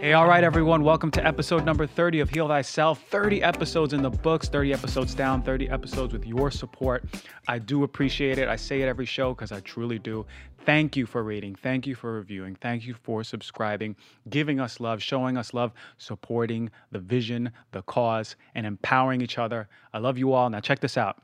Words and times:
Hey, 0.00 0.14
all 0.14 0.26
right, 0.26 0.42
everyone. 0.42 0.82
Welcome 0.82 1.10
to 1.10 1.26
episode 1.26 1.66
number 1.66 1.86
30 1.86 2.20
of 2.20 2.30
Heal 2.30 2.48
Thyself. 2.48 3.02
30 3.10 3.42
episodes 3.42 3.92
in 3.92 4.00
the 4.00 4.08
books, 4.08 4.48
30 4.48 4.72
episodes 4.72 5.14
down, 5.14 5.42
30 5.42 5.68
episodes 5.68 6.14
with 6.14 6.24
your 6.24 6.50
support. 6.50 7.04
I 7.48 7.58
do 7.58 7.84
appreciate 7.84 8.38
it. 8.38 8.48
I 8.48 8.56
say 8.56 8.80
it 8.80 8.88
every 8.88 9.04
show 9.04 9.34
because 9.34 9.52
I 9.52 9.60
truly 9.60 9.98
do. 9.98 10.24
Thank 10.64 10.96
you 10.96 11.04
for 11.04 11.22
reading. 11.22 11.54
Thank 11.54 11.86
you 11.86 11.94
for 11.94 12.14
reviewing. 12.14 12.54
Thank 12.62 12.86
you 12.86 12.94
for 12.94 13.22
subscribing, 13.22 13.94
giving 14.30 14.58
us 14.58 14.80
love, 14.80 15.02
showing 15.02 15.36
us 15.36 15.52
love, 15.52 15.70
supporting 15.98 16.70
the 16.92 16.98
vision, 16.98 17.52
the 17.72 17.82
cause, 17.82 18.36
and 18.54 18.64
empowering 18.64 19.20
each 19.20 19.36
other. 19.36 19.68
I 19.92 19.98
love 19.98 20.16
you 20.16 20.32
all. 20.32 20.48
Now, 20.48 20.60
check 20.60 20.80
this 20.80 20.96
out. 20.96 21.20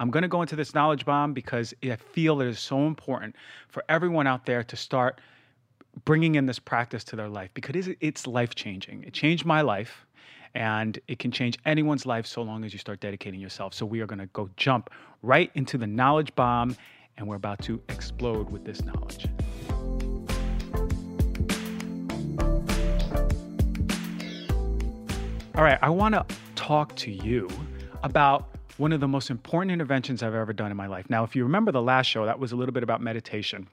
I'm 0.00 0.10
going 0.10 0.22
to 0.22 0.28
go 0.28 0.42
into 0.42 0.56
this 0.56 0.74
knowledge 0.74 1.04
bomb 1.04 1.34
because 1.34 1.72
I 1.84 1.94
feel 1.94 2.40
it 2.40 2.48
is 2.48 2.58
so 2.58 2.84
important 2.88 3.36
for 3.68 3.84
everyone 3.88 4.26
out 4.26 4.44
there 4.44 4.64
to 4.64 4.76
start 4.76 5.20
bringing 6.04 6.34
in 6.34 6.46
this 6.46 6.58
practice 6.58 7.04
to 7.04 7.16
their 7.16 7.28
life 7.28 7.50
because 7.54 7.88
it's 8.00 8.26
life 8.26 8.54
changing. 8.54 9.04
It 9.04 9.12
changed 9.12 9.44
my 9.44 9.60
life 9.60 10.06
and 10.54 10.98
it 11.08 11.18
can 11.18 11.30
change 11.30 11.58
anyone's 11.64 12.06
life 12.06 12.26
so 12.26 12.42
long 12.42 12.64
as 12.64 12.72
you 12.72 12.78
start 12.78 13.00
dedicating 13.00 13.40
yourself. 13.40 13.74
So 13.74 13.86
we 13.86 14.00
are 14.00 14.06
going 14.06 14.18
to 14.18 14.26
go 14.26 14.50
jump 14.56 14.90
right 15.22 15.50
into 15.54 15.78
the 15.78 15.86
knowledge 15.86 16.34
bomb 16.34 16.76
and 17.16 17.26
we're 17.26 17.36
about 17.36 17.60
to 17.62 17.80
explode 17.88 18.50
with 18.50 18.64
this 18.64 18.82
knowledge. 18.84 19.26
All 25.54 25.62
right, 25.62 25.78
I 25.82 25.90
want 25.90 26.14
to 26.14 26.24
talk 26.54 26.96
to 26.96 27.10
you 27.10 27.48
about 28.02 28.48
one 28.78 28.92
of 28.92 29.00
the 29.00 29.08
most 29.08 29.28
important 29.28 29.70
interventions 29.70 30.22
I've 30.22 30.34
ever 30.34 30.54
done 30.54 30.70
in 30.70 30.76
my 30.76 30.86
life. 30.86 31.10
Now, 31.10 31.24
if 31.24 31.36
you 31.36 31.44
remember 31.44 31.70
the 31.72 31.82
last 31.82 32.06
show, 32.06 32.24
that 32.24 32.38
was 32.38 32.52
a 32.52 32.56
little 32.56 32.72
bit 32.72 32.82
about 32.82 33.02
meditation. 33.02 33.68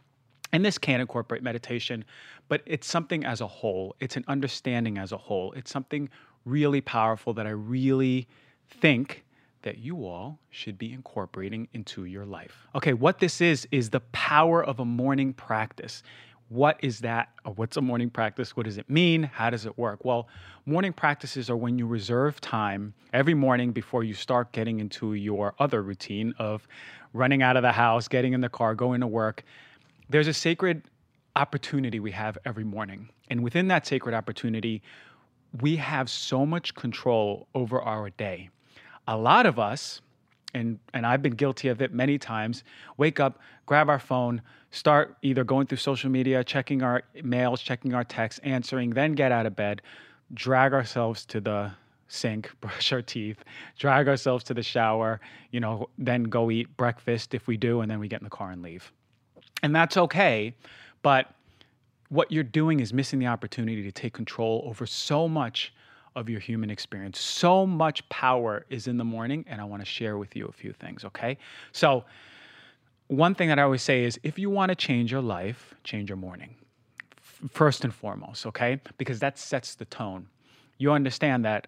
And 0.51 0.65
this 0.65 0.77
can 0.77 0.99
incorporate 0.99 1.43
meditation, 1.43 2.03
but 2.47 2.61
it's 2.65 2.87
something 2.87 3.23
as 3.23 3.41
a 3.41 3.47
whole. 3.47 3.95
It's 3.99 4.17
an 4.17 4.25
understanding 4.27 4.97
as 4.97 5.11
a 5.11 5.17
whole. 5.17 5.51
It's 5.53 5.71
something 5.71 6.09
really 6.45 6.81
powerful 6.81 7.33
that 7.35 7.45
I 7.45 7.51
really 7.51 8.27
think 8.69 9.23
that 9.61 9.77
you 9.77 10.05
all 10.05 10.39
should 10.49 10.77
be 10.77 10.93
incorporating 10.93 11.67
into 11.73 12.05
your 12.05 12.25
life. 12.25 12.67
Okay, 12.75 12.93
what 12.93 13.19
this 13.19 13.41
is, 13.41 13.67
is 13.71 13.89
the 13.89 13.99
power 13.99 14.63
of 14.63 14.79
a 14.79 14.85
morning 14.85 15.33
practice. 15.33 16.01
What 16.47 16.79
is 16.81 16.99
that? 17.01 17.29
Uh, 17.45 17.51
what's 17.51 17.77
a 17.77 17.81
morning 17.81 18.09
practice? 18.09 18.55
What 18.55 18.65
does 18.65 18.77
it 18.77 18.89
mean? 18.89 19.23
How 19.23 19.49
does 19.49 19.65
it 19.65 19.77
work? 19.77 20.03
Well, 20.03 20.27
morning 20.65 20.93
practices 20.93 21.49
are 21.49 21.57
when 21.57 21.77
you 21.77 21.85
reserve 21.85 22.41
time 22.41 22.93
every 23.13 23.33
morning 23.33 23.71
before 23.71 24.03
you 24.03 24.13
start 24.13 24.51
getting 24.51 24.79
into 24.79 25.13
your 25.13 25.53
other 25.59 25.83
routine 25.83 26.33
of 26.39 26.67
running 27.13 27.43
out 27.43 27.57
of 27.57 27.63
the 27.63 27.71
house, 27.71 28.07
getting 28.07 28.33
in 28.33 28.41
the 28.41 28.49
car, 28.49 28.73
going 28.73 29.01
to 29.01 29.07
work 29.07 29.43
there's 30.09 30.27
a 30.27 30.33
sacred 30.33 30.83
opportunity 31.35 31.99
we 31.99 32.11
have 32.11 32.37
every 32.45 32.63
morning. 32.63 33.09
And 33.29 33.43
within 33.43 33.67
that 33.67 33.85
sacred 33.85 34.15
opportunity, 34.15 34.81
we 35.61 35.75
have 35.77 36.09
so 36.09 36.45
much 36.45 36.75
control 36.75 37.47
over 37.53 37.81
our 37.81 38.09
day. 38.09 38.49
A 39.07 39.15
lot 39.15 39.45
of 39.45 39.59
us, 39.59 40.01
and, 40.53 40.79
and 40.93 41.05
I've 41.05 41.21
been 41.21 41.33
guilty 41.33 41.67
of 41.67 41.81
it 41.81 41.93
many 41.93 42.17
times, 42.17 42.63
wake 42.97 43.19
up, 43.19 43.39
grab 43.65 43.89
our 43.89 43.99
phone, 43.99 44.41
start 44.71 45.17
either 45.21 45.43
going 45.43 45.67
through 45.67 45.77
social 45.77 46.09
media, 46.09 46.43
checking 46.43 46.81
our 46.81 47.03
mails, 47.23 47.61
checking 47.61 47.93
our 47.93 48.03
texts, 48.03 48.41
answering, 48.43 48.91
then 48.91 49.13
get 49.13 49.31
out 49.31 49.45
of 49.45 49.55
bed, 49.55 49.81
drag 50.33 50.73
ourselves 50.73 51.25
to 51.27 51.39
the 51.39 51.71
sink, 52.07 52.51
brush 52.61 52.91
our 52.91 53.01
teeth, 53.01 53.43
drag 53.77 54.07
ourselves 54.07 54.43
to 54.45 54.53
the 54.53 54.63
shower, 54.63 55.19
you 55.51 55.59
know, 55.59 55.87
then 55.97 56.23
go 56.23 56.49
eat 56.51 56.75
breakfast 56.77 57.33
if 57.33 57.47
we 57.47 57.57
do, 57.57 57.81
and 57.81 57.89
then 57.89 57.99
we 57.99 58.07
get 58.07 58.19
in 58.19 58.23
the 58.23 58.29
car 58.29 58.51
and 58.51 58.61
leave. 58.61 58.91
And 59.63 59.75
that's 59.75 59.97
okay. 59.97 60.53
But 61.01 61.33
what 62.09 62.31
you're 62.31 62.43
doing 62.43 62.79
is 62.79 62.93
missing 62.93 63.19
the 63.19 63.27
opportunity 63.27 63.83
to 63.83 63.91
take 63.91 64.13
control 64.13 64.63
over 64.65 64.85
so 64.85 65.27
much 65.27 65.73
of 66.15 66.29
your 66.29 66.39
human 66.39 66.69
experience. 66.69 67.19
So 67.19 67.65
much 67.65 68.07
power 68.09 68.65
is 68.69 68.87
in 68.87 68.97
the 68.97 69.03
morning, 69.03 69.45
and 69.47 69.61
I 69.61 69.63
want 69.63 69.81
to 69.81 69.85
share 69.85 70.17
with 70.17 70.35
you 70.35 70.47
a 70.47 70.51
few 70.51 70.73
things, 70.73 71.05
okay? 71.05 71.37
So, 71.71 72.03
one 73.07 73.33
thing 73.33 73.47
that 73.49 73.57
I 73.57 73.63
always 73.63 73.81
say 73.81 74.03
is 74.03 74.19
if 74.21 74.37
you 74.37 74.51
want 74.51 74.69
to 74.69 74.75
change 74.75 75.11
your 75.11 75.21
life, 75.21 75.73
change 75.83 76.09
your 76.09 76.17
morning. 76.17 76.55
First 77.49 77.83
and 77.83 77.93
foremost, 77.93 78.45
okay? 78.45 78.79
Because 78.97 79.19
that 79.19 79.39
sets 79.39 79.75
the 79.75 79.85
tone. 79.85 80.27
You 80.77 80.91
understand 80.91 81.45
that 81.45 81.67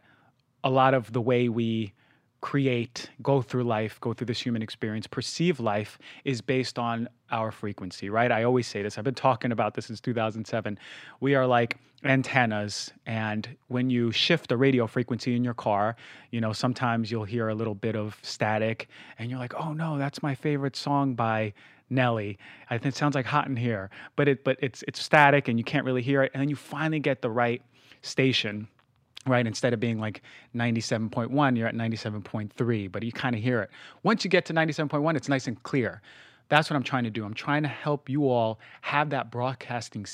a 0.64 0.70
lot 0.70 0.94
of 0.94 1.12
the 1.14 1.22
way 1.22 1.50
we 1.50 1.94
create, 2.42 3.10
go 3.22 3.42
through 3.42 3.64
life, 3.64 4.00
go 4.02 4.14
through 4.14 4.26
this 4.26 4.42
human 4.42 4.62
experience, 4.62 5.08
perceive 5.08 5.60
life 5.60 6.00
is 6.26 6.42
based 6.42 6.80
on 6.80 7.08
our 7.32 7.52
frequency, 7.52 8.10
right? 8.10 8.32
I 8.32 8.44
always 8.44 8.68
say 8.68 8.82
this. 8.82 8.98
I've 8.98 9.04
been 9.04 9.14
talking 9.14 9.52
about 9.52 9.76
this 9.76 9.86
since 9.86 10.02
2007. 10.02 10.78
We 11.20 11.36
are 11.36 11.46
like 11.46 11.78
antennas, 12.04 12.92
and 13.06 13.48
when 13.68 13.92
you 13.92 14.12
shift 14.12 14.50
the 14.50 14.58
radio 14.58 14.88
frequency 14.88 15.36
in 15.36 15.44
your 15.44 15.54
car, 15.54 15.96
you 16.32 16.42
know, 16.42 16.52
sometimes 16.52 17.12
you'll 17.12 17.26
hear 17.26 17.50
a 17.50 17.56
little 17.56 17.76
bit 17.76 17.96
of 17.96 18.18
static, 18.24 18.90
and 19.20 19.30
you're 19.30 19.40
like, 19.40 19.54
oh 19.54 19.74
no, 19.74 20.00
that's 20.00 20.24
my 20.24 20.34
favorite 20.34 20.76
song 20.76 21.14
by 21.14 21.54
Nelly. 21.92 22.40
I 22.72 22.80
think 22.80 22.96
it 22.96 22.98
sounds 22.98 23.14
like 23.14 23.28
Hot 23.28 23.48
in 23.48 23.56
Here, 23.56 23.92
but 24.16 24.28
it 24.28 24.44
but 24.44 24.58
it's 24.62 24.84
it's 24.88 25.02
static 25.02 25.48
and 25.48 25.60
you 25.60 25.64
can't 25.64 25.86
really 25.86 26.02
hear 26.02 26.24
it, 26.24 26.32
and 26.34 26.42
then 26.42 26.50
you 26.50 26.56
finally 26.56 27.00
get 27.00 27.22
the 27.22 27.30
right 27.30 27.62
station 28.02 28.68
right? 29.28 29.46
Instead 29.46 29.74
of 29.74 29.80
being 29.80 30.00
like 30.00 30.22
97.1, 30.56 31.58
you're 31.58 31.68
at 31.68 31.76
97.3, 31.76 32.92
but 32.92 33.04
you 33.04 33.12
kind 33.12 33.36
of 33.36 33.42
hear 33.42 33.62
it. 33.62 33.70
Once 34.04 34.24
you 34.24 34.30
get 34.30 34.46
to 34.46 34.54
97.1, 34.54 35.16
it's 35.16 35.30
nice 35.30 35.48
and 35.48 35.62
clear. 35.64 36.02
That's 36.50 36.70
what 36.70 36.76
I'm 36.76 36.84
trying 36.84 37.06
to 37.06 37.10
do. 37.10 37.24
I'm 37.24 37.34
trying 37.34 37.64
to 37.64 37.70
help 37.70 38.10
you 38.10 38.28
all 38.30 38.60
have 38.82 39.10
that 39.12 39.32
broadcasting 39.32 40.06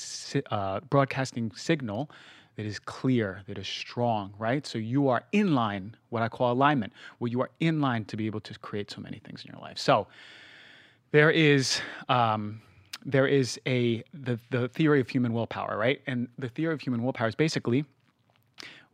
uh, 0.50 0.80
broadcasting 0.88 1.50
signal 1.56 2.10
that 2.56 2.66
is 2.66 2.78
clear, 2.78 3.42
that 3.48 3.58
is 3.58 3.66
strong, 3.66 4.34
right? 4.38 4.66
So 4.66 4.78
you 4.78 5.08
are 5.08 5.24
in 5.32 5.54
line, 5.54 5.96
what 6.10 6.22
I 6.22 6.28
call 6.28 6.52
alignment, 6.52 6.92
where 7.18 7.30
you 7.30 7.40
are 7.40 7.50
in 7.60 7.80
line 7.80 8.04
to 8.06 8.16
be 8.16 8.26
able 8.26 8.40
to 8.40 8.58
create 8.58 8.90
so 8.90 9.00
many 9.00 9.20
things 9.24 9.44
in 9.44 9.52
your 9.52 9.60
life. 9.60 9.78
So 9.78 10.06
there 11.10 11.30
is 11.30 11.80
um, 12.08 12.60
there 13.04 13.26
is 13.26 13.60
a 13.66 14.04
the 14.12 14.38
the 14.50 14.68
theory 14.68 15.00
of 15.00 15.08
human 15.08 15.32
willpower, 15.32 15.76
right? 15.76 16.00
And 16.06 16.28
the 16.38 16.48
theory 16.48 16.74
of 16.74 16.80
human 16.80 17.02
willpower 17.02 17.28
is 17.28 17.34
basically 17.34 17.84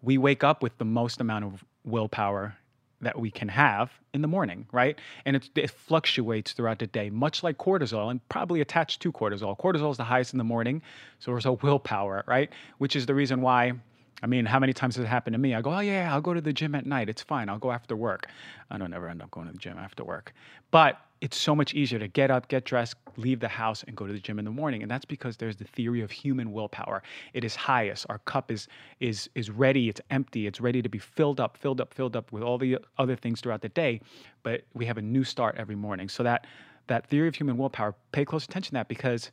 we 0.05 0.19
wake 0.19 0.45
up 0.45 0.63
with 0.63 0.77
the 0.79 0.85
most 0.85 1.21
amount 1.21 1.45
of 1.45 1.65
willpower 1.85 2.57
that 3.01 3.19
we 3.19 3.31
can 3.31 3.49
have 3.49 3.91
in 4.15 4.23
the 4.23 4.29
morning, 4.29 4.67
right? 4.73 4.99
And 5.25 5.37
it, 5.37 5.51
it, 5.55 5.71
fluctuates 5.71 6.53
throughout 6.53 6.79
the 6.79 6.87
day, 6.87 7.11
much 7.11 7.43
like 7.43 7.59
cortisol, 7.59 8.11
and 8.11 8.27
probably 8.29 8.61
attached 8.61 9.03
to 9.03 9.13
cortisol. 9.13 9.59
Cortisol 9.59 9.91
is 9.91 9.97
the 9.97 10.05
highest 10.05 10.33
in 10.33 10.39
the 10.39 10.45
morning, 10.45 10.81
so 11.19 11.39
so 11.39 11.59
willpower, 11.63 12.25
right? 12.27 12.51
Which 12.79 12.97
is 12.97 13.07
the 13.07 13.15
reason 13.15 13.41
why 13.41 13.75
I 14.23 14.27
mean, 14.27 14.47
how 14.47 14.59
many 14.59 14.73
times 14.73 14.97
has 14.97 15.05
it 15.05 15.09
happened 15.09 15.35
to 15.35 15.39
me? 15.39 15.55
I 15.55 15.61
go, 15.61 15.75
oh 15.75 15.81
yeah, 15.81 16.13
I'll 16.13 16.23
go 16.23 16.33
to 16.33 16.41
the 16.41 16.53
gym 16.53 16.75
at 16.75 16.87
night. 16.87 17.11
It's 17.11 17.21
fine. 17.21 17.51
I'll 17.51 17.59
go 17.59 17.73
after 17.73 17.95
work. 17.95 18.29
I 18.71 18.79
don't 18.79 18.95
ever 18.95 19.09
end 19.09 19.21
up 19.21 19.31
going 19.31 19.49
to 19.49 19.53
the 19.53 19.59
gym 19.59 19.77
after 19.77 20.03
work. 20.03 20.33
But 20.71 20.99
it's 21.25 21.39
so 21.39 21.57
much 21.57 21.73
easier 21.73 21.99
to 21.99 22.07
get 22.07 22.31
up, 22.31 22.49
get 22.49 22.67
dressed, 22.67 22.97
leave 23.17 23.41
the 23.41 23.49
house, 23.49 23.83
and 23.85 23.97
go 23.97 24.07
to 24.07 24.13
the 24.13 24.19
gym 24.19 24.39
in 24.39 24.45
the 24.45 24.51
morning. 24.51 24.83
And 24.83 24.91
that's 24.91 25.07
because 25.07 25.39
there's 25.39 25.57
the 25.57 25.65
theory 25.65 26.03
of 26.03 26.11
human 26.11 26.53
willpower. 26.53 27.03
It 27.33 27.45
is 27.45 27.57
highest. 27.57 28.05
Our 28.11 28.19
cup 28.19 28.51
is 28.53 28.69
is 29.01 29.31
is 29.35 29.49
ready. 29.49 29.89
It's 29.89 30.03
empty. 30.11 30.47
It's 30.47 30.61
ready 30.61 30.83
to 30.83 30.89
be 30.91 30.99
filled 30.99 31.41
up, 31.41 31.57
filled 31.57 31.81
up, 31.81 31.95
filled 31.95 32.15
up 32.15 32.31
with 32.31 32.43
all 32.43 32.59
the 32.59 32.77
other 32.99 33.17
things 33.17 33.41
throughout 33.41 33.63
the 33.63 33.71
day. 33.71 34.03
But 34.43 34.65
we 34.75 34.85
have 34.85 34.99
a 34.99 35.03
new 35.03 35.25
start 35.25 35.55
every 35.57 35.77
morning. 35.77 36.11
So 36.11 36.23
that 36.25 36.47
that 36.89 37.07
theory 37.07 37.29
of 37.29 37.35
human 37.35 37.57
willpower, 37.57 37.95
pay 38.13 38.27
close 38.27 38.45
attention 38.45 38.73
to 38.73 38.75
that 38.81 38.89
because 38.89 39.31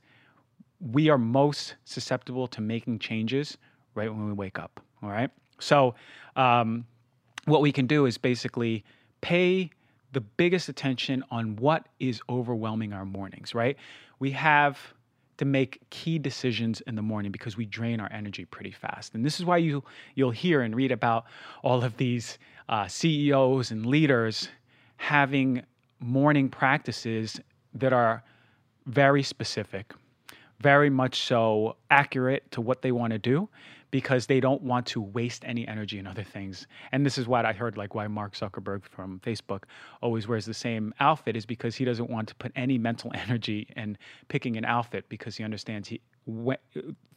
we 0.80 1.10
are 1.10 1.18
most 1.18 1.76
susceptible 1.84 2.48
to 2.48 2.62
making 2.62 3.00
changes 3.00 3.58
right 3.96 4.10
when 4.10 4.28
we 4.28 4.32
wake 4.32 4.58
up. 4.58 4.80
All 5.04 5.10
right. 5.10 5.30
So, 5.60 5.96
um, 6.38 6.86
what 7.44 7.62
we 7.62 7.74
can 7.74 7.86
do 7.86 8.06
is 8.06 8.18
basically 8.18 8.86
pay 9.20 9.72
the 10.12 10.22
biggest 10.22 10.70
attention 10.70 11.24
on 11.32 11.56
what 11.56 11.88
is 12.00 12.22
overwhelming 12.30 12.94
our 12.94 13.06
mornings, 13.06 13.56
right? 13.56 13.78
We 14.20 14.32
have 14.32 14.78
to 15.38 15.46
make 15.46 15.80
key 15.90 16.20
decisions 16.20 16.82
in 16.82 16.96
the 16.96 17.02
morning 17.02 17.32
because 17.32 17.58
we 17.58 17.66
drain 17.66 18.00
our 18.00 18.12
energy 18.12 18.46
pretty 18.46 18.72
fast. 18.72 19.16
And 19.16 19.26
this 19.26 19.40
is 19.40 19.46
why 19.46 19.58
you 19.58 19.84
you'll 20.16 20.32
hear 20.32 20.62
and 20.62 20.76
read 20.76 20.92
about 20.92 21.26
all 21.64 21.84
of 21.84 21.98
these 21.98 22.38
uh, 22.70 22.88
CEOs 22.88 23.72
and 23.72 23.86
leaders 23.86 24.50
having 24.98 25.64
morning 26.00 26.50
practices 26.50 27.40
that 27.74 27.94
are 27.94 28.24
very 28.86 29.24
specific, 29.24 29.94
very 30.60 30.90
much 30.90 31.24
so 31.24 31.76
accurate 31.90 32.52
to 32.52 32.62
what 32.62 32.82
they 32.82 32.92
want 32.92 33.14
to 33.14 33.20
do 33.20 33.50
because 33.92 34.26
they 34.26 34.40
don't 34.40 34.62
want 34.62 34.86
to 34.88 35.02
waste 35.02 35.44
any 35.46 35.68
energy 35.68 36.00
in 36.00 36.08
other 36.08 36.24
things. 36.24 36.66
And 36.94 37.06
this 37.06 37.18
is 37.18 37.28
what 37.28 37.46
I 37.46 37.52
heard 37.52 37.78
like 37.78 37.94
why 37.94 38.08
Mark 38.08 38.34
Zuckerberg 38.34 38.84
from 38.86 39.20
Facebook 39.20 39.64
always 40.02 40.28
wears 40.28 40.46
the 40.46 40.54
same 40.54 40.94
outfit 41.02 41.36
is 41.36 41.46
because 41.46 41.76
he 41.76 41.84
doesn't 41.84 42.10
want 42.10 42.30
to 42.30 42.36
put 42.36 42.54
any 42.56 42.78
mental 42.78 43.12
energy 43.16 43.68
in 43.76 43.98
picking 44.30 44.58
an 44.58 44.66
outfit 44.66 45.06
because 45.10 45.36
he 45.36 45.44
understands 45.44 45.90
he 45.90 46.02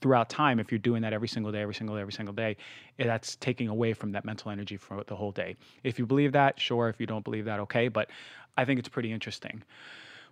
throughout 0.00 0.30
time 0.30 0.58
if 0.58 0.72
you're 0.72 0.78
doing 0.78 1.02
that 1.02 1.12
every 1.12 1.28
single 1.28 1.52
day 1.52 1.60
every 1.60 1.74
single 1.74 1.94
day 1.94 2.00
every 2.00 2.12
single 2.12 2.34
day 2.34 2.56
eh, 2.98 3.04
that's 3.04 3.36
taking 3.36 3.68
away 3.68 3.92
from 3.92 4.12
that 4.12 4.24
mental 4.24 4.50
energy 4.50 4.76
for 4.76 5.02
the 5.06 5.14
whole 5.14 5.30
day. 5.30 5.56
If 5.84 5.98
you 5.98 6.06
believe 6.06 6.32
that 6.32 6.58
sure. 6.58 6.88
If 6.88 6.98
you 7.00 7.06
don't 7.06 7.24
believe 7.24 7.44
that 7.44 7.60
okay. 7.60 7.88
But 7.88 8.10
i 8.56 8.64
think 8.64 8.78
it's 8.78 8.88
pretty 8.88 9.12
interesting. 9.12 9.62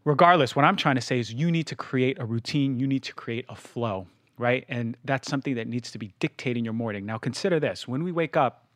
Regardless 0.04 0.56
what 0.56 0.64
i'm 0.64 0.76
trying 0.76 0.96
to 0.96 1.00
say 1.00 1.20
is 1.20 1.32
you 1.32 1.50
need 1.50 1.68
to 1.68 1.76
create 1.76 2.18
a 2.18 2.24
routine. 2.24 2.80
You 2.80 2.88
need 2.88 3.04
to 3.04 3.14
create 3.14 3.44
a 3.48 3.54
flow 3.54 4.08
right? 4.42 4.64
And 4.68 4.96
that's 5.04 5.28
something 5.28 5.54
that 5.54 5.68
needs 5.68 5.92
to 5.92 5.98
be 5.98 6.12
dictating 6.18 6.64
your 6.64 6.74
morning. 6.74 7.06
Now, 7.06 7.16
consider 7.16 7.60
this. 7.60 7.86
When 7.86 8.02
we 8.02 8.10
wake 8.10 8.36
up, 8.36 8.66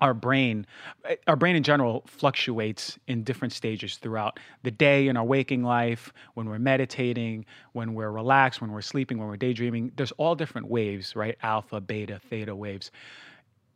our 0.00 0.14
brain 0.14 0.66
our 1.28 1.36
brain 1.36 1.54
in 1.54 1.62
general 1.62 2.02
fluctuates 2.08 2.98
in 3.06 3.22
different 3.22 3.52
stages 3.52 3.98
throughout 3.98 4.40
the 4.64 4.70
day 4.72 5.06
in 5.06 5.16
our 5.16 5.22
waking 5.22 5.62
life 5.62 6.12
when 6.34 6.48
we're 6.48 6.58
meditating 6.58 7.46
when 7.70 7.94
we're 7.94 8.10
relaxed 8.10 8.60
when 8.60 8.72
we're 8.72 8.82
sleeping 8.82 9.18
when 9.18 9.28
we're 9.28 9.36
daydreaming. 9.36 9.92
There's 9.94 10.10
all 10.12 10.34
different 10.34 10.66
waves 10.66 11.14
right? 11.14 11.38
Alpha 11.44 11.80
beta 11.80 12.20
theta 12.28 12.56
waves. 12.56 12.90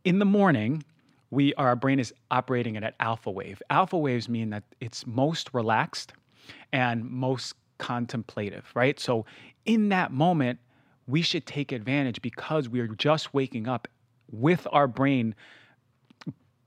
In 0.02 0.18
the 0.18 0.24
morning 0.24 0.82
we 1.30 1.54
our 1.54 1.76
brain 1.76 2.00
is 2.00 2.12
operating 2.32 2.76
at 2.76 2.82
an 2.82 2.94
alpha 2.98 3.30
wave. 3.30 3.62
Alpha 3.70 3.96
waves 3.96 4.28
mean 4.28 4.50
that 4.50 4.64
it's 4.80 5.06
most 5.06 5.50
relaxed 5.52 6.12
and 6.72 7.08
most 7.08 7.54
contemplative 7.78 8.64
right? 8.74 8.98
So 8.98 9.26
in 9.64 9.90
that 9.90 10.10
moment 10.10 10.58
we 11.06 11.22
should 11.22 11.46
take 11.46 11.72
advantage 11.72 12.20
because 12.22 12.68
we're 12.68 12.88
just 12.88 13.32
waking 13.32 13.68
up 13.68 13.88
with 14.30 14.66
our 14.72 14.88
brain 14.88 15.34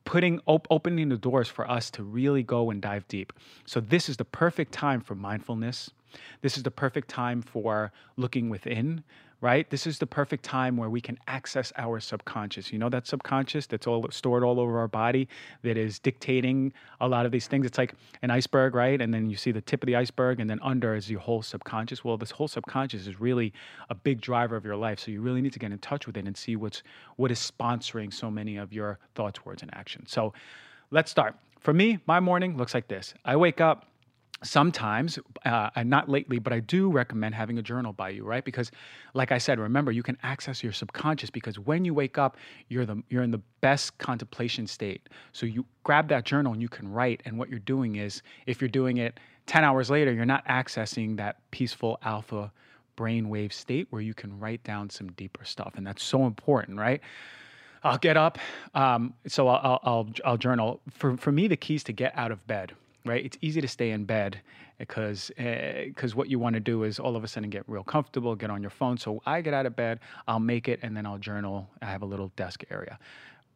putting 0.05 0.39
op- 0.47 0.67
opening 0.71 1.09
the 1.09 1.17
doors 1.17 1.47
for 1.47 1.69
us 1.69 1.91
to 1.91 2.01
really 2.01 2.41
go 2.41 2.71
and 2.71 2.81
dive 2.81 3.07
deep. 3.07 3.31
So 3.65 3.79
this 3.79 4.09
is 4.09 4.17
the 4.17 4.25
perfect 4.25 4.71
time 4.71 5.01
for 5.01 5.13
mindfulness. 5.13 5.91
This 6.41 6.57
is 6.57 6.63
the 6.63 6.71
perfect 6.71 7.09
time 7.09 7.43
for 7.43 7.91
looking 8.17 8.49
within, 8.49 9.03
right? 9.41 9.69
This 9.69 9.87
is 9.87 9.99
the 9.99 10.07
perfect 10.07 10.43
time 10.43 10.75
where 10.75 10.89
we 10.89 10.99
can 10.99 11.17
access 11.27 11.71
our 11.77 11.99
subconscious. 11.99 12.71
You 12.71 12.79
know 12.79 12.89
that 12.89 13.07
subconscious 13.07 13.67
that's 13.67 13.87
all 13.87 14.05
stored 14.11 14.43
all 14.43 14.59
over 14.59 14.79
our 14.79 14.87
body 14.87 15.27
that 15.63 15.77
is 15.77 15.99
dictating 15.99 16.73
a 16.99 17.07
lot 17.07 17.25
of 17.25 17.31
these 17.31 17.47
things. 17.47 17.65
It's 17.65 17.77
like 17.77 17.93
an 18.21 18.31
iceberg, 18.31 18.75
right? 18.75 18.99
And 19.01 19.13
then 19.13 19.29
you 19.29 19.37
see 19.37 19.51
the 19.51 19.61
tip 19.61 19.83
of 19.83 19.87
the 19.87 19.95
iceberg, 19.95 20.39
and 20.39 20.49
then 20.49 20.59
under 20.61 20.95
is 20.95 21.09
your 21.09 21.21
whole 21.21 21.41
subconscious. 21.41 22.03
Well, 22.03 22.17
this 22.17 22.31
whole 22.31 22.47
subconscious 22.47 23.07
is 23.07 23.19
really 23.19 23.53
a 23.89 23.95
big 23.95 24.21
driver 24.21 24.55
of 24.55 24.65
your 24.65 24.75
life. 24.75 24.99
So 24.99 25.11
you 25.11 25.21
really 25.21 25.41
need 25.41 25.53
to 25.53 25.59
get 25.59 25.71
in 25.71 25.79
touch 25.79 26.05
with 26.05 26.17
it 26.17 26.25
and 26.25 26.35
see 26.35 26.55
what's 26.55 26.83
what 27.15 27.31
is 27.31 27.39
sponsoring 27.39 28.13
so 28.13 28.29
many 28.29 28.57
of 28.57 28.73
your 28.73 28.99
thoughts, 29.15 29.45
words, 29.45 29.61
and 29.61 29.73
actions. 29.73 30.11
So 30.11 30.33
let's 30.91 31.11
start. 31.11 31.35
For 31.59 31.73
me, 31.73 31.99
my 32.07 32.19
morning 32.19 32.57
looks 32.57 32.73
like 32.73 32.87
this. 32.87 33.13
I 33.25 33.35
wake 33.35 33.61
up 33.61 33.85
sometimes 34.43 35.19
uh, 35.45 35.69
not 35.85 36.07
lately 36.07 36.39
but 36.39 36.53
i 36.53 36.59
do 36.59 36.89
recommend 36.89 37.35
having 37.35 37.57
a 37.57 37.61
journal 37.61 37.91
by 37.91 38.09
you 38.09 38.23
right? 38.23 38.45
Because 38.45 38.71
like 39.13 39.31
i 39.31 39.37
said 39.37 39.59
remember 39.59 39.91
you 39.91 40.03
can 40.03 40.17
access 40.23 40.63
your 40.63 40.71
subconscious 40.71 41.29
because 41.29 41.59
when 41.59 41.83
you 41.83 41.93
wake 41.93 42.17
up 42.17 42.37
you're 42.69 42.85
the 42.85 43.01
you're 43.09 43.23
in 43.23 43.31
the 43.31 43.41
best 43.61 43.97
contemplation 43.97 44.67
state. 44.67 45.09
So 45.33 45.45
you 45.45 45.65
grab 45.83 46.07
that 46.09 46.25
journal 46.25 46.53
and 46.53 46.61
you 46.61 46.69
can 46.69 46.87
write 46.91 47.21
and 47.25 47.37
what 47.37 47.49
you're 47.49 47.59
doing 47.59 47.97
is 47.97 48.21
if 48.45 48.61
you're 48.61 48.69
doing 48.69 48.97
it 48.97 49.19
10 49.47 49.63
hours 49.63 49.89
later 49.89 50.13
you're 50.13 50.25
not 50.25 50.45
accessing 50.45 51.17
that 51.17 51.37
peaceful 51.51 51.99
alpha 52.03 52.51
brainwave 52.97 53.51
state 53.53 53.87
where 53.89 54.01
you 54.01 54.13
can 54.13 54.37
write 54.39 54.63
down 54.63 54.89
some 54.89 55.11
deeper 55.13 55.43
stuff 55.43 55.73
and 55.75 55.85
that's 55.85 56.03
so 56.03 56.25
important 56.25 56.77
right? 56.77 57.01
I'll 57.81 57.97
get 57.97 58.17
up, 58.17 58.37
um, 58.73 59.13
so 59.25 59.47
I'll, 59.47 59.79
I'll, 59.83 60.09
I'll 60.25 60.37
journal. 60.37 60.81
For 60.89 61.15
for 61.15 61.31
me, 61.31 61.47
the 61.47 61.55
keys 61.55 61.81
to 61.85 61.93
get 61.93 62.11
out 62.17 62.29
of 62.29 62.45
bed 62.45 62.73
right? 63.09 63.25
It's 63.25 63.37
easy 63.41 63.59
to 63.59 63.67
stay 63.67 63.89
in 63.89 64.05
bed 64.05 64.39
because 64.77 65.31
because 65.35 66.13
uh, 66.13 66.15
what 66.15 66.29
you 66.29 66.39
want 66.39 66.53
to 66.53 66.59
do 66.59 66.83
is 66.83 66.99
all 66.99 67.15
of 67.15 67.23
a 67.23 67.27
sudden 67.27 67.49
get 67.49 67.63
real 67.67 67.83
comfortable, 67.83 68.35
get 68.35 68.49
on 68.51 68.61
your 68.61 68.69
phone. 68.69 68.97
So 68.97 69.21
I 69.25 69.41
get 69.41 69.53
out 69.53 69.65
of 69.65 69.75
bed, 69.75 69.99
I'll 70.27 70.39
make 70.39 70.67
it, 70.67 70.79
and 70.83 70.95
then 70.95 71.05
I'll 71.05 71.17
journal. 71.17 71.67
I 71.81 71.87
have 71.87 72.03
a 72.03 72.05
little 72.05 72.31
desk 72.35 72.63
area. 72.69 72.99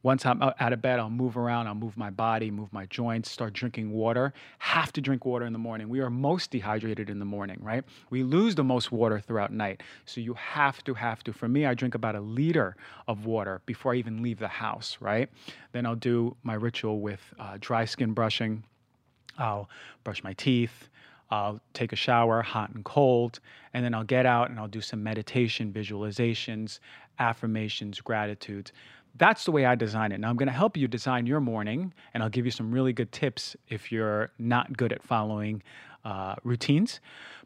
Once 0.01 0.25
I'm 0.25 0.41
out 0.41 0.73
of 0.73 0.81
bed, 0.81 0.99
I'll 0.99 1.09
move 1.09 1.37
around, 1.37 1.67
I'll 1.67 1.75
move 1.75 1.95
my 1.95 2.09
body, 2.09 2.51
move 2.51 2.73
my 2.73 2.85
joints, 2.87 3.31
start 3.31 3.53
drinking 3.53 3.89
water. 3.93 4.33
Have 4.59 4.91
to 4.93 5.01
drink 5.01 5.23
water 5.23 5.45
in 5.45 5.53
the 5.53 5.59
morning. 5.59 5.87
We 5.87 6.01
are 6.01 6.09
most 6.09 6.51
dehydrated 6.51 7.09
in 7.09 7.19
the 7.19 7.25
morning, 7.25 7.57
right? 7.61 7.85
We 8.09 8.23
lose 8.23 8.53
the 8.55 8.65
most 8.65 8.91
water 8.91 9.21
throughout 9.21 9.53
night. 9.53 9.81
So 10.03 10.19
you 10.19 10.33
have 10.33 10.83
to, 10.83 10.93
have 10.93 11.23
to. 11.23 11.31
For 11.31 11.47
me, 11.47 11.65
I 11.65 11.73
drink 11.73 11.95
about 11.95 12.15
a 12.15 12.19
liter 12.19 12.75
of 13.07 13.25
water 13.25 13.61
before 13.65 13.93
I 13.93 13.95
even 13.95 14.21
leave 14.21 14.39
the 14.39 14.49
house, 14.49 14.97
right? 14.99 15.29
Then 15.71 15.85
I'll 15.85 15.95
do 15.95 16.35
my 16.43 16.55
ritual 16.55 16.99
with 16.99 17.21
uh, 17.39 17.57
dry 17.61 17.85
skin 17.85 18.11
brushing 18.11 18.65
I'll 19.37 19.69
brush 20.03 20.23
my 20.23 20.33
teeth. 20.33 20.89
I'll 21.29 21.59
take 21.73 21.93
a 21.93 21.95
shower, 21.95 22.41
hot 22.43 22.71
and 22.75 22.85
cold, 22.85 23.39
and 23.73 23.83
then 23.83 23.93
I'll 23.95 24.03
get 24.03 24.25
out 24.25 24.51
and 24.51 24.59
I'll 24.59 24.67
do 24.67 24.81
some 24.81 25.01
meditation, 25.01 25.73
visualizations, 25.73 26.79
affirmations, 27.17 27.99
gratitudes. 28.01 28.71
That's 29.15 29.45
the 29.45 29.51
way 29.51 29.65
I 29.65 29.75
design 29.75 30.11
it. 30.11 30.19
Now, 30.19 30.29
I'm 30.29 30.35
going 30.35 30.47
to 30.47 30.53
help 30.53 30.77
you 30.77 30.87
design 30.87 31.25
your 31.25 31.39
morning, 31.39 31.93
and 32.13 32.21
I'll 32.21 32.29
give 32.29 32.45
you 32.45 32.51
some 32.51 32.71
really 32.71 32.93
good 32.93 33.11
tips 33.11 33.55
if 33.67 33.91
you're 33.91 34.31
not 34.37 34.75
good 34.77 34.91
at 34.91 35.03
following 35.03 35.63
uh, 36.05 36.35
routines. 36.43 36.99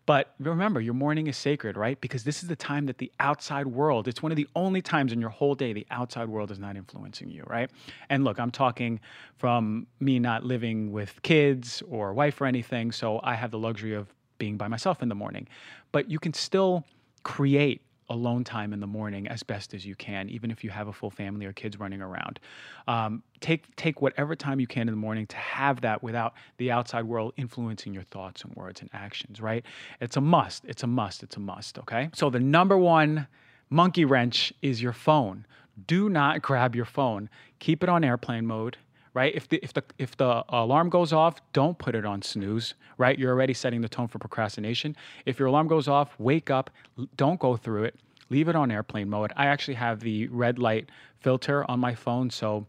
But 0.07 0.33
remember, 0.39 0.79
your 0.79 0.93
morning 0.93 1.27
is 1.27 1.35
sacred, 1.35 1.75
right? 1.75 1.99
Because 1.99 2.23
this 2.23 2.41
is 2.41 2.47
the 2.47 2.55
time 2.55 2.85
that 2.85 2.97
the 2.97 3.11
outside 3.19 3.67
world, 3.67 4.07
it's 4.07 4.23
one 4.23 4.31
of 4.31 4.37
the 4.37 4.47
only 4.55 4.81
times 4.81 5.11
in 5.11 5.19
your 5.19 5.29
whole 5.29 5.53
day 5.53 5.73
the 5.73 5.85
outside 5.91 6.29
world 6.29 6.49
is 6.49 6.57
not 6.57 6.77
influencing 6.77 7.29
you, 7.29 7.43
right? 7.45 7.69
And 8.09 8.23
look, 8.23 8.39
I'm 8.39 8.49
talking 8.49 9.01
from 9.35 9.85
me 9.99 10.17
not 10.17 10.45
living 10.45 10.93
with 10.93 11.21
kids 11.23 11.83
or 11.89 12.13
wife 12.13 12.39
or 12.39 12.45
anything. 12.45 12.93
So 12.93 13.19
I 13.21 13.35
have 13.35 13.51
the 13.51 13.59
luxury 13.59 13.93
of 13.93 14.07
being 14.37 14.55
by 14.55 14.69
myself 14.69 15.03
in 15.03 15.09
the 15.09 15.15
morning. 15.15 15.45
But 15.91 16.09
you 16.09 16.19
can 16.19 16.33
still 16.33 16.85
create 17.23 17.81
alone 18.09 18.43
time 18.43 18.73
in 18.73 18.79
the 18.79 18.87
morning 18.87 19.27
as 19.27 19.43
best 19.43 19.73
as 19.73 19.85
you 19.85 19.95
can, 19.95 20.29
even 20.29 20.51
if 20.51 20.63
you 20.63 20.69
have 20.69 20.87
a 20.87 20.93
full 20.93 21.09
family 21.09 21.45
or 21.45 21.53
kids 21.53 21.79
running 21.79 22.01
around. 22.01 22.39
Um, 22.87 23.23
take 23.41 23.75
take 23.75 24.01
whatever 24.01 24.35
time 24.35 24.59
you 24.59 24.67
can 24.67 24.87
in 24.87 24.93
the 24.93 24.99
morning 24.99 25.27
to 25.27 25.37
have 25.37 25.81
that 25.81 26.01
without 26.01 26.33
the 26.57 26.71
outside 26.71 27.03
world 27.05 27.33
influencing 27.37 27.93
your 27.93 28.03
thoughts 28.03 28.43
and 28.43 28.53
words 28.55 28.81
and 28.81 28.89
actions. 28.93 29.41
Right? 29.41 29.65
It's 29.99 30.17
a 30.17 30.21
must. 30.21 30.65
It's 30.65 30.83
a 30.83 30.87
must. 30.87 31.23
It's 31.23 31.37
a 31.37 31.41
must. 31.41 31.79
Okay. 31.79 32.09
So 32.13 32.29
the 32.29 32.39
number 32.39 32.77
one 32.77 33.27
monkey 33.69 34.05
wrench 34.05 34.53
is 34.61 34.81
your 34.81 34.93
phone. 34.93 35.45
Do 35.85 36.09
not 36.09 36.41
grab 36.41 36.75
your 36.75 36.85
phone. 36.85 37.29
Keep 37.59 37.83
it 37.83 37.89
on 37.89 38.03
airplane 38.03 38.45
mode 38.45 38.77
right? 39.17 39.33
If 39.33 39.49
the 39.49 39.59
if 39.63 39.73
the 39.73 39.83
if 39.97 40.15
the 40.15 40.43
alarm 40.49 40.89
goes 40.89 41.11
off, 41.11 41.41
don't 41.51 41.75
put 41.79 41.95
it 41.95 42.05
on 42.05 42.21
snooze, 42.21 42.75
right? 42.99 43.17
You're 43.17 43.31
already 43.31 43.55
setting 43.55 43.81
the 43.81 43.89
tone 43.89 44.07
for 44.07 44.19
procrastination. 44.19 44.95
If 45.25 45.39
your 45.39 45.47
alarm 45.47 45.67
goes 45.67 45.87
off, 45.87 46.13
wake 46.19 46.51
up, 46.51 46.69
don't 47.15 47.39
go 47.39 47.57
through 47.57 47.85
it. 47.85 47.95
Leave 48.29 48.47
it 48.47 48.55
on 48.55 48.69
airplane 48.69 49.09
mode. 49.09 49.33
I 49.35 49.47
actually 49.47 49.73
have 49.73 50.01
the 50.01 50.27
red 50.27 50.59
light 50.59 50.89
filter 51.19 51.65
on 51.71 51.79
my 51.79 51.95
phone, 51.95 52.29
so 52.29 52.67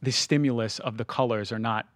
the 0.00 0.12
stimulus 0.12 0.78
of 0.78 0.98
the 0.98 1.04
colors 1.04 1.50
are 1.50 1.58
not 1.58 1.88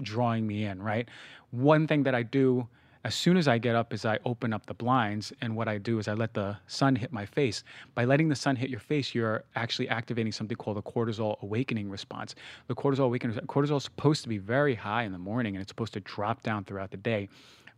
drawing 0.00 0.46
me 0.46 0.64
in, 0.64 0.82
right? 0.82 1.06
One 1.50 1.86
thing 1.86 2.04
that 2.04 2.14
I 2.14 2.22
do 2.22 2.66
as 3.04 3.14
soon 3.14 3.36
as 3.36 3.46
I 3.46 3.58
get 3.58 3.76
up 3.76 3.92
is 3.92 4.06
I 4.06 4.18
open 4.24 4.54
up 4.54 4.64
the 4.64 4.72
blinds 4.72 5.30
and 5.42 5.54
what 5.54 5.68
I 5.68 5.76
do 5.76 5.98
is 5.98 6.08
I 6.08 6.14
let 6.14 6.32
the 6.32 6.56
sun 6.66 6.96
hit 6.96 7.12
my 7.12 7.26
face. 7.26 7.62
By 7.94 8.06
letting 8.06 8.30
the 8.30 8.34
sun 8.34 8.56
hit 8.56 8.70
your 8.70 8.80
face, 8.80 9.14
you're 9.14 9.44
actually 9.56 9.90
activating 9.90 10.32
something 10.32 10.56
called 10.56 10.78
the 10.78 10.82
cortisol 10.82 11.40
awakening 11.42 11.90
response. 11.90 12.34
The 12.66 12.74
cortisol 12.74 13.00
awakening 13.00 13.36
cortisol 13.40 13.76
is 13.76 13.84
supposed 13.84 14.22
to 14.22 14.28
be 14.30 14.38
very 14.38 14.74
high 14.74 15.02
in 15.02 15.12
the 15.12 15.18
morning 15.18 15.54
and 15.54 15.60
it's 15.60 15.70
supposed 15.70 15.92
to 15.94 16.00
drop 16.00 16.42
down 16.42 16.64
throughout 16.64 16.90
the 16.90 16.96
day 16.96 17.28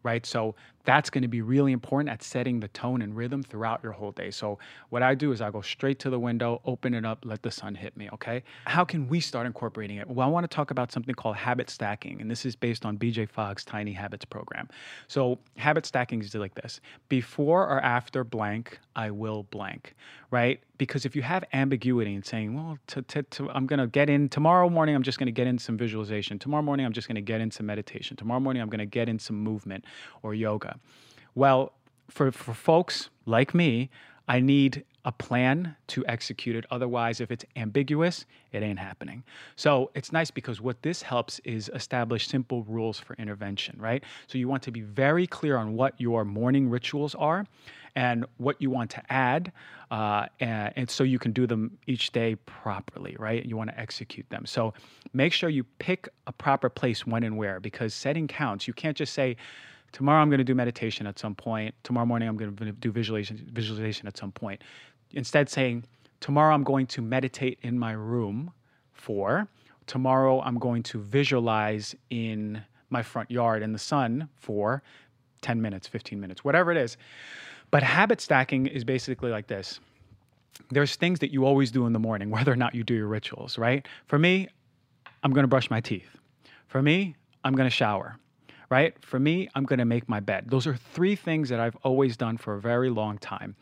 right? 0.07 0.25
So 0.25 0.55
that's 0.85 1.11
going 1.11 1.23
to 1.23 1.29
be 1.29 1.43
really 1.43 1.73
important 1.73 2.09
at 2.09 2.23
setting 2.23 2.61
the 2.61 2.69
tone 2.69 3.03
and 3.03 3.17
rhythm 3.17 3.43
throughout 3.43 3.81
your 3.83 3.91
whole 3.91 4.13
day. 4.13 4.31
So 4.31 4.61
what 4.91 5.03
I 5.03 5.17
do 5.17 5.33
is 5.33 5.41
I 5.41 5.51
go 5.51 5.61
straight 5.61 5.99
to 5.99 6.11
the 6.11 6.19
window, 6.19 6.63
open 6.65 6.95
it 6.95 7.05
up, 7.05 7.25
let 7.25 7.43
the 7.43 7.51
sun 7.51 7.75
hit 7.75 7.97
me, 7.97 8.09
okay? 8.13 8.45
How 8.67 8.85
can 8.85 9.09
we 9.09 9.19
start 9.19 9.49
incorporating 9.49 9.97
it? 9.97 10.09
Well, 10.09 10.27
I 10.27 10.31
want 10.31 10.49
to 10.49 10.55
talk 10.55 10.71
about 10.71 10.93
something 10.93 11.15
called 11.17 11.35
habit 11.35 11.69
stacking, 11.69 12.21
and 12.21 12.31
this 12.31 12.47
is 12.47 12.55
based 12.55 12.87
on 12.87 12.97
BJ 12.97 13.29
Fogg's 13.29 13.65
Tiny 13.65 13.93
Habits 13.93 14.25
program. 14.25 14.69
So 15.09 15.41
habit 15.57 15.85
stacking 15.85 16.23
is 16.23 16.37
like 16.37 16.55
this. 16.55 16.81
Before 17.09 17.65
or 17.65 17.81
after 17.81 18.23
blank, 18.23 18.79
I 18.95 19.11
will 19.11 19.43
blank, 19.43 19.97
right? 20.31 20.63
Because 20.79 21.05
if 21.05 21.17
you 21.17 21.23
have 21.23 21.45
ambiguity 21.53 22.15
in 22.15 22.23
saying, 22.23 22.55
well, 22.55 22.79
to, 22.89 23.03
to, 23.03 23.23
to, 23.23 23.51
I'm 23.51 23.67
going 23.67 23.79
to 23.79 23.87
get 23.87 24.11
in 24.11 24.29
tomorrow 24.29 24.69
morning, 24.69 24.95
I'm 24.95 25.03
just 25.03 25.19
going 25.19 25.27
to 25.27 25.33
get 25.33 25.47
in 25.47 25.59
some 25.59 25.77
visualization. 25.77 26.39
Tomorrow 26.39 26.63
morning, 26.63 26.85
I'm 26.85 26.93
just 26.93 27.09
going 27.09 27.17
to 27.17 27.23
get 27.23 27.41
in 27.41 27.51
some 27.51 27.67
meditation. 27.67 28.17
Tomorrow 28.17 28.41
morning, 28.41 28.63
I'm 28.63 28.69
going 28.69 28.79
to 28.79 28.87
get 28.87 29.09
in 29.09 29.19
some 29.19 29.37
movement 29.37 29.85
or 30.23 30.35
yoga. 30.35 30.79
Well, 31.35 31.73
for, 32.09 32.31
for 32.31 32.55
folks 32.55 33.11
like 33.25 33.55
me, 33.55 33.91
I 34.29 34.41
need 34.41 34.85
a 35.05 35.13
plan 35.13 35.77
to 35.87 36.05
execute 36.07 36.57
it. 36.57 36.67
Otherwise, 36.73 37.21
if 37.21 37.31
it's 37.31 37.45
ambiguous, 37.55 38.27
it 38.51 38.63
ain't 38.65 38.79
happening. 38.79 39.23
So 39.55 39.93
it's 39.95 40.11
nice 40.11 40.33
because 40.33 40.61
what 40.61 40.83
this 40.83 41.01
helps 41.01 41.39
is 41.45 41.71
establish 41.75 42.27
simple 42.27 42.65
rules 42.65 42.99
for 42.99 43.15
intervention, 43.15 43.77
right? 43.79 44.03
So 44.27 44.37
you 44.37 44.49
want 44.49 44.65
to 44.65 44.73
be 44.73 44.81
very 44.81 45.29
clear 45.29 45.57
on 45.57 45.75
what 45.75 45.95
your 46.01 46.25
morning 46.25 46.69
rituals 46.69 47.15
are 47.15 47.47
and 47.95 48.27
what 48.39 48.61
you 48.61 48.69
want 48.69 48.91
to 48.91 49.13
add, 49.13 49.53
uh, 49.91 50.27
and, 50.41 50.73
and, 50.77 50.91
so 50.91 51.03
you 51.03 51.19
can 51.19 51.33
do 51.33 51.47
them 51.47 51.79
each 51.87 52.11
day 52.11 52.35
properly, 52.45 53.17
right? 53.19 53.47
You 53.47 53.57
want 53.57 53.71
to 53.71 53.81
execute 53.81 54.29
them. 54.29 54.45
So 54.45 54.75
make 55.15 55.33
sure 55.33 55.49
you 55.49 55.65
pick 55.79 56.09
a 56.27 56.33
proper 56.33 56.69
place 56.69 57.07
when 57.07 57.23
and 57.23 57.39
where 57.39 57.59
because 57.59 57.95
setting 57.95 58.29
counts. 58.29 58.67
You 58.67 58.75
can't 58.75 58.97
just 58.97 59.15
say, 59.15 59.37
tomorrow 59.97 60.21
I'm 60.21 60.29
going 60.29 60.37
to 60.37 60.45
do 60.45 60.55
meditation 60.55 61.07
at 61.07 61.19
some 61.19 61.35
point. 61.35 61.75
Tomorrow 61.83 62.05
morning 62.05 62.29
I'm 62.29 62.37
going 62.37 62.55
to 62.55 62.73
do 62.73 62.93
visualization, 62.93 63.49
visualization 63.51 64.07
at 64.07 64.19
some 64.19 64.31
point. 64.31 64.63
Instead, 65.13 65.49
saying, 65.49 65.85
tomorrow 66.21 66.55
I'm 66.55 66.65
going 66.65 66.87
to 66.89 67.01
meditate 67.01 67.59
in 67.63 67.79
my 67.79 67.93
room 67.93 68.53
for, 68.93 69.49
tomorrow 69.87 70.43
I'm 70.43 70.59
going 70.59 70.83
to 70.83 70.99
visualize 70.99 71.97
in 72.11 72.63
my 72.91 73.03
front 73.03 73.31
yard 73.31 73.63
in 73.63 73.73
the 73.73 73.79
sun 73.79 74.29
for 74.37 74.83
10 75.41 75.63
minutes, 75.63 75.89
15 75.89 76.21
minutes, 76.21 76.45
whatever 76.45 76.71
it 76.71 76.77
is. 76.77 76.99
But 77.71 77.83
habit 77.83 78.21
stacking 78.21 78.67
is 78.67 78.85
basically 78.85 79.31
like 79.31 79.47
this 79.47 79.81
there's 80.71 80.97
things 80.97 81.21
that 81.21 81.33
you 81.33 81.47
always 81.47 81.71
do 81.71 81.87
in 81.87 81.95
the 81.95 81.99
morning, 81.99 82.29
whether 82.37 82.53
or 82.53 82.57
not 82.57 82.75
you 82.75 82.85
do 82.85 82.93
your 82.93 83.07
rituals, 83.07 83.57
right? 83.57 83.89
For 84.09 84.19
me, 84.19 84.49
I'm 85.23 85.33
going 85.33 85.45
to 85.45 85.49
brush 85.49 85.71
my 85.71 85.81
teeth. 85.81 86.19
For 86.69 86.83
me, 86.83 87.17
I'm 87.45 87.55
going 87.55 87.67
to 87.67 87.75
shower, 87.75 88.19
right? 88.71 88.95
For 89.05 89.19
me, 89.19 89.49
I'm 89.55 89.65
going 89.65 89.79
to 89.79 89.85
make 89.85 90.09
my 90.09 90.21
bed. 90.21 90.45
Those 90.49 90.67
are 90.67 90.77
three 90.77 91.17
things 91.17 91.49
that 91.49 91.61
I've 91.61 91.77
always 91.83 92.17
done 92.17 92.37
for 92.37 92.55
a 92.55 92.61
very 92.61 92.91
long 92.91 93.19
time. 93.19 93.57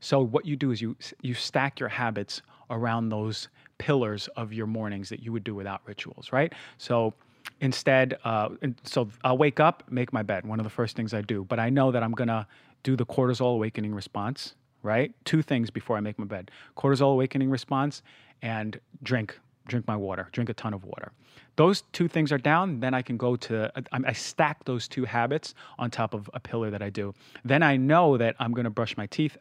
So 0.00 0.20
what 0.20 0.46
you 0.46 0.56
do 0.56 0.70
is 0.70 0.80
you 0.80 0.96
you 1.22 1.34
stack 1.34 1.80
your 1.80 1.88
habits 1.88 2.42
around 2.70 3.08
those 3.08 3.48
pillars 3.78 4.28
of 4.36 4.52
your 4.52 4.66
mornings 4.66 5.08
that 5.08 5.20
you 5.20 5.32
would 5.32 5.44
do 5.44 5.54
without 5.54 5.80
rituals, 5.86 6.32
right? 6.32 6.52
So 6.78 7.14
instead, 7.60 8.18
uh, 8.24 8.50
so 8.84 9.08
I'll 9.24 9.38
wake 9.38 9.60
up, 9.60 9.84
make 9.90 10.12
my 10.12 10.22
bed. 10.22 10.46
One 10.46 10.60
of 10.60 10.64
the 10.64 10.70
first 10.70 10.96
things 10.96 11.14
I 11.14 11.22
do, 11.22 11.44
but 11.44 11.58
I 11.58 11.70
know 11.70 11.90
that 11.92 12.02
I'm 12.02 12.12
gonna 12.12 12.46
do 12.82 12.96
the 12.96 13.06
cortisol 13.06 13.54
awakening 13.54 13.94
response, 13.94 14.54
right? 14.82 15.12
Two 15.24 15.42
things 15.42 15.70
before 15.70 15.96
I 15.96 16.00
make 16.00 16.18
my 16.18 16.26
bed: 16.26 16.50
cortisol 16.76 17.12
awakening 17.12 17.50
response 17.50 18.02
and 18.42 18.78
drink 19.02 19.38
drink 19.66 19.86
my 19.86 19.96
water, 19.96 20.28
drink 20.32 20.48
a 20.48 20.54
ton 20.54 20.74
of 20.74 20.84
water. 20.84 21.12
Those 21.56 21.82
two 21.92 22.08
things 22.08 22.32
are 22.32 22.38
down, 22.38 22.80
then 22.80 22.94
I 22.94 23.02
can 23.02 23.16
go 23.16 23.36
to, 23.36 23.70
I, 23.92 24.00
I 24.06 24.12
stack 24.12 24.64
those 24.64 24.88
two 24.88 25.04
habits 25.04 25.54
on 25.78 25.90
top 25.90 26.14
of 26.14 26.30
a 26.34 26.40
pillar 26.40 26.70
that 26.70 26.82
I 26.82 26.90
do. 26.90 27.14
Then 27.44 27.62
I 27.62 27.76
know 27.76 28.16
that 28.16 28.36
I'm 28.38 28.52
gonna 28.52 28.70
brush 28.70 28.96
my 28.96 29.06
teeth 29.06 29.36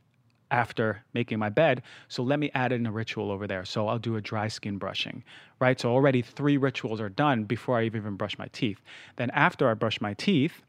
after 0.51 1.03
making 1.13 1.39
my 1.39 1.49
bed. 1.49 1.81
So 2.07 2.23
let 2.23 2.39
me 2.39 2.51
add 2.53 2.71
in 2.71 2.85
a 2.85 2.91
ritual 2.91 3.31
over 3.31 3.47
there. 3.47 3.65
So 3.65 3.87
I'll 3.87 3.99
do 3.99 4.15
a 4.15 4.21
dry 4.21 4.47
skin 4.47 4.77
brushing, 4.77 5.23
right? 5.59 5.79
So 5.79 5.91
already 5.91 6.21
three 6.21 6.57
rituals 6.57 7.01
are 7.01 7.09
done 7.09 7.43
before 7.43 7.77
I 7.77 7.83
even 7.83 8.15
brush 8.15 8.37
my 8.37 8.47
teeth. 8.53 8.79
Then 9.15 9.31
after 9.31 9.69
I 9.69 9.73
brush 9.73 9.99
my 10.01 10.13
teeth, 10.13 10.61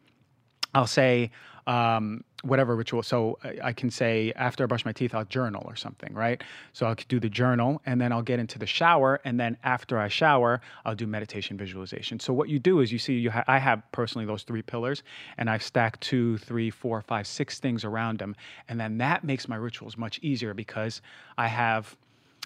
I'll 0.75 0.87
say, 0.87 1.31
um, 1.67 2.23
whatever 2.43 2.77
ritual. 2.77 3.03
So 3.03 3.39
I 3.63 3.73
can 3.73 3.91
say 3.91 4.33
after 4.37 4.65
I 4.65 4.67
brush 4.67 4.85
my 4.85 4.93
teeth, 4.93 5.15
I'll 5.15 5.25
journal 5.25 5.65
or 5.67 5.75
something, 5.75 6.13
right? 6.15 6.43
So 6.73 6.87
I'll 6.87 6.95
do 7.09 7.19
the 7.19 7.29
journal 7.29 7.83
and 7.87 8.01
then 8.01 8.13
I'll 8.13 8.23
get 8.23 8.39
into 8.39 8.59
the 8.59 8.67
shower. 8.67 9.21
And 9.25 9.39
then 9.39 9.57
after 9.65 9.99
I 9.99 10.09
shower, 10.09 10.61
I'll 10.85 10.95
do 10.95 11.07
meditation 11.07 11.57
visualization. 11.57 12.21
So 12.21 12.33
what 12.33 12.49
you 12.49 12.59
do 12.59 12.81
is 12.81 12.93
you 12.93 12.99
see, 12.99 13.15
you 13.15 13.31
ha- 13.31 13.45
I 13.49 13.59
have 13.59 13.83
personally 13.91 14.27
those 14.27 14.45
three 14.45 14.63
pillars 14.63 15.03
and 15.39 15.51
I've 15.51 15.63
stacked 15.63 16.01
two, 16.03 16.39
three, 16.39 16.71
four, 16.71 17.01
five, 17.03 17.27
six 17.27 17.59
things 17.59 17.85
around 17.85 18.19
them. 18.19 18.37
And 18.69 18.79
then 18.79 18.99
that 18.99 19.25
makes 19.25 19.49
my 19.49 19.57
rituals 19.57 19.97
much 19.97 20.21
easier 20.23 20.55
because 20.55 21.03
I 21.37 21.49
have, 21.49 21.97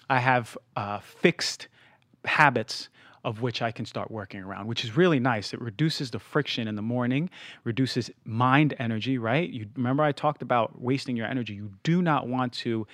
I 0.09 0.19
have 0.19 0.57
uh, 0.75 0.99
fixed 0.99 1.67
habits 2.25 2.89
of 3.23 3.41
which 3.41 3.61
I 3.61 3.71
can 3.71 3.85
start 3.85 4.09
working 4.09 4.41
around, 4.41 4.67
which 4.67 4.83
is 4.83 4.97
really 4.97 5.19
nice. 5.19 5.53
It 5.53 5.61
reduces 5.61 6.11
the 6.11 6.19
friction 6.19 6.67
in 6.67 6.75
the 6.75 6.81
morning, 6.81 7.29
reduces 7.63 8.09
mind 8.25 8.73
energy, 8.79 9.17
right? 9.17 9.49
You 9.49 9.67
remember 9.75 10.03
I 10.03 10.11
talked 10.11 10.41
about 10.41 10.81
wasting 10.81 11.15
your 11.15 11.27
energy. 11.27 11.53
You 11.53 11.71
do 11.83 12.01
not 12.01 12.27
want 12.27 12.53
to 12.53 12.87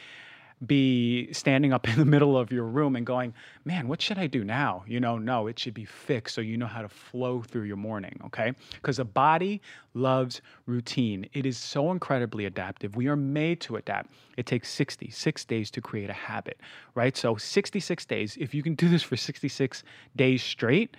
be 0.66 1.32
standing 1.34 1.72
up 1.72 1.88
in 1.90 1.98
the 1.98 2.06
middle 2.06 2.38
of 2.38 2.52
your 2.52 2.64
room 2.64 2.96
and 2.96 3.06
going, 3.06 3.34
man, 3.66 3.88
what 3.88 4.02
should 4.02 4.18
I 4.18 4.28
do 4.28 4.44
now? 4.44 4.84
You 4.88 5.00
know, 5.00 5.18
no, 5.18 5.48
it 5.48 5.60
should 5.60 5.74
be 5.74 5.86
fixed 5.86 6.36
so 6.36 6.42
you 6.42 6.58
know 6.58 6.66
how 6.66 6.82
to 6.82 6.90
flow 6.90 7.42
through 7.42 7.64
your 7.64 7.78
morning, 7.78 8.20
okay? 8.26 8.54
Because 8.74 8.98
the 8.98 9.06
body 9.06 9.62
loves 9.94 10.42
routine. 10.66 11.30
It 11.34 11.46
is 11.46 11.58
so 11.58 11.92
incredibly 11.92 12.46
adaptive. 12.46 12.96
We 12.96 13.08
are 13.08 13.16
made 13.16 13.62
to 13.62 13.76
adapt. 13.76 14.12
It 14.38 14.46
takes 14.46 14.70
66 14.70 15.46
days 15.46 15.70
to 15.72 15.82
create 15.82 16.10
a 16.10 16.14
habit, 16.14 16.60
right? 16.96 17.16
So 17.16 17.36
66 17.36 18.06
days, 18.06 18.38
if 18.40 18.54
you 18.54 18.64
can 18.64 18.76
do 18.76 18.90
this 18.90 19.04
for 19.04 19.18
66 19.18 19.84
days 20.16 20.42
straight, 20.42 20.98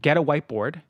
get 0.00 0.16
a 0.16 0.22
whiteboard, 0.22 0.82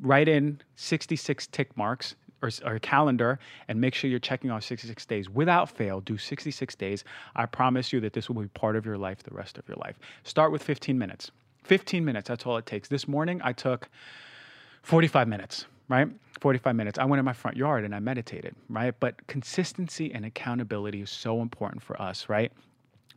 write 0.00 0.28
in 0.28 0.60
66 0.76 1.46
tick 1.48 1.76
marks 1.76 2.14
or, 2.42 2.50
or 2.64 2.78
calendar 2.78 3.38
and 3.68 3.80
make 3.80 3.94
sure 3.94 4.10
you're 4.10 4.18
checking 4.18 4.50
off 4.50 4.64
66 4.64 5.04
days 5.06 5.28
without 5.28 5.68
fail. 5.68 6.00
Do 6.00 6.16
66 6.18 6.74
days. 6.76 7.04
I 7.36 7.46
promise 7.46 7.92
you 7.92 8.00
that 8.00 8.12
this 8.12 8.28
will 8.28 8.40
be 8.40 8.48
part 8.48 8.76
of 8.76 8.86
your 8.86 8.98
life 8.98 9.22
the 9.22 9.34
rest 9.34 9.58
of 9.58 9.68
your 9.68 9.76
life. 9.76 9.98
Start 10.24 10.52
with 10.52 10.62
15 10.62 10.98
minutes. 10.98 11.30
15 11.64 12.04
minutes, 12.04 12.28
that's 12.28 12.46
all 12.46 12.56
it 12.56 12.66
takes. 12.66 12.88
This 12.88 13.06
morning 13.06 13.40
I 13.44 13.52
took 13.52 13.88
45 14.82 15.28
minutes, 15.28 15.66
right? 15.88 16.08
45 16.40 16.74
minutes. 16.74 16.98
I 16.98 17.04
went 17.04 17.18
in 17.18 17.24
my 17.24 17.32
front 17.32 17.56
yard 17.56 17.84
and 17.84 17.94
I 17.94 17.98
meditated, 17.98 18.54
right? 18.70 18.94
But 18.98 19.26
consistency 19.26 20.12
and 20.14 20.24
accountability 20.24 21.02
is 21.02 21.10
so 21.10 21.42
important 21.42 21.82
for 21.82 22.00
us, 22.00 22.28
right? 22.28 22.52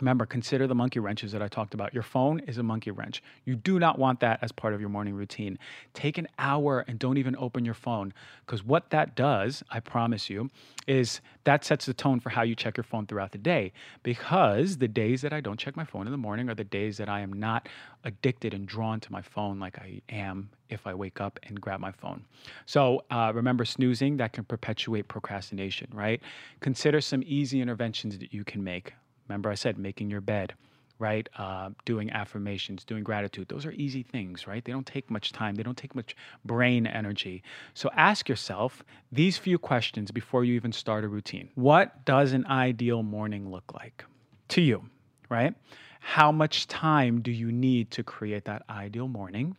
Remember, 0.01 0.25
consider 0.25 0.67
the 0.67 0.75
monkey 0.75 0.99
wrenches 0.99 1.31
that 1.31 1.41
I 1.41 1.47
talked 1.47 1.73
about. 1.75 1.93
Your 1.93 2.03
phone 2.03 2.39
is 2.41 2.57
a 2.57 2.63
monkey 2.63 2.91
wrench. 2.91 3.21
You 3.45 3.55
do 3.55 3.79
not 3.79 3.99
want 3.99 4.19
that 4.21 4.39
as 4.41 4.51
part 4.51 4.73
of 4.73 4.79
your 4.81 4.89
morning 4.89 5.13
routine. 5.13 5.59
Take 5.93 6.17
an 6.17 6.27
hour 6.39 6.83
and 6.87 6.97
don't 6.97 7.17
even 7.17 7.35
open 7.37 7.63
your 7.63 7.75
phone 7.75 8.13
because 8.45 8.63
what 8.63 8.89
that 8.89 9.15
does, 9.15 9.63
I 9.69 9.79
promise 9.79 10.29
you, 10.29 10.49
is 10.87 11.21
that 11.43 11.63
sets 11.63 11.85
the 11.85 11.93
tone 11.93 12.19
for 12.19 12.29
how 12.29 12.41
you 12.41 12.55
check 12.55 12.77
your 12.77 12.83
phone 12.83 13.05
throughout 13.05 13.31
the 13.31 13.37
day. 13.37 13.71
Because 14.01 14.77
the 14.77 14.87
days 14.87 15.21
that 15.21 15.33
I 15.33 15.39
don't 15.39 15.59
check 15.59 15.77
my 15.77 15.85
phone 15.85 16.07
in 16.07 16.11
the 16.11 16.17
morning 16.17 16.49
are 16.49 16.55
the 16.55 16.63
days 16.63 16.97
that 16.97 17.07
I 17.07 17.21
am 17.21 17.31
not 17.31 17.69
addicted 18.03 18.53
and 18.55 18.67
drawn 18.67 18.99
to 19.01 19.11
my 19.11 19.21
phone 19.21 19.59
like 19.59 19.77
I 19.77 20.01
am 20.09 20.49
if 20.69 20.87
I 20.87 20.95
wake 20.95 21.21
up 21.21 21.39
and 21.47 21.61
grab 21.61 21.79
my 21.79 21.91
phone. 21.91 22.25
So 22.65 23.03
uh, 23.11 23.31
remember, 23.35 23.65
snoozing 23.65 24.17
that 24.17 24.33
can 24.33 24.45
perpetuate 24.45 25.07
procrastination, 25.07 25.89
right? 25.93 26.21
Consider 26.59 27.01
some 27.01 27.21
easy 27.25 27.61
interventions 27.61 28.17
that 28.17 28.33
you 28.33 28.43
can 28.43 28.63
make. 28.63 28.93
Remember, 29.31 29.49
I 29.49 29.55
said 29.55 29.77
making 29.77 30.09
your 30.09 30.19
bed, 30.19 30.53
right? 30.99 31.29
Uh, 31.37 31.69
doing 31.85 32.11
affirmations, 32.11 32.83
doing 32.83 33.01
gratitude. 33.01 33.47
Those 33.47 33.65
are 33.65 33.71
easy 33.71 34.03
things, 34.03 34.45
right? 34.45 34.63
They 34.63 34.73
don't 34.73 34.85
take 34.85 35.09
much 35.09 35.31
time, 35.31 35.55
they 35.55 35.63
don't 35.63 35.77
take 35.77 35.95
much 35.95 36.17
brain 36.43 36.85
energy. 36.85 37.43
So 37.73 37.89
ask 37.95 38.27
yourself 38.27 38.83
these 39.09 39.37
few 39.37 39.57
questions 39.57 40.11
before 40.11 40.43
you 40.43 40.53
even 40.55 40.73
start 40.73 41.05
a 41.05 41.07
routine 41.07 41.49
What 41.55 42.03
does 42.03 42.33
an 42.33 42.45
ideal 42.45 43.03
morning 43.03 43.49
look 43.49 43.73
like 43.73 44.03
to 44.49 44.61
you, 44.61 44.83
right? 45.29 45.55
How 46.01 46.31
much 46.31 46.67
time 46.67 47.21
do 47.21 47.31
you 47.31 47.51
need 47.53 47.89
to 47.91 48.03
create 48.03 48.43
that 48.45 48.63
ideal 48.69 49.07
morning? 49.07 49.55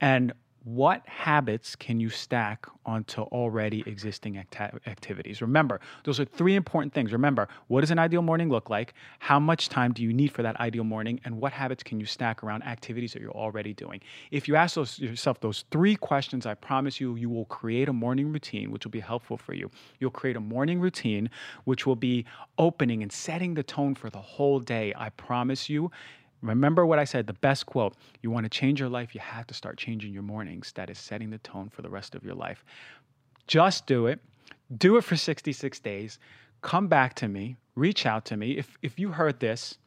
And 0.00 0.34
what 0.66 1.06
habits 1.06 1.76
can 1.76 2.00
you 2.00 2.10
stack 2.10 2.66
onto 2.84 3.20
already 3.20 3.84
existing 3.86 4.36
acti- 4.36 4.76
activities? 4.88 5.40
Remember, 5.40 5.78
those 6.02 6.18
are 6.18 6.24
three 6.24 6.56
important 6.56 6.92
things. 6.92 7.12
Remember, 7.12 7.46
what 7.68 7.82
does 7.82 7.92
an 7.92 8.00
ideal 8.00 8.20
morning 8.20 8.48
look 8.48 8.68
like? 8.68 8.94
How 9.20 9.38
much 9.38 9.68
time 9.68 9.92
do 9.92 10.02
you 10.02 10.12
need 10.12 10.32
for 10.32 10.42
that 10.42 10.58
ideal 10.58 10.82
morning? 10.82 11.20
And 11.24 11.40
what 11.40 11.52
habits 11.52 11.84
can 11.84 12.00
you 12.00 12.06
stack 12.06 12.42
around 12.42 12.64
activities 12.64 13.12
that 13.12 13.22
you're 13.22 13.30
already 13.30 13.74
doing? 13.74 14.00
If 14.32 14.48
you 14.48 14.56
ask 14.56 14.74
those, 14.74 14.98
yourself 14.98 15.38
those 15.38 15.64
three 15.70 15.94
questions, 15.94 16.46
I 16.46 16.54
promise 16.54 17.00
you, 17.00 17.14
you 17.14 17.30
will 17.30 17.44
create 17.44 17.88
a 17.88 17.92
morning 17.92 18.32
routine, 18.32 18.72
which 18.72 18.84
will 18.84 18.90
be 18.90 18.98
helpful 18.98 19.36
for 19.36 19.54
you. 19.54 19.70
You'll 20.00 20.10
create 20.10 20.34
a 20.34 20.40
morning 20.40 20.80
routine, 20.80 21.30
which 21.62 21.86
will 21.86 21.94
be 21.94 22.24
opening 22.58 23.04
and 23.04 23.12
setting 23.12 23.54
the 23.54 23.62
tone 23.62 23.94
for 23.94 24.10
the 24.10 24.20
whole 24.20 24.58
day. 24.58 24.92
I 24.96 25.10
promise 25.10 25.68
you 25.70 25.92
Remember 26.42 26.86
what 26.86 26.98
I 26.98 27.04
said, 27.04 27.26
the 27.26 27.32
best 27.32 27.66
quote. 27.66 27.94
You 28.22 28.30
want 28.30 28.44
to 28.44 28.50
change 28.50 28.78
your 28.80 28.88
life, 28.88 29.14
you 29.14 29.20
have 29.20 29.46
to 29.48 29.54
start 29.54 29.78
changing 29.78 30.12
your 30.12 30.22
mornings. 30.22 30.72
That 30.72 30.90
is 30.90 30.98
setting 30.98 31.30
the 31.30 31.38
tone 31.38 31.68
for 31.68 31.82
the 31.82 31.90
rest 31.90 32.14
of 32.14 32.24
your 32.24 32.34
life. 32.34 32.64
Just 33.46 33.86
do 33.86 34.06
it. 34.06 34.20
Do 34.76 34.96
it 34.96 35.04
for 35.04 35.16
66 35.16 35.80
days. 35.80 36.18
Come 36.62 36.88
back 36.88 37.14
to 37.14 37.28
me, 37.28 37.56
reach 37.74 38.06
out 38.06 38.24
to 38.26 38.36
me. 38.36 38.52
If 38.52 38.76
if 38.82 38.98
you 38.98 39.12
heard 39.12 39.40
this 39.40 39.78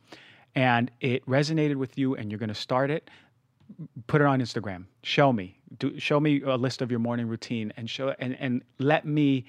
and 0.56 0.90
it 1.02 1.26
resonated 1.26 1.76
with 1.76 1.98
you 1.98 2.16
and 2.16 2.32
you're 2.32 2.40
going 2.40 2.50
to 2.50 2.56
start 2.56 2.90
it, 2.90 3.10
put 4.08 4.22
it 4.22 4.28
on 4.28 4.40
Instagram. 4.40 4.86
Show 5.04 5.34
me. 5.34 5.58
Do, 5.78 6.00
show 6.00 6.20
me 6.20 6.42
a 6.42 6.56
list 6.56 6.82
of 6.82 6.90
your 6.90 7.00
morning 7.00 7.28
routine 7.28 7.74
and 7.76 7.90
show 7.90 8.16
and 8.20 8.36
and 8.40 8.64
let 8.80 9.06
me 9.06 9.46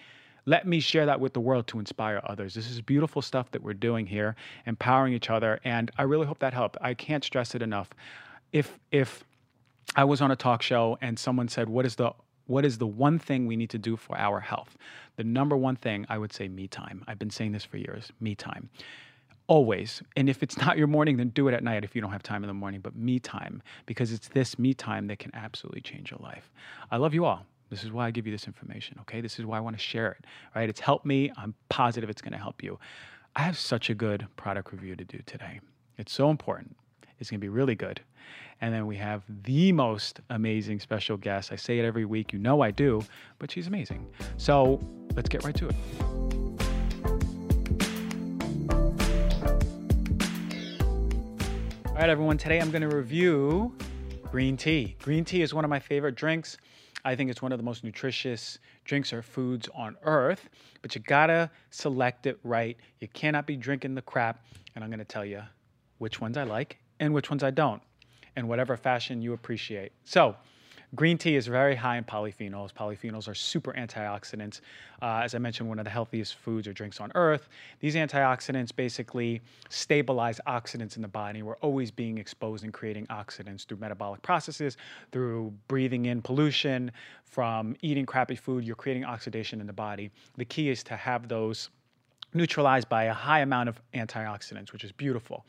let 0.46 0.66
me 0.66 0.80
share 0.80 1.06
that 1.06 1.20
with 1.20 1.32
the 1.32 1.40
world 1.40 1.66
to 1.68 1.78
inspire 1.78 2.20
others. 2.24 2.54
This 2.54 2.70
is 2.70 2.80
beautiful 2.80 3.22
stuff 3.22 3.50
that 3.52 3.62
we're 3.62 3.74
doing 3.74 4.06
here, 4.06 4.36
empowering 4.66 5.12
each 5.12 5.30
other, 5.30 5.60
and 5.64 5.90
I 5.98 6.02
really 6.02 6.26
hope 6.26 6.38
that 6.40 6.54
helped. 6.54 6.76
I 6.80 6.94
can't 6.94 7.24
stress 7.24 7.54
it 7.54 7.62
enough. 7.62 7.90
If 8.52 8.78
if 8.90 9.24
I 9.96 10.04
was 10.04 10.20
on 10.20 10.30
a 10.30 10.36
talk 10.36 10.62
show 10.62 10.98
and 11.00 11.18
someone 11.18 11.48
said, 11.48 11.68
"What 11.68 11.86
is 11.86 11.96
the 11.96 12.12
what 12.46 12.64
is 12.64 12.78
the 12.78 12.86
one 12.86 13.18
thing 13.18 13.46
we 13.46 13.56
need 13.56 13.70
to 13.70 13.78
do 13.78 13.96
for 13.96 14.16
our 14.16 14.40
health?" 14.40 14.76
The 15.16 15.24
number 15.24 15.56
one 15.56 15.76
thing 15.76 16.06
I 16.08 16.18
would 16.18 16.32
say 16.32 16.48
me 16.48 16.68
time. 16.68 17.04
I've 17.06 17.18
been 17.18 17.30
saying 17.30 17.52
this 17.52 17.64
for 17.64 17.76
years, 17.76 18.10
me 18.20 18.34
time. 18.34 18.70
Always. 19.46 20.02
And 20.16 20.28
if 20.28 20.42
it's 20.42 20.56
not 20.64 20.78
your 20.78 20.86
morning, 20.86 21.16
then 21.16 21.28
do 21.30 21.48
it 21.48 21.54
at 21.54 21.62
night 21.62 21.84
if 21.84 21.94
you 21.94 22.00
don't 22.00 22.12
have 22.12 22.22
time 22.22 22.42
in 22.42 22.48
the 22.48 22.54
morning, 22.54 22.80
but 22.80 22.96
me 22.96 23.18
time, 23.18 23.62
because 23.86 24.12
it's 24.12 24.28
this 24.28 24.58
me 24.58 24.74
time 24.74 25.08
that 25.08 25.18
can 25.18 25.34
absolutely 25.34 25.80
change 25.80 26.10
your 26.10 26.20
life. 26.22 26.50
I 26.90 26.96
love 26.96 27.14
you 27.14 27.24
all. 27.24 27.44
This 27.70 27.84
is 27.84 27.92
why 27.92 28.06
I 28.06 28.10
give 28.10 28.26
you 28.26 28.32
this 28.32 28.48
information, 28.48 28.98
okay? 29.02 29.20
This 29.20 29.38
is 29.38 29.46
why 29.46 29.56
I 29.56 29.60
want 29.60 29.76
to 29.76 29.82
share 29.82 30.10
it, 30.10 30.24
right? 30.56 30.68
It's 30.68 30.80
helped 30.80 31.06
me. 31.06 31.30
I'm 31.36 31.54
positive 31.68 32.10
it's 32.10 32.20
going 32.20 32.32
to 32.32 32.38
help 32.38 32.64
you. 32.64 32.80
I 33.36 33.42
have 33.42 33.56
such 33.56 33.90
a 33.90 33.94
good 33.94 34.26
product 34.34 34.72
review 34.72 34.96
to 34.96 35.04
do 35.04 35.20
today. 35.24 35.60
It's 35.96 36.12
so 36.12 36.30
important. 36.30 36.74
It's 37.20 37.30
going 37.30 37.38
to 37.38 37.44
be 37.44 37.48
really 37.48 37.76
good. 37.76 38.00
And 38.60 38.74
then 38.74 38.88
we 38.88 38.96
have 38.96 39.22
the 39.44 39.70
most 39.70 40.20
amazing 40.30 40.80
special 40.80 41.16
guest. 41.16 41.52
I 41.52 41.56
say 41.56 41.78
it 41.78 41.84
every 41.84 42.04
week. 42.04 42.32
You 42.32 42.40
know 42.40 42.60
I 42.60 42.72
do, 42.72 43.02
but 43.38 43.52
she's 43.52 43.68
amazing. 43.68 44.04
So 44.36 44.80
let's 45.14 45.28
get 45.28 45.44
right 45.44 45.54
to 45.54 45.68
it. 45.68 45.76
All 51.86 51.94
right, 51.94 52.08
everyone. 52.08 52.36
Today 52.36 52.60
I'm 52.60 52.72
going 52.72 52.82
to 52.82 52.96
review 52.96 53.72
green 54.30 54.56
tea. 54.56 54.96
Green 55.02 55.24
tea 55.24 55.42
is 55.42 55.54
one 55.54 55.64
of 55.64 55.70
my 55.70 55.78
favorite 55.78 56.16
drinks. 56.16 56.56
I 57.04 57.14
think 57.14 57.30
it's 57.30 57.42
one 57.42 57.52
of 57.52 57.58
the 57.58 57.64
most 57.64 57.84
nutritious 57.84 58.58
drinks 58.84 59.12
or 59.12 59.22
foods 59.22 59.68
on 59.74 59.96
earth, 60.02 60.48
but 60.82 60.94
you 60.94 61.00
gotta 61.00 61.50
select 61.70 62.26
it 62.26 62.38
right. 62.44 62.76
You 63.00 63.08
cannot 63.08 63.46
be 63.46 63.56
drinking 63.56 63.94
the 63.94 64.02
crap. 64.02 64.44
And 64.74 64.84
I'm 64.84 64.90
gonna 64.90 65.04
tell 65.04 65.24
you 65.24 65.42
which 65.98 66.20
ones 66.20 66.36
I 66.36 66.44
like 66.44 66.78
and 67.00 67.12
which 67.14 67.30
ones 67.30 67.42
I 67.42 67.50
don't, 67.50 67.82
in 68.36 68.46
whatever 68.48 68.76
fashion 68.76 69.22
you 69.22 69.32
appreciate. 69.32 69.92
So, 70.04 70.36
Green 70.96 71.16
tea 71.16 71.36
is 71.36 71.46
very 71.46 71.76
high 71.76 71.96
in 71.98 72.04
polyphenols. 72.04 72.72
Polyphenols 72.72 73.28
are 73.28 73.34
super 73.34 73.72
antioxidants. 73.74 74.60
Uh, 75.00 75.20
as 75.22 75.36
I 75.36 75.38
mentioned, 75.38 75.68
one 75.68 75.78
of 75.78 75.84
the 75.84 75.90
healthiest 75.90 76.34
foods 76.34 76.66
or 76.66 76.72
drinks 76.72 77.00
on 77.00 77.12
earth. 77.14 77.48
These 77.78 77.94
antioxidants 77.94 78.74
basically 78.74 79.40
stabilize 79.68 80.40
oxidants 80.48 80.96
in 80.96 81.02
the 81.02 81.08
body. 81.08 81.44
We're 81.44 81.58
always 81.58 81.92
being 81.92 82.18
exposed 82.18 82.64
and 82.64 82.72
creating 82.72 83.06
oxidants 83.06 83.64
through 83.66 83.78
metabolic 83.78 84.20
processes, 84.22 84.76
through 85.12 85.52
breathing 85.68 86.06
in 86.06 86.22
pollution, 86.22 86.90
from 87.24 87.76
eating 87.82 88.04
crappy 88.04 88.34
food. 88.34 88.64
You're 88.64 88.74
creating 88.74 89.04
oxidation 89.04 89.60
in 89.60 89.68
the 89.68 89.72
body. 89.72 90.10
The 90.38 90.44
key 90.44 90.70
is 90.70 90.82
to 90.84 90.96
have 90.96 91.28
those 91.28 91.70
neutralized 92.34 92.88
by 92.88 93.04
a 93.04 93.14
high 93.14 93.40
amount 93.40 93.68
of 93.68 93.80
antioxidants, 93.94 94.72
which 94.72 94.82
is 94.82 94.90
beautiful. 94.90 95.44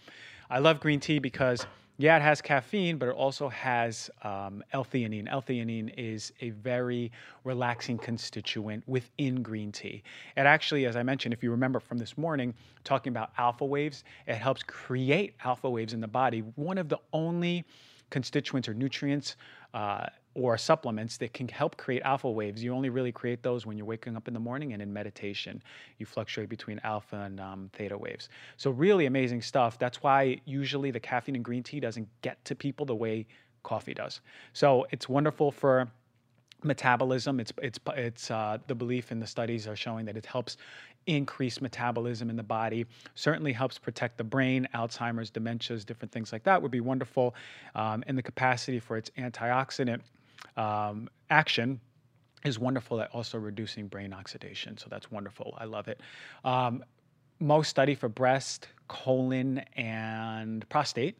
I 0.52 0.60
love 0.60 0.80
green 0.80 1.00
tea 1.00 1.18
because 1.18 1.66
yeah, 2.02 2.18
it 2.18 2.24
has 2.24 2.42
caffeine, 2.42 2.98
but 2.98 3.10
it 3.10 3.14
also 3.14 3.48
has 3.50 4.10
um, 4.24 4.64
L-theanine. 4.74 5.28
L-theanine 5.30 5.94
is 5.96 6.34
a 6.42 6.50
very 6.50 7.12
relaxing 7.44 8.00
constituent 8.00 8.84
within 8.88 9.44
green 9.44 9.72
tea. 9.72 10.02
It 10.36 10.48
actually, 10.48 10.88
as 10.88 10.96
I 10.96 11.04
mentioned, 11.04 11.32
if 11.32 11.44
you 11.44 11.52
remember 11.52 11.80
from 11.80 12.00
this 12.00 12.18
morning, 12.18 12.56
talking 12.84 13.12
about 13.12 13.30
alpha 13.38 13.66
waves, 13.66 14.04
it 14.26 14.34
helps 14.34 14.64
create 14.64 15.36
alpha 15.44 15.70
waves 15.70 15.94
in 15.94 16.02
the 16.02 16.08
body. 16.08 16.40
One 16.56 16.80
of 16.80 16.90
the 16.90 16.98
only 17.14 17.66
constituents 18.10 18.68
or 18.68 18.74
nutrients 18.74 19.36
uh, 19.76 20.08
or 20.34 20.58
supplements 20.58 21.18
that 21.18 21.34
can 21.34 21.48
help 21.48 21.76
create 21.78 22.02
alpha 22.04 22.30
waves. 22.30 22.64
You 22.64 22.74
only 22.74 22.90
really 22.90 23.12
create 23.12 23.44
those 23.44 23.66
when 23.66 23.78
you're 23.78 23.86
waking 23.86 24.16
up 24.16 24.28
in 24.28 24.34
the 24.34 24.40
morning 24.40 24.74
and 24.74 24.82
in 24.82 24.92
meditation. 24.92 25.62
You 25.98 26.06
fluctuate 26.06 26.50
between 26.50 26.80
alpha 26.84 27.18
and 27.18 27.40
um, 27.40 27.70
theta 27.74 27.98
waves. 27.98 28.30
So, 28.58 28.72
really 28.72 29.06
amazing 29.06 29.42
stuff. 29.42 29.78
That's 29.78 30.02
why 30.02 30.40
usually 30.46 30.92
the 30.92 31.00
caffeine 31.00 31.36
in 31.36 31.42
green 31.42 31.64
tea 31.64 31.80
doesn't 31.80 32.08
get 32.22 32.44
to 32.46 32.56
people 32.56 32.86
the 32.86 32.96
way 32.96 33.28
coffee 33.64 33.94
does. 33.94 34.22
So, 34.54 34.88
it's 34.92 35.10
wonderful 35.10 35.52
for 35.52 35.92
metabolism. 36.64 37.40
It's 37.40 37.52
it's 37.62 37.80
it's 37.96 38.32
uh, 38.32 38.58
the 38.68 38.76
belief 38.76 39.12
in 39.12 39.20
the 39.20 39.28
studies 39.28 39.68
are 39.68 39.76
showing 39.76 40.06
that 40.06 40.16
it 40.16 40.26
helps 40.26 40.58
increase 41.08 41.60
metabolism 41.62 42.30
in 42.30 42.36
the 42.36 42.44
body. 42.44 42.86
Certainly 43.16 43.54
helps 43.54 43.78
protect 43.78 44.18
the 44.18 44.24
brain. 44.24 44.68
Alzheimer's, 44.76 45.32
dementias, 45.32 45.86
different 45.86 46.12
things 46.12 46.32
like 46.32 46.44
that 46.44 46.62
would 46.62 46.72
be 46.72 46.80
wonderful. 46.80 47.36
Um, 47.76 48.04
and 48.08 48.18
the 48.18 48.22
capacity 48.22 48.80
for 48.80 48.98
its 48.98 49.10
antioxidant 49.18 50.02
um, 50.58 51.10
action 51.30 51.80
is 52.44 52.58
wonderful 52.58 53.02
at 53.02 53.12
also 53.12 53.38
reducing 53.38 53.88
brain 53.88 54.14
oxidation. 54.14 54.78
So 54.78 54.88
that's 54.90 55.12
wonderful. 55.12 55.56
I 55.58 55.66
love 55.66 55.88
it. 55.88 56.00
Um, 56.44 56.84
most 57.40 57.70
study 57.70 57.96
for 57.96 58.10
breast, 58.10 58.68
colon, 58.88 59.60
and 59.76 60.68
prostate. 60.70 61.20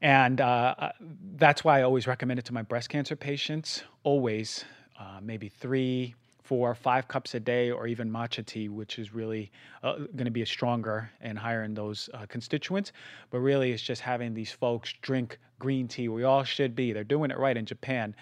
And 0.00 0.40
uh, 0.40 0.74
uh, 0.78 0.92
that's 1.36 1.62
why 1.64 1.80
I 1.80 1.82
always 1.82 2.06
recommend 2.06 2.38
it 2.38 2.44
to 2.46 2.54
my 2.54 2.62
breast 2.62 2.88
cancer 2.88 3.14
patients. 3.14 3.84
Always, 4.02 4.64
uh, 4.98 5.20
maybe 5.22 5.48
three, 5.48 6.14
four, 6.52 6.74
five 6.74 7.08
cups 7.08 7.34
a 7.34 7.40
day, 7.40 7.70
or 7.70 7.86
even 7.86 8.12
matcha 8.12 8.44
tea, 8.44 8.68
which 8.68 8.98
is 8.98 9.14
really 9.14 9.50
uh, 9.82 9.94
going 10.16 10.26
to 10.26 10.30
be 10.30 10.42
a 10.42 10.46
stronger 10.46 11.10
and 11.22 11.38
higher 11.38 11.64
in 11.64 11.72
those 11.72 12.10
uh, 12.12 12.26
constituents. 12.26 12.92
But 13.30 13.38
really, 13.38 13.72
it's 13.72 13.82
just 13.82 14.02
having 14.02 14.34
these 14.34 14.52
folks 14.52 14.92
drink 15.00 15.38
green 15.58 15.88
tea. 15.88 16.08
We 16.10 16.24
all 16.24 16.44
should 16.44 16.76
be. 16.76 16.92
They're 16.92 17.04
doing 17.04 17.30
it 17.30 17.38
right 17.38 17.56
in 17.56 17.64
Japan. 17.64 18.14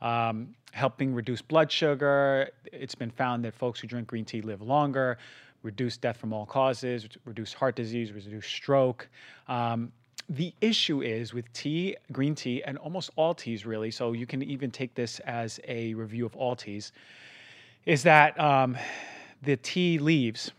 Um, 0.00 0.54
helping 0.72 1.12
reduce 1.12 1.42
blood 1.42 1.70
sugar. 1.70 2.48
It's 2.72 2.94
been 2.94 3.10
found 3.10 3.44
that 3.44 3.52
folks 3.52 3.80
who 3.80 3.86
drink 3.86 4.06
green 4.06 4.24
tea 4.24 4.40
live 4.40 4.62
longer, 4.62 5.18
reduce 5.62 5.98
death 5.98 6.16
from 6.16 6.32
all 6.32 6.46
causes, 6.46 7.06
reduce 7.26 7.52
heart 7.52 7.76
disease, 7.76 8.12
reduce 8.12 8.46
stroke. 8.46 9.06
Um, 9.46 9.92
the 10.30 10.54
issue 10.62 11.02
is 11.02 11.34
with 11.34 11.52
tea, 11.52 11.98
green 12.12 12.34
tea, 12.34 12.62
and 12.64 12.78
almost 12.78 13.10
all 13.16 13.34
teas 13.34 13.66
really. 13.66 13.90
So 13.90 14.12
you 14.12 14.24
can 14.24 14.42
even 14.42 14.70
take 14.70 14.94
this 14.94 15.18
as 15.26 15.60
a 15.68 15.92
review 15.92 16.24
of 16.24 16.34
all 16.34 16.56
teas 16.56 16.92
is 17.86 18.02
that 18.04 18.38
um, 18.40 18.76
the 19.42 19.56
tea 19.56 19.98
leaves, 19.98 20.52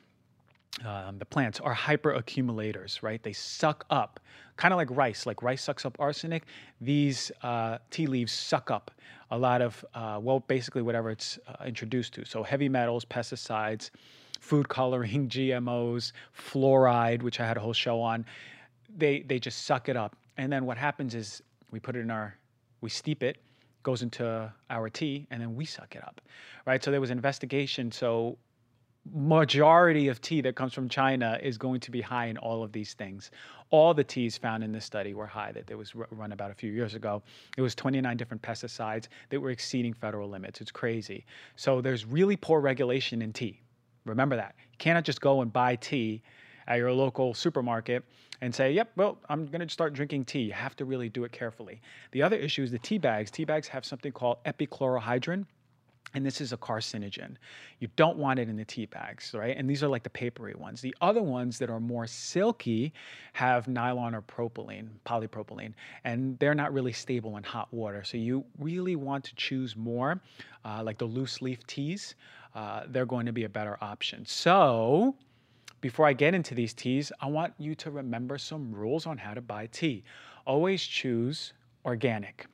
um, 0.86 1.18
the 1.18 1.26
plants, 1.26 1.60
are 1.60 1.74
hyperaccumulators, 1.74 3.02
right? 3.02 3.22
They 3.24 3.34
suck 3.34 3.86
up, 3.90 4.20
kind 4.58 4.74
of 4.74 4.78
like 4.78 4.90
rice. 4.92 5.26
Like 5.26 5.42
rice 5.42 5.64
sucks 5.64 5.86
up 5.86 5.98
arsenic. 6.00 6.44
These 6.82 7.32
uh, 7.42 7.80
tea 7.90 8.08
leaves 8.08 8.32
suck 8.32 8.70
up 8.70 8.92
a 9.32 9.38
lot 9.38 9.62
of, 9.62 9.84
uh, 9.96 10.20
well, 10.22 10.42
basically 10.42 10.82
whatever 10.82 11.10
it's 11.10 11.40
uh, 11.48 11.64
introduced 11.66 12.14
to. 12.14 12.26
So 12.26 12.44
heavy 12.44 12.70
metals, 12.70 13.06
pesticides, 13.06 13.90
food 14.40 14.70
coloring, 14.70 15.28
GMOs, 15.30 16.12
fluoride, 16.38 17.24
which 17.24 17.40
I 17.40 17.48
had 17.48 17.58
a 17.58 17.60
whole 17.60 17.74
show 17.74 18.02
on. 18.02 18.26
They 18.98 19.22
they 19.22 19.40
just 19.40 19.66
suck 19.66 19.90
it 19.90 19.98
up, 19.98 20.16
and 20.38 20.54
then 20.54 20.66
what 20.66 20.78
happens 20.78 21.16
is 21.16 21.42
we 21.72 21.80
put 21.80 21.96
it 21.98 22.00
in 22.00 22.12
our, 22.12 22.38
we 22.80 22.90
steep 22.90 23.24
it, 23.24 23.38
goes 23.86 24.02
into 24.02 24.52
our 24.70 24.90
tea, 24.90 25.28
and 25.32 25.42
then 25.42 25.56
we 25.56 25.64
suck 25.64 25.96
it 25.96 26.04
up, 26.04 26.20
right? 26.66 26.84
So 26.84 26.92
there 26.92 27.00
was 27.00 27.12
investigation. 27.12 27.92
So 27.92 28.38
majority 29.14 30.08
of 30.08 30.20
tea 30.20 30.42
that 30.42 30.56
comes 30.56 30.74
from 30.74 30.90
China 30.90 31.40
is 31.42 31.58
going 31.58 31.80
to 31.80 31.92
be 31.92 32.02
high 32.02 32.26
in 32.26 32.38
all 32.40 32.64
of 32.64 32.72
these 32.72 32.96
things. 32.96 33.30
All 33.70 33.94
the 33.94 34.04
teas 34.04 34.38
found 34.38 34.64
in 34.64 34.72
this 34.72 34.84
study 34.84 35.14
were 35.14 35.28
high 35.28 35.52
that 35.52 35.68
there 35.68 35.78
was 35.78 35.94
run 35.96 36.32
about 36.32 36.50
a 36.50 36.56
few 36.56 36.72
years 36.72 36.96
ago. 36.96 37.22
It 37.56 37.62
was 37.62 37.76
29 37.76 38.18
different 38.18 38.42
pesticides 38.42 39.08
that 39.30 39.40
were 39.40 39.52
exceeding 39.52 39.94
federal 39.94 40.28
limits. 40.28 40.60
It's 40.60 40.72
crazy. 40.72 41.26
So 41.56 41.80
there's 41.80 42.06
really 42.06 42.36
poor 42.36 42.60
regulation 42.60 43.22
in 43.22 43.32
tea. 43.32 43.62
Remember 44.06 44.36
that. 44.36 44.56
You 44.72 44.78
cannot 44.80 45.04
just 45.04 45.22
go 45.22 45.42
and 45.42 45.54
buy 45.54 45.76
tea 45.76 46.24
at 46.68 46.78
your 46.78 46.92
local 46.92 47.34
supermarket 47.34 48.04
and 48.42 48.54
say, 48.54 48.72
yep, 48.72 48.92
well, 48.96 49.18
I'm 49.30 49.46
going 49.46 49.66
to 49.66 49.70
start 49.70 49.94
drinking 49.94 50.26
tea. 50.26 50.42
You 50.42 50.54
have 50.54 50.76
to 50.78 50.86
really 50.86 51.10
do 51.10 51.24
it 51.24 51.32
carefully. 51.32 51.82
The 52.12 52.22
other 52.22 52.36
issue 52.36 52.64
is 52.64 52.72
the 52.72 52.80
tea 52.80 52.98
bags. 52.98 53.32
Tea 53.32 53.46
bags 53.46 53.68
have 53.68 53.86
something 53.86 54.12
called 54.12 54.38
epichlorohydrin. 54.46 55.46
And 56.14 56.26
this 56.26 56.40
is 56.40 56.54
a 56.54 56.58
carcinogen. 56.58 57.36
You 57.80 57.90
don't 57.98 58.18
want 58.18 58.40
it 58.40 58.48
in 58.48 58.56
the 58.56 58.64
tea 58.64 58.86
bags, 58.86 59.34
right? 59.34 59.58
And 59.58 59.70
these 59.70 59.84
are 59.84 59.90
like 59.90 60.04
the 60.04 60.10
papery 60.10 60.54
ones. 60.56 60.80
The 60.80 60.96
other 61.02 61.22
ones 61.22 61.60
that 61.60 61.70
are 61.70 61.82
more 61.82 62.08
silky 62.08 62.94
have 63.34 63.68
nylon 63.68 64.16
or 64.16 64.22
propylene, 64.22 64.88
polypropylene, 65.06 65.74
and 66.06 66.40
they're 66.40 66.56
not 66.56 66.72
really 66.72 66.94
stable 66.94 67.36
in 67.36 67.44
hot 67.44 67.68
water. 67.74 68.04
So 68.06 68.16
you 68.16 68.46
really 68.60 68.96
want 68.96 69.26
to 69.26 69.36
choose 69.36 69.76
more, 69.76 70.22
uh, 70.64 70.82
like 70.86 70.98
the 70.98 71.06
loose 71.06 71.42
leaf 71.42 71.66
teas. 71.68 72.16
Uh, 72.54 72.84
they're 72.88 73.06
going 73.06 73.26
to 73.26 73.34
be 73.34 73.44
a 73.44 73.50
better 73.50 73.78
option. 73.82 74.26
So 74.26 75.16
before 75.86 76.08
I 76.08 76.14
get 76.14 76.34
into 76.34 76.56
these 76.56 76.74
teas, 76.74 77.12
I 77.22 77.28
want 77.28 77.54
you 77.60 77.76
to 77.76 77.92
remember 77.92 78.40
some 78.40 78.74
rules 78.74 79.06
on 79.06 79.20
how 79.20 79.36
to 79.36 79.42
buy 79.42 79.68
tea. 79.68 80.04
Always 80.48 80.82
choose 80.82 81.54
organic. 81.86 82.48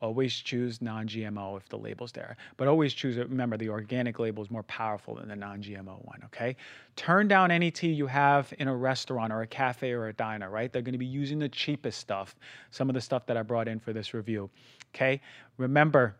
Always 0.00 0.34
choose 0.34 0.82
non 0.82 1.06
GMO 1.06 1.56
if 1.56 1.68
the 1.68 1.78
label's 1.78 2.10
there. 2.10 2.36
But 2.56 2.66
always 2.66 2.92
choose, 2.92 3.18
remember, 3.18 3.56
the 3.56 3.68
organic 3.68 4.18
label 4.18 4.42
is 4.42 4.50
more 4.50 4.64
powerful 4.64 5.14
than 5.14 5.28
the 5.28 5.36
non 5.36 5.62
GMO 5.62 6.04
one, 6.04 6.22
okay? 6.24 6.56
Turn 6.96 7.28
down 7.28 7.52
any 7.52 7.70
tea 7.70 7.92
you 7.92 8.08
have 8.08 8.52
in 8.58 8.66
a 8.66 8.74
restaurant 8.74 9.32
or 9.32 9.42
a 9.42 9.46
cafe 9.46 9.92
or 9.92 10.08
a 10.08 10.12
diner, 10.12 10.50
right? 10.50 10.72
They're 10.72 10.82
gonna 10.82 10.98
be 10.98 11.06
using 11.06 11.38
the 11.38 11.48
cheapest 11.48 12.00
stuff, 12.00 12.34
some 12.72 12.90
of 12.90 12.94
the 12.94 13.00
stuff 13.00 13.26
that 13.26 13.36
I 13.36 13.42
brought 13.42 13.68
in 13.68 13.78
for 13.78 13.92
this 13.92 14.12
review, 14.12 14.50
okay? 14.92 15.20
Remember, 15.56 16.16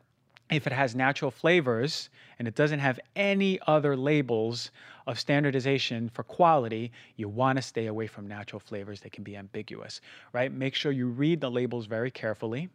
if 0.53 0.67
it 0.67 0.73
has 0.73 0.95
natural 0.95 1.31
flavors 1.31 2.11
and 2.39 2.47
it 2.47 2.55
doesn't 2.55 2.79
have 2.79 3.01
any 3.17 3.59
other 3.67 3.97
labels 3.97 4.71
of 5.07 5.19
standardization 5.19 6.09
for 6.09 6.23
quality, 6.23 6.93
you 7.17 7.29
want 7.29 7.57
to 7.57 7.63
stay 7.63 7.87
away 7.87 8.07
from 8.07 8.27
natural 8.27 8.61
flavors 8.61 9.01
that 9.01 9.13
can 9.13 9.25
be 9.25 9.37
ambiguous, 9.37 10.01
right? 10.33 10.53
Make 10.53 10.75
sure 10.75 10.93
you 10.93 11.09
read 11.09 11.41
the 11.41 11.51
labels 11.51 11.87
very 11.87 12.11
carefully. 12.11 12.69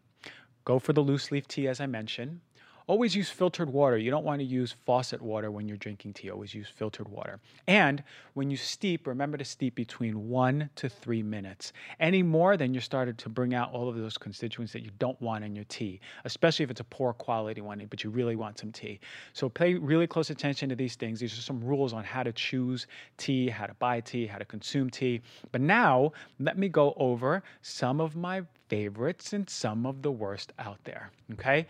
Go 0.66 0.80
for 0.80 0.94
the 0.94 1.02
loose 1.02 1.32
leaf 1.32 1.48
tea, 1.48 1.68
as 1.68 1.80
I 1.80 1.86
mentioned. 1.86 2.42
Always 2.88 3.13
use 3.13 3.30
filtered 3.30 3.69
water. 3.69 3.97
You 3.97 4.10
don't 4.10 4.23
want 4.23 4.39
to 4.39 4.45
use 4.45 4.73
faucet 4.86 5.21
water 5.21 5.52
when 5.52 5.67
you're 5.67 5.76
drinking 5.76 6.13
tea. 6.13 6.30
Always 6.30 6.54
use 6.54 6.69
filtered 6.69 7.10
water. 7.10 7.41
And 7.67 8.02
when 8.34 8.50
you 8.50 8.56
steep, 8.56 9.08
remember 9.08 9.38
to 9.38 9.43
steep 9.43 9.76
between 9.76 10.30
one 10.30 10.69
to 10.78 10.88
three 10.88 11.21
minutes. 11.21 11.73
Any 12.00 12.23
more, 12.23 12.56
then 12.56 12.73
you're 12.73 12.80
started 12.80 13.17
to 13.17 13.30
bring 13.30 13.54
out 13.54 13.73
all 13.73 13.89
of 13.89 13.97
those 13.97 14.17
constituents 14.17 14.71
that 14.71 14.84
you 14.84 14.91
don't 15.00 15.21
want 15.21 15.43
in 15.43 15.54
your 15.54 15.65
tea, 15.65 16.00
especially 16.23 16.63
if 16.63 16.71
it's 16.71 16.80
a 16.80 16.86
poor 16.86 17.12
quality 17.12 17.60
one, 17.60 17.86
but 17.89 18.06
you 18.06 18.10
really 18.10 18.38
want 18.38 18.58
some 18.58 18.71
tea. 18.71 19.02
So 19.34 19.50
pay 19.50 19.73
really 19.73 20.08
close 20.08 20.30
attention 20.30 20.69
to 20.69 20.76
these 20.76 20.95
things. 20.95 21.19
These 21.19 21.38
are 21.38 21.41
some 21.41 21.62
rules 21.62 21.91
on 21.91 22.06
how 22.06 22.23
to 22.23 22.32
choose 22.32 22.88
tea, 23.17 23.50
how 23.50 23.65
to 23.65 23.73
buy 23.73 24.00
tea, 24.00 24.28
how 24.28 24.38
to 24.38 24.45
consume 24.45 24.89
tea. 24.89 25.19
But 25.52 25.60
now, 25.60 26.13
let 26.39 26.58
me 26.58 26.69
go 26.69 26.93
over 26.95 27.43
some 27.62 28.00
of 28.00 28.15
my 28.15 28.43
favorites 28.69 29.34
and 29.34 29.50
some 29.50 29.86
of 29.86 30.04
the 30.04 30.12
worst 30.12 30.54
out 30.58 30.80
there. 30.86 31.12
Okay? 31.34 31.67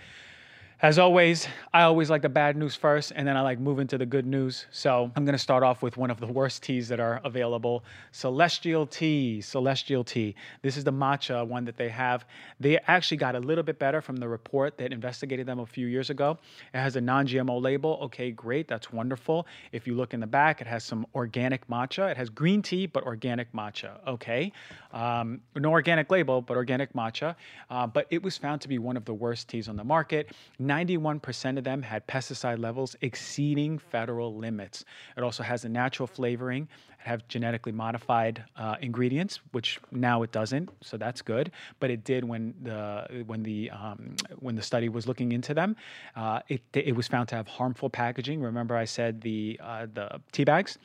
As 0.80 1.00
always, 1.00 1.48
I 1.74 1.82
always 1.82 2.12
like 2.12 2.22
the 2.22 2.30
bad 2.30 2.56
news 2.56 2.76
first, 2.76 3.12
and 3.16 3.28
then 3.28 3.36
I 3.36 3.42
like 3.42 3.60
move 3.60 3.80
into 3.80 3.98
the 3.98 4.06
good 4.06 4.28
news. 4.28 4.68
So 4.70 5.12
I'm 5.16 5.26
gonna 5.26 5.40
start 5.40 5.63
off 5.63 5.82
with 5.82 5.98
one 5.98 6.12
of 6.12 6.20
the 6.20 6.28
worst 6.28 6.62
teas 6.62 6.88
that 6.90 7.00
are 7.00 7.20
available 7.24 7.84
Celestial 8.12 8.86
Tea. 8.86 9.42
Celestial 9.42 10.04
Tea. 10.04 10.36
This 10.62 10.78
is 10.78 10.84
the 10.84 10.94
matcha 10.94 11.48
one 11.48 11.66
that 11.66 11.78
they 11.78 11.90
have. 11.90 12.26
They 12.60 12.78
actually 12.86 13.18
got 13.18 13.36
a 13.36 13.40
little 13.40 13.63
bit 13.63 13.80
better 13.80 14.02
from 14.02 14.18
the 14.18 14.28
report 14.28 14.78
that 14.78 14.94
investigated 14.94 15.48
them 15.48 15.58
a 15.58 15.66
few 15.66 15.88
years 15.88 16.12
ago. 16.12 16.38
It 16.76 16.78
has 16.78 16.96
a 16.96 17.02
non 17.02 17.26
GMO 17.26 17.60
label. 17.60 17.98
Okay, 18.04 18.30
great. 18.30 18.68
That's 18.68 18.94
wonderful. 18.94 19.48
If 19.72 19.88
you 19.88 19.96
look 19.96 20.13
in 20.13 20.20
the 20.20 20.28
back, 20.28 20.62
it 20.62 20.68
has 20.68 20.84
some 20.84 21.08
organic 21.16 21.68
matcha. 21.68 22.12
It 22.12 22.18
has 22.18 22.30
green 22.30 22.62
tea, 22.62 22.86
but 22.86 23.04
organic 23.04 23.52
matcha. 23.52 23.98
Okay. 24.06 24.52
Um, 24.94 25.42
no 25.56 25.72
organic 25.72 26.12
label, 26.12 26.40
but 26.40 26.56
organic 26.56 26.94
matcha. 26.94 27.36
Uh, 27.72 27.88
but 27.88 28.06
it 28.12 28.22
was 28.22 28.38
found 28.38 28.62
to 28.62 28.68
be 28.68 28.78
one 28.78 28.96
of 28.96 29.06
the 29.06 29.13
worst 29.13 29.50
teas 29.50 29.68
on 29.68 29.76
the 29.76 29.84
market 29.84 30.30
91% 30.67 31.58
of 31.58 31.63
them 31.63 31.82
had 31.82 32.06
pesticide 32.08 32.60
levels 32.60 32.95
exceeding 33.01 33.80
federal 33.80 34.36
limits. 34.36 34.86
It 35.15 35.23
also 35.23 35.43
has 35.43 35.65
a 35.65 35.69
natural 35.69 36.08
flavoring. 36.08 36.67
It 36.99 37.08
have 37.08 37.27
genetically 37.27 37.71
modified 37.71 38.43
uh, 38.58 38.75
ingredients, 38.82 39.39
which 39.51 39.80
now 39.91 40.23
it 40.23 40.32
doesn't, 40.32 40.69
so 40.82 40.97
that's 40.97 41.21
good. 41.21 41.51
But 41.80 41.89
it 41.89 42.03
did 42.03 42.23
when 42.23 42.53
the 42.62 43.23
when 43.25 43.43
the 43.43 43.71
um, 43.71 44.15
when 44.39 44.56
the 44.56 44.62
study 44.62 44.89
was 44.89 45.08
looking 45.08 45.32
into 45.32 45.53
them. 45.53 45.75
Uh, 46.15 46.41
it 46.49 46.62
it 46.73 46.95
was 46.95 47.08
found 47.08 47.30
to 47.30 47.36
have 47.36 47.47
harmful 47.47 47.89
packaging. 47.89 48.41
Remember, 48.41 48.75
I 48.75 48.86
said 48.86 49.21
the 49.21 49.60
uh, 49.63 49.88
the 49.93 50.19
tea 50.32 50.43
bags, 50.43 50.77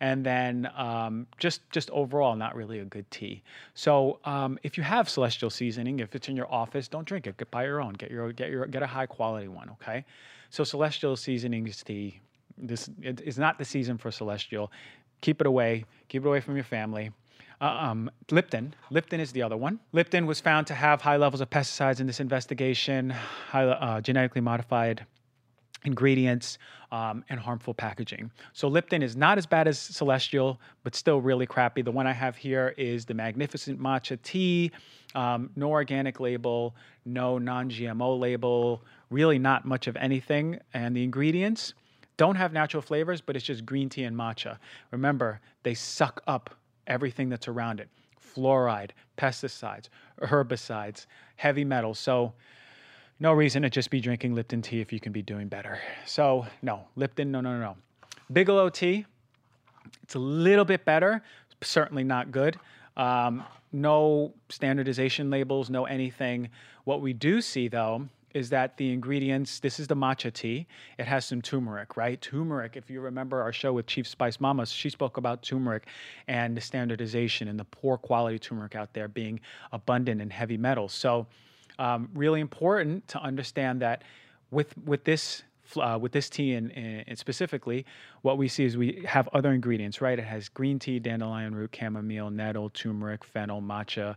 and 0.00 0.24
then 0.24 0.70
um, 0.76 1.26
just 1.38 1.60
just 1.70 1.90
overall 1.90 2.36
not 2.36 2.54
really 2.56 2.78
a 2.80 2.84
good 2.84 3.10
tea. 3.10 3.42
So 3.74 4.18
um, 4.24 4.58
if 4.62 4.76
you 4.76 4.82
have 4.82 5.08
celestial 5.08 5.50
seasoning, 5.50 6.00
if 6.00 6.14
it's 6.14 6.28
in 6.28 6.36
your 6.36 6.52
office, 6.52 6.88
don't 6.88 7.06
drink 7.06 7.26
it. 7.26 7.36
Get 7.36 7.50
buy 7.50 7.64
your 7.64 7.80
own. 7.80 7.94
Get 7.94 8.10
your 8.10 8.32
get 8.32 8.50
your 8.50 8.66
get 8.66 8.82
a 8.82 8.86
high 8.86 9.06
quality 9.06 9.48
one. 9.48 9.70
Okay. 9.70 10.04
So 10.50 10.64
celestial 10.64 11.16
seasonings 11.16 11.82
tea. 11.82 12.20
This 12.58 12.90
is 13.02 13.38
not 13.38 13.58
the 13.58 13.64
season 13.64 13.96
for 13.96 14.10
celestial 14.10 14.70
keep 15.20 15.40
it 15.40 15.46
away, 15.46 15.84
keep 16.08 16.24
it 16.24 16.28
away 16.28 16.40
from 16.40 16.56
your 16.56 16.64
family. 16.64 17.10
Uh, 17.60 17.64
um, 17.64 18.10
Lipton. 18.30 18.74
Lipton 18.90 19.20
is 19.20 19.32
the 19.32 19.42
other 19.42 19.56
one. 19.56 19.80
Lipton 19.92 20.26
was 20.26 20.40
found 20.40 20.66
to 20.68 20.74
have 20.74 21.02
high 21.02 21.18
levels 21.18 21.42
of 21.42 21.50
pesticides 21.50 22.00
in 22.00 22.06
this 22.06 22.20
investigation, 22.20 23.10
high, 23.10 23.64
uh, 23.66 24.00
genetically 24.00 24.40
modified 24.40 25.04
ingredients, 25.84 26.58
um, 26.92 27.24
and 27.28 27.38
harmful 27.38 27.72
packaging. 27.72 28.30
So 28.52 28.68
Lipton 28.68 29.02
is 29.02 29.16
not 29.16 29.38
as 29.38 29.46
bad 29.46 29.68
as 29.68 29.78
Celestial, 29.78 30.60
but 30.82 30.94
still 30.94 31.20
really 31.20 31.46
crappy. 31.46 31.82
The 31.82 31.92
one 31.92 32.06
I 32.06 32.12
have 32.12 32.36
here 32.36 32.74
is 32.76 33.04
the 33.04 33.14
Magnificent 33.14 33.80
Matcha 33.80 34.20
Tea. 34.22 34.70
Um, 35.14 35.50
no 35.56 35.70
organic 35.70 36.20
label, 36.20 36.74
no 37.04 37.38
non 37.38 37.70
GMO 37.70 38.18
label, 38.18 38.82
really 39.10 39.38
not 39.38 39.64
much 39.64 39.86
of 39.86 39.96
anything. 39.96 40.58
And 40.74 40.94
the 40.94 41.02
ingredients 41.02 41.74
don't 42.16 42.36
have 42.36 42.52
natural 42.52 42.82
flavors, 42.82 43.20
but 43.20 43.36
it's 43.36 43.44
just 43.44 43.64
green 43.64 43.88
tea 43.88 44.04
and 44.04 44.16
matcha. 44.16 44.58
Remember, 44.90 45.40
they 45.62 45.74
suck 45.74 46.22
up 46.26 46.54
everything 46.86 47.28
that's 47.28 47.48
around 47.48 47.80
it 47.80 47.88
fluoride, 48.36 48.90
pesticides, 49.18 49.88
herbicides, 50.22 51.06
heavy 51.36 51.64
metals. 51.64 51.98
So, 51.98 52.32
no 53.20 53.32
reason 53.34 53.62
to 53.62 53.70
just 53.70 53.90
be 53.90 54.00
drinking 54.00 54.34
Lipton 54.34 54.62
tea 54.62 54.80
if 54.80 54.92
you 54.92 54.98
can 54.98 55.12
be 55.12 55.22
doing 55.22 55.46
better. 55.46 55.78
So, 56.06 56.46
no, 56.62 56.86
Lipton, 56.96 57.30
no, 57.30 57.40
no, 57.40 57.52
no. 57.52 57.60
no. 57.60 57.76
Bigelow 58.32 58.70
tea, 58.70 59.04
it's 60.02 60.14
a 60.14 60.18
little 60.18 60.64
bit 60.64 60.84
better, 60.84 61.22
certainly 61.62 62.02
not 62.02 62.32
good. 62.32 62.56
Um, 62.96 63.44
no 63.72 64.32
standardization 64.48 65.30
labels, 65.30 65.68
no 65.68 65.84
anything. 65.84 66.48
What 66.84 67.02
we 67.02 67.12
do 67.12 67.40
see, 67.40 67.68
though, 67.68 68.08
is 68.32 68.48
that 68.50 68.76
the 68.76 68.92
ingredients, 68.92 69.58
this 69.58 69.80
is 69.80 69.86
the 69.88 69.96
matcha 69.96 70.32
tea. 70.32 70.66
It 70.98 71.06
has 71.06 71.24
some 71.24 71.42
turmeric, 71.42 71.96
right? 71.96 72.20
Turmeric, 72.20 72.76
if 72.76 72.88
you 72.88 73.00
remember 73.00 73.42
our 73.42 73.52
show 73.52 73.72
with 73.72 73.86
Chief 73.86 74.06
Spice 74.06 74.40
Mama, 74.40 74.66
she 74.66 74.88
spoke 74.88 75.16
about 75.16 75.42
turmeric 75.42 75.88
and 76.28 76.56
the 76.56 76.60
standardization 76.60 77.48
and 77.48 77.58
the 77.58 77.64
poor 77.64 77.98
quality 77.98 78.38
turmeric 78.38 78.76
out 78.76 78.92
there 78.94 79.08
being 79.08 79.40
abundant 79.72 80.22
in 80.22 80.30
heavy 80.30 80.56
metals. 80.56 80.92
So, 80.92 81.26
um, 81.80 82.08
really 82.14 82.40
important 82.40 83.08
to 83.08 83.18
understand 83.18 83.82
that 83.82 84.02
with, 84.50 84.76
with 84.84 85.04
this 85.04 85.42
uh, 85.76 85.96
with 86.00 86.10
this 86.10 86.28
tea 86.28 86.54
and, 86.54 87.16
specifically, 87.16 87.86
what 88.22 88.38
we 88.38 88.48
see 88.48 88.64
is 88.64 88.76
we 88.76 89.04
have 89.06 89.28
other 89.32 89.52
ingredients, 89.52 90.00
right? 90.00 90.18
It 90.18 90.24
has 90.24 90.48
green 90.48 90.80
tea, 90.80 90.98
dandelion 90.98 91.54
root, 91.54 91.70
chamomile, 91.78 92.30
nettle, 92.30 92.70
turmeric, 92.70 93.22
fennel, 93.24 93.62
matcha, 93.62 94.16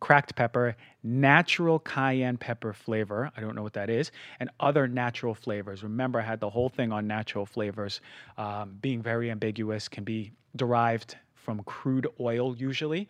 cracked 0.00 0.34
pepper, 0.34 0.76
natural 1.02 1.78
cayenne 1.78 2.36
pepper 2.36 2.74
flavor. 2.74 3.30
I 3.36 3.40
don't 3.40 3.54
know 3.54 3.62
what 3.62 3.72
that 3.72 3.88
is, 3.88 4.12
and 4.40 4.50
other 4.60 4.86
natural 4.86 5.34
flavors. 5.34 5.82
Remember, 5.82 6.20
I 6.20 6.24
had 6.24 6.40
the 6.40 6.50
whole 6.50 6.68
thing 6.68 6.92
on 6.92 7.06
natural 7.06 7.46
flavors 7.46 8.00
um, 8.36 8.76
being 8.82 9.00
very 9.00 9.30
ambiguous, 9.30 9.88
can 9.88 10.04
be 10.04 10.32
derived 10.56 11.16
from 11.34 11.62
crude 11.64 12.06
oil 12.20 12.54
usually. 12.56 13.08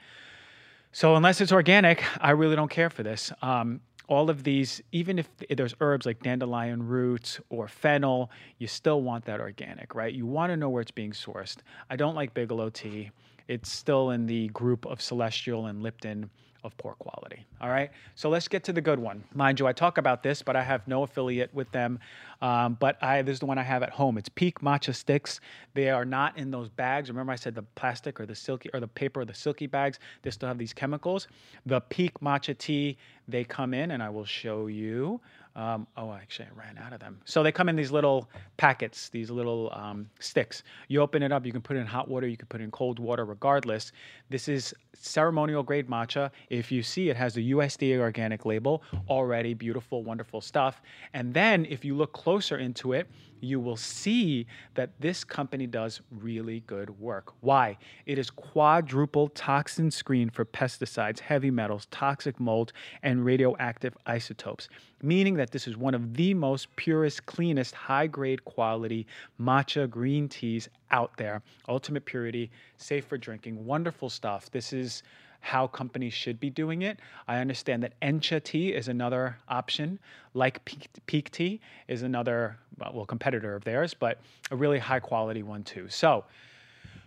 So, 0.94 1.16
unless 1.16 1.40
it's 1.40 1.52
organic, 1.52 2.04
I 2.20 2.32
really 2.32 2.54
don't 2.54 2.70
care 2.70 2.90
for 2.90 3.02
this. 3.02 3.32
Um, 3.40 3.80
all 4.08 4.28
of 4.28 4.44
these, 4.44 4.82
even 4.92 5.18
if 5.18 5.28
there's 5.48 5.74
herbs 5.80 6.04
like 6.04 6.22
dandelion 6.22 6.86
roots 6.86 7.40
or 7.48 7.66
fennel, 7.66 8.30
you 8.58 8.66
still 8.66 9.00
want 9.00 9.24
that 9.24 9.40
organic, 9.40 9.94
right? 9.94 10.12
You 10.12 10.26
want 10.26 10.50
to 10.52 10.56
know 10.56 10.68
where 10.68 10.82
it's 10.82 10.90
being 10.90 11.12
sourced. 11.12 11.56
I 11.88 11.96
don't 11.96 12.14
like 12.14 12.34
Bigelow 12.34 12.68
tea. 12.68 13.10
It's 13.48 13.70
still 13.70 14.10
in 14.10 14.26
the 14.26 14.48
group 14.48 14.84
of 14.84 15.00
Celestial 15.00 15.66
and 15.66 15.82
Lipton 15.82 16.28
of 16.64 16.76
poor 16.76 16.94
quality. 16.94 17.44
All 17.60 17.68
right. 17.68 17.90
So 18.14 18.28
let's 18.28 18.48
get 18.48 18.62
to 18.64 18.72
the 18.72 18.80
good 18.80 18.98
one. 18.98 19.24
Mind 19.34 19.58
you, 19.58 19.66
I 19.66 19.72
talk 19.72 19.98
about 19.98 20.22
this, 20.22 20.42
but 20.42 20.56
I 20.56 20.62
have 20.62 20.86
no 20.86 21.02
affiliate 21.02 21.52
with 21.54 21.70
them. 21.72 21.98
Um, 22.40 22.76
but 22.80 23.02
I 23.02 23.22
this 23.22 23.34
is 23.34 23.40
the 23.40 23.46
one 23.46 23.58
I 23.58 23.62
have 23.62 23.82
at 23.82 23.90
home. 23.90 24.18
It's 24.18 24.28
Pique 24.28 24.60
Matcha 24.60 24.94
Sticks. 24.94 25.40
They 25.74 25.90
are 25.90 26.04
not 26.04 26.36
in 26.38 26.50
those 26.50 26.68
bags. 26.68 27.08
Remember, 27.08 27.32
I 27.32 27.36
said 27.36 27.54
the 27.54 27.62
plastic 27.62 28.20
or 28.20 28.26
the 28.26 28.34
silky 28.34 28.70
or 28.72 28.80
the 28.80 28.88
paper 28.88 29.20
or 29.20 29.24
the 29.24 29.34
silky 29.34 29.66
bags. 29.66 29.98
They 30.22 30.30
still 30.30 30.48
have 30.48 30.58
these 30.58 30.72
chemicals. 30.72 31.28
The 31.66 31.80
Pique 31.80 32.18
Matcha 32.20 32.56
Tea, 32.56 32.96
they 33.28 33.44
come 33.44 33.74
in, 33.74 33.92
and 33.92 34.02
I 34.02 34.10
will 34.10 34.24
show 34.24 34.66
you. 34.66 35.20
Um, 35.54 35.86
oh, 35.96 36.12
actually, 36.12 36.46
I 36.46 36.58
ran 36.58 36.78
out 36.78 36.92
of 36.92 37.00
them. 37.00 37.20
So 37.24 37.42
they 37.42 37.52
come 37.52 37.68
in 37.68 37.76
these 37.76 37.90
little 37.90 38.28
packets, 38.56 39.10
these 39.10 39.30
little 39.30 39.70
um, 39.74 40.08
sticks. 40.18 40.62
You 40.88 41.02
open 41.02 41.22
it 41.22 41.30
up, 41.30 41.44
you 41.44 41.52
can 41.52 41.60
put 41.60 41.76
it 41.76 41.80
in 41.80 41.86
hot 41.86 42.08
water, 42.08 42.26
you 42.26 42.36
can 42.36 42.48
put 42.48 42.60
it 42.60 42.64
in 42.64 42.70
cold 42.70 42.98
water, 42.98 43.24
regardless. 43.24 43.92
This 44.30 44.48
is 44.48 44.74
ceremonial 44.94 45.62
grade 45.62 45.88
matcha. 45.88 46.30
If 46.48 46.72
you 46.72 46.82
see, 46.82 47.10
it 47.10 47.16
has 47.16 47.34
the 47.34 47.52
USDA 47.52 47.98
organic 47.98 48.46
label, 48.46 48.82
already 49.08 49.52
beautiful, 49.52 50.02
wonderful 50.02 50.40
stuff. 50.40 50.80
And 51.12 51.34
then 51.34 51.66
if 51.66 51.84
you 51.84 51.94
look 51.94 52.12
closer 52.12 52.56
into 52.56 52.94
it, 52.94 53.10
you 53.42 53.58
will 53.58 53.76
see 53.76 54.46
that 54.74 54.90
this 55.00 55.24
company 55.24 55.66
does 55.66 56.00
really 56.10 56.60
good 56.60 57.00
work. 57.00 57.32
Why? 57.40 57.76
It 58.06 58.18
is 58.18 58.30
quadruple 58.30 59.28
toxin 59.28 59.90
screen 59.90 60.30
for 60.30 60.44
pesticides, 60.44 61.18
heavy 61.18 61.50
metals, 61.50 61.86
toxic 61.90 62.38
mold, 62.38 62.72
and 63.02 63.24
radioactive 63.24 63.96
isotopes, 64.06 64.68
meaning 65.02 65.34
that 65.34 65.50
this 65.50 65.66
is 65.66 65.76
one 65.76 65.94
of 65.94 66.14
the 66.14 66.34
most 66.34 66.74
purest, 66.76 67.26
cleanest, 67.26 67.74
high 67.74 68.06
grade 68.06 68.44
quality 68.44 69.06
matcha 69.40 69.90
green 69.90 70.28
teas 70.28 70.68
out 70.90 71.16
there. 71.16 71.42
Ultimate 71.68 72.04
purity, 72.04 72.50
safe 72.76 73.06
for 73.06 73.18
drinking, 73.18 73.64
wonderful 73.64 74.08
stuff. 74.08 74.50
This 74.50 74.72
is 74.72 75.02
how 75.42 75.66
companies 75.66 76.14
should 76.14 76.40
be 76.40 76.48
doing 76.48 76.82
it. 76.82 77.00
I 77.28 77.38
understand 77.38 77.82
that 77.82 78.00
Encha 78.00 78.42
tea 78.42 78.72
is 78.72 78.88
another 78.88 79.36
option, 79.48 79.98
like 80.34 80.64
Peak, 80.64 80.88
Pique 81.06 81.30
tea 81.30 81.60
is 81.88 82.02
another 82.02 82.56
well 82.78 83.04
competitor 83.04 83.54
of 83.54 83.64
theirs, 83.64 83.92
but 83.92 84.20
a 84.50 84.56
really 84.56 84.78
high 84.78 85.00
quality 85.00 85.42
one 85.42 85.64
too. 85.64 85.88
So 85.88 86.24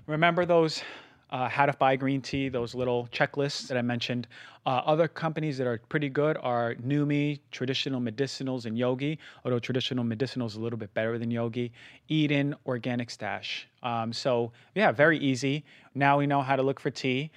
remember 0.06 0.46
those 0.46 0.84
uh, 1.32 1.50
how 1.50 1.66
to 1.66 1.74
buy 1.74 1.96
green 1.96 2.22
tea, 2.22 2.50
those 2.50 2.76
little 2.76 3.08
checklists 3.12 3.68
that 3.68 3.78
I 3.78 3.82
mentioned. 3.82 4.28
Uh, 4.66 4.82
other 4.86 5.08
companies 5.08 5.58
that 5.58 5.68
are 5.68 5.80
pretty 5.90 6.10
good 6.10 6.38
are 6.42 6.76
Numi, 6.76 7.40
Traditional 7.52 8.00
Medicinals, 8.00 8.66
and 8.66 8.78
Yogi, 8.78 9.18
although 9.44 9.60
Traditional 9.60 10.04
Medicinals 10.04 10.48
is 10.48 10.56
a 10.56 10.62
little 10.62 10.78
bit 10.78 10.94
better 10.94 11.18
than 11.18 11.32
Yogi. 11.32 11.72
Eden, 12.10 12.56
Organic 12.66 13.10
Stash. 13.10 13.68
Um, 13.82 14.14
so, 14.14 14.52
yeah, 14.76 14.92
very 14.92 15.18
easy. 15.18 15.66
Now 15.94 16.18
we 16.18 16.28
know 16.28 16.42
how 16.42 16.56
to 16.56 16.64
look 16.64 16.80
for 16.80 16.92
tea 16.92 17.32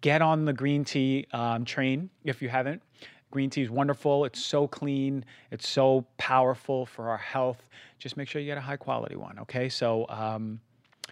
get 0.00 0.22
on 0.22 0.44
the 0.44 0.52
green 0.52 0.84
tea 0.84 1.26
um, 1.32 1.64
train 1.64 2.10
if 2.24 2.42
you 2.42 2.48
haven't. 2.48 2.82
Green 3.30 3.50
tea 3.50 3.62
is 3.62 3.70
wonderful. 3.70 4.24
It's 4.24 4.42
so 4.42 4.66
clean. 4.66 5.24
It's 5.50 5.68
so 5.68 6.06
powerful 6.16 6.86
for 6.86 7.10
our 7.10 7.18
health. 7.18 7.68
Just 7.98 8.16
make 8.16 8.28
sure 8.28 8.40
you 8.40 8.46
get 8.46 8.58
a 8.58 8.62
high 8.62 8.76
quality 8.76 9.16
one. 9.16 9.38
Okay. 9.40 9.68
So, 9.68 10.06
um, 10.08 10.60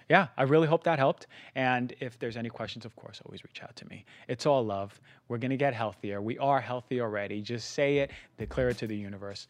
yeah, 0.09 0.29
I 0.37 0.45
really 0.45 0.69
hope 0.69 0.85
that 0.85 0.99
helped. 0.99 1.27
And 1.57 1.93
if 2.01 2.19
there's 2.19 2.37
any 2.37 2.49
questions, 2.49 2.85
of 2.85 2.95
course, 2.97 3.21
always 3.27 3.45
reach 3.45 3.63
out 3.63 3.75
to 3.77 3.87
me. 3.89 4.05
It's 4.29 4.47
all 4.47 4.65
love. 4.65 4.99
We're 5.29 5.39
going 5.39 5.51
to 5.51 5.57
get 5.57 5.75
healthier. 5.75 6.23
We 6.23 6.39
are 6.39 6.61
healthy 6.61 7.01
already. 7.01 7.43
Just 7.43 7.73
say 7.73 7.99
it, 7.99 8.13
declare 8.39 8.69
it 8.69 8.79
to 8.79 8.87
the 8.87 8.97
universe. 8.97 9.49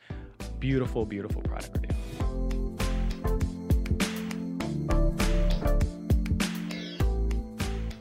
Beautiful, 0.59 1.05
beautiful 1.05 1.43
product 1.43 1.77
review. 1.77 2.66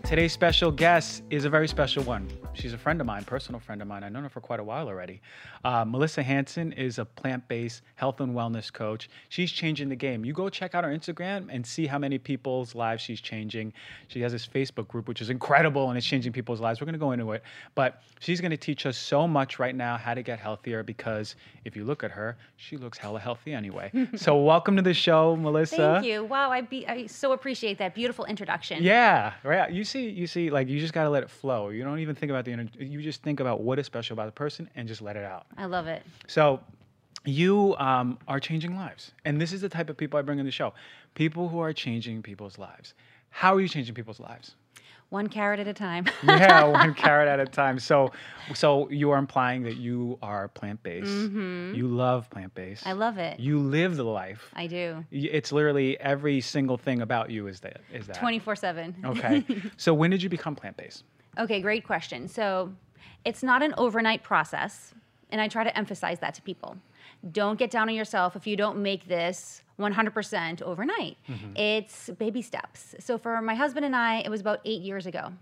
Today's 0.06 0.34
special 0.34 0.70
guest 0.70 1.24
is 1.32 1.46
a 1.46 1.50
very 1.50 1.68
special 1.68 2.04
one. 2.04 2.30
She's 2.56 2.74
a 2.74 2.78
friend 2.78 3.00
of 3.02 3.08
mine, 3.08 3.24
personal 3.24 3.60
friend 3.60 3.82
of 3.82 3.88
mine. 3.88 4.04
I've 4.04 4.12
known 4.12 4.24
her 4.24 4.30
for 4.30 4.42
quite 4.42 4.60
a 4.60 4.64
while 4.64 4.88
already. 4.88 5.22
Uh, 5.64 5.86
Melissa 5.86 6.24
Hanson 6.24 6.72
is 6.74 7.00
a 7.00 7.06
plant 7.06 7.48
based 7.48 7.82
health 7.96 8.22
and 8.22 8.34
wellness 8.34 8.72
coach. 8.72 9.10
She's 9.30 9.52
changing 9.52 9.90
the 9.90 9.96
game. 9.96 10.26
You 10.26 10.34
go 10.34 10.50
check 10.50 10.76
out 10.76 10.84
her 10.84 10.90
Instagram 10.90 11.48
and 11.50 11.66
see 11.66 11.86
how 11.86 12.00
many 12.00 12.18
people's 12.18 12.76
lives 12.76 13.02
she's 13.02 13.22
changing. 13.22 13.74
She 14.08 14.22
has 14.22 14.32
this 14.32 14.48
Facebook 14.48 14.88
group, 14.88 15.08
which 15.08 15.22
is 15.22 15.30
incredible 15.30 15.90
and 15.90 15.98
it's 15.98 16.08
changing 16.08 16.34
people's 16.34 16.62
lives. 16.62 16.80
We're 16.80 16.86
going 16.86 16.94
to 16.94 17.00
go 17.00 17.12
into 17.12 17.32
it. 17.34 17.44
But 17.76 18.02
she's 18.20 18.42
going 18.42 18.52
to 18.52 18.58
teach 18.58 18.86
us 18.86 18.98
so 18.98 19.28
much 19.28 19.60
right 19.60 19.76
now 19.76 19.98
how 19.98 20.14
to 20.14 20.24
get 20.24 20.40
healthier 20.40 20.84
because 20.84 21.36
if 21.66 21.76
you 21.76 21.84
look 21.84 22.04
at 22.04 22.12
her, 22.12 22.38
she 22.58 22.78
looks 22.78 22.98
hella 22.98 23.20
healthy 23.20 23.54
anyway. 23.54 23.92
so, 24.16 24.38
welcome 24.38 24.76
to 24.76 24.82
the 24.82 24.94
show, 24.94 25.36
Melissa. 25.36 25.76
Thank 25.76 26.06
you. 26.06 26.24
Wow, 26.24 26.52
I, 26.52 26.62
be, 26.62 26.88
I 26.88 27.08
so 27.08 27.34
appreciate 27.34 27.78
that 27.80 27.96
beautiful 27.96 28.26
introduction. 28.26 28.84
Yeah, 28.84 29.34
right. 29.44 29.72
You 29.72 29.84
see, 29.84 30.10
you 30.10 30.28
see, 30.28 30.50
like 30.50 30.68
you 30.68 30.80
just 30.80 30.94
got 30.94 31.04
to 31.04 31.10
let 31.10 31.24
it 31.24 31.30
flow. 31.30 31.70
You 31.70 31.84
don't 31.84 32.00
even 32.00 32.16
think 32.16 32.30
about 32.30 32.45
the, 32.46 32.52
inter- 32.52 32.84
you 32.84 33.02
just 33.02 33.22
think 33.24 33.40
about 33.40 33.62
what 33.62 33.80
is 33.80 33.86
special 33.86 34.14
about 34.14 34.28
the 34.28 34.32
person 34.32 34.70
and 34.76 34.88
just 34.88 35.02
let 35.02 35.16
it 35.16 35.24
out. 35.24 35.46
I 35.58 35.66
love 35.66 35.88
it. 35.88 36.04
So, 36.28 36.62
you 37.26 37.76
um, 37.78 38.18
are 38.28 38.40
changing 38.40 38.76
lives. 38.76 39.12
And 39.26 39.42
this 39.42 39.52
is 39.52 39.62
the 39.62 39.70
type 39.70 39.90
of 39.90 39.98
people 39.98 40.20
I 40.20 40.22
bring 40.22 40.40
in 40.40 40.46
the 40.46 40.52
show 40.52 40.74
people 41.16 41.48
who 41.50 41.60
are 41.60 41.74
changing 41.74 42.22
people's 42.22 42.58
lives. 42.58 42.94
How 43.30 43.56
are 43.56 43.62
you 43.62 43.68
changing 43.68 43.96
people's 43.96 44.20
lives? 44.20 44.56
One 45.10 45.28
carrot 45.28 45.60
at 45.60 45.68
a 45.68 45.74
time. 45.74 46.06
yeah, 46.24 46.64
one 46.64 46.94
carrot 46.96 47.28
at 47.28 47.40
a 47.40 47.46
time. 47.46 47.80
So, 47.80 48.12
so 48.54 48.90
you 48.90 49.12
are 49.12 49.18
implying 49.18 49.64
that 49.64 49.78
you 49.78 50.18
are 50.22 50.48
plant 50.48 50.82
based. 50.84 51.10
Mhm. 51.12 51.76
You 51.76 51.88
love 51.88 52.30
plant 52.30 52.54
based. 52.56 52.88
I 52.88 52.94
love 52.94 53.18
it. 53.18 53.40
You 53.40 53.60
live 53.60 53.98
the 53.98 54.04
life. 54.04 54.52
I 54.56 54.68
do. 54.68 55.06
It's 55.12 55.52
literally 55.52 56.00
every 56.00 56.42
single 56.42 56.78
thing 56.78 57.02
about 57.02 57.30
you 57.30 57.48
is 57.48 57.60
that. 57.62 57.82
Is 57.94 58.08
that 58.08 58.18
24 58.18 58.56
7. 58.56 58.96
Okay. 59.06 59.46
so 59.78 59.94
when 59.94 60.10
did 60.12 60.24
you 60.24 60.30
become 60.30 60.56
plant 60.56 60.76
based? 60.76 61.04
Okay, 61.38 61.62
great 61.62 61.86
question. 61.86 62.28
So 62.28 62.74
it's 63.24 63.44
not 63.44 63.62
an 63.64 63.74
overnight 63.78 64.24
process, 64.24 64.94
and 65.30 65.42
I 65.42 65.48
try 65.48 65.64
to 65.64 65.78
emphasize 65.78 66.20
that 66.20 66.34
to 66.36 66.42
people. 66.42 66.78
Don't 67.32 67.58
get 67.58 67.72
down 67.72 67.90
on 67.90 67.96
yourself 67.96 68.36
if 68.36 68.46
you 68.46 68.56
don't 68.56 68.82
make 68.82 69.08
this 69.08 69.62
100% 69.80 70.62
overnight. 70.62 71.18
Mm-hmm. 71.28 71.58
It's 71.58 72.10
baby 72.12 72.42
steps. 72.42 72.96
So 73.00 73.18
for 73.18 73.42
my 73.42 73.56
husband 73.56 73.86
and 73.86 73.96
I, 73.96 74.20
it 74.20 74.30
was 74.30 74.42
about 74.42 74.62
eight 74.66 74.82
years 74.82 75.06
ago. 75.06 75.34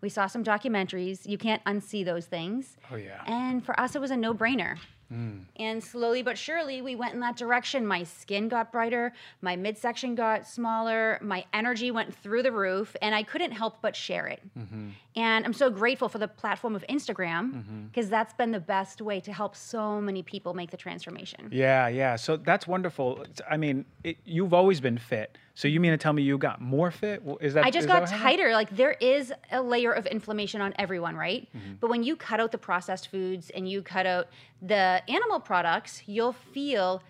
We 0.00 0.08
saw 0.08 0.26
some 0.26 0.42
documentaries. 0.42 1.26
You 1.26 1.38
can't 1.38 1.62
unsee 1.64 2.04
those 2.04 2.26
things. 2.26 2.76
Oh 2.90 2.96
yeah. 2.96 3.22
And 3.26 3.64
for 3.64 3.78
us, 3.78 3.94
it 3.94 4.00
was 4.00 4.10
a 4.10 4.16
no 4.16 4.34
brainer. 4.34 4.78
Mm. 5.12 5.44
And 5.56 5.82
slowly 5.82 6.22
but 6.22 6.38
surely, 6.38 6.80
we 6.80 6.94
went 6.94 7.14
in 7.14 7.20
that 7.20 7.36
direction. 7.36 7.86
My 7.86 8.04
skin 8.04 8.48
got 8.48 8.72
brighter, 8.72 9.12
my 9.40 9.56
midsection 9.56 10.14
got 10.14 10.46
smaller, 10.46 11.18
my 11.20 11.44
energy 11.52 11.90
went 11.90 12.14
through 12.14 12.42
the 12.42 12.52
roof, 12.52 12.96
and 13.02 13.14
I 13.14 13.22
couldn't 13.22 13.52
help 13.52 13.82
but 13.82 13.94
share 13.94 14.26
it. 14.26 14.40
Mm-hmm. 14.58 14.90
And 15.16 15.44
I'm 15.44 15.52
so 15.52 15.68
grateful 15.70 16.08
for 16.08 16.18
the 16.18 16.28
platform 16.28 16.74
of 16.74 16.84
Instagram 16.88 17.64
because 17.90 18.08
that's 18.08 18.32
been 18.32 18.50
the 18.50 18.60
best 18.60 19.02
way 19.02 19.20
to 19.20 19.32
help 19.32 19.54
so 19.54 20.00
many 20.00 20.22
people 20.22 20.54
make 20.54 20.70
the 20.70 20.76
transformation. 20.76 21.50
Yeah, 21.52 21.88
yeah. 21.88 22.16
So 22.16 22.38
that's 22.38 22.66
wonderful. 22.66 23.26
I 23.48 23.58
mean, 23.58 23.84
it, 24.04 24.16
you've 24.24 24.54
always 24.54 24.80
been 24.80 24.96
fit. 24.96 25.36
So 25.54 25.68
you 25.68 25.80
mean 25.80 25.92
to 25.92 25.98
tell 25.98 26.12
me 26.12 26.22
you 26.22 26.38
got 26.38 26.60
more 26.60 26.90
fit? 26.90 27.22
Is 27.40 27.54
that? 27.54 27.64
I 27.64 27.70
just 27.70 27.86
got 27.86 28.06
tighter. 28.06 28.52
Like 28.52 28.74
there 28.74 28.92
is 28.92 29.32
a 29.50 29.60
layer 29.62 29.92
of 29.92 30.06
inflammation 30.06 30.60
on 30.60 30.72
everyone, 30.78 31.14
right? 31.16 31.48
Mm-hmm. 31.54 31.74
But 31.80 31.90
when 31.90 32.02
you 32.02 32.16
cut 32.16 32.40
out 32.40 32.52
the 32.52 32.58
processed 32.58 33.08
foods 33.08 33.50
and 33.50 33.68
you 33.68 33.82
cut 33.82 34.06
out 34.06 34.28
the 34.62 35.02
animal 35.08 35.40
products, 35.40 36.02
you'll 36.06 36.32
feel 36.32 37.02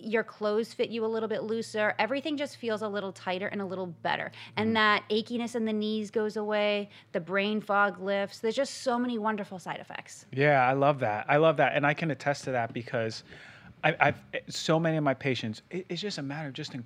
your 0.00 0.22
clothes 0.22 0.72
fit 0.72 0.90
you 0.90 1.04
a 1.04 1.08
little 1.08 1.28
bit 1.28 1.42
looser. 1.42 1.94
Everything 1.98 2.36
just 2.36 2.56
feels 2.56 2.82
a 2.82 2.88
little 2.88 3.10
tighter 3.10 3.48
and 3.48 3.60
a 3.60 3.64
little 3.64 3.86
better. 3.86 4.30
And 4.56 4.76
that 4.76 5.02
achiness 5.10 5.56
in 5.56 5.64
the 5.64 5.72
knees 5.72 6.10
goes 6.10 6.36
away, 6.36 6.88
the 7.12 7.20
brain 7.20 7.60
fog 7.60 8.00
lifts. 8.00 8.38
There's 8.38 8.54
just 8.54 8.82
so 8.82 8.98
many 8.98 9.18
wonderful 9.18 9.58
side 9.58 9.80
effects. 9.80 10.26
Yeah, 10.30 10.64
I 10.64 10.74
love 10.74 11.00
that. 11.00 11.26
I 11.28 11.38
love 11.38 11.56
that, 11.56 11.74
and 11.74 11.84
I 11.84 11.94
can 11.94 12.10
attest 12.12 12.44
to 12.44 12.52
that 12.52 12.72
because 12.72 13.24
I, 13.82 13.96
I've 13.98 14.22
so 14.48 14.78
many 14.78 14.96
of 14.96 15.04
my 15.04 15.14
patients. 15.14 15.62
It, 15.70 15.86
it's 15.88 16.00
just 16.00 16.18
a 16.18 16.22
matter 16.22 16.48
of 16.48 16.54
just 16.54 16.74
in 16.74 16.84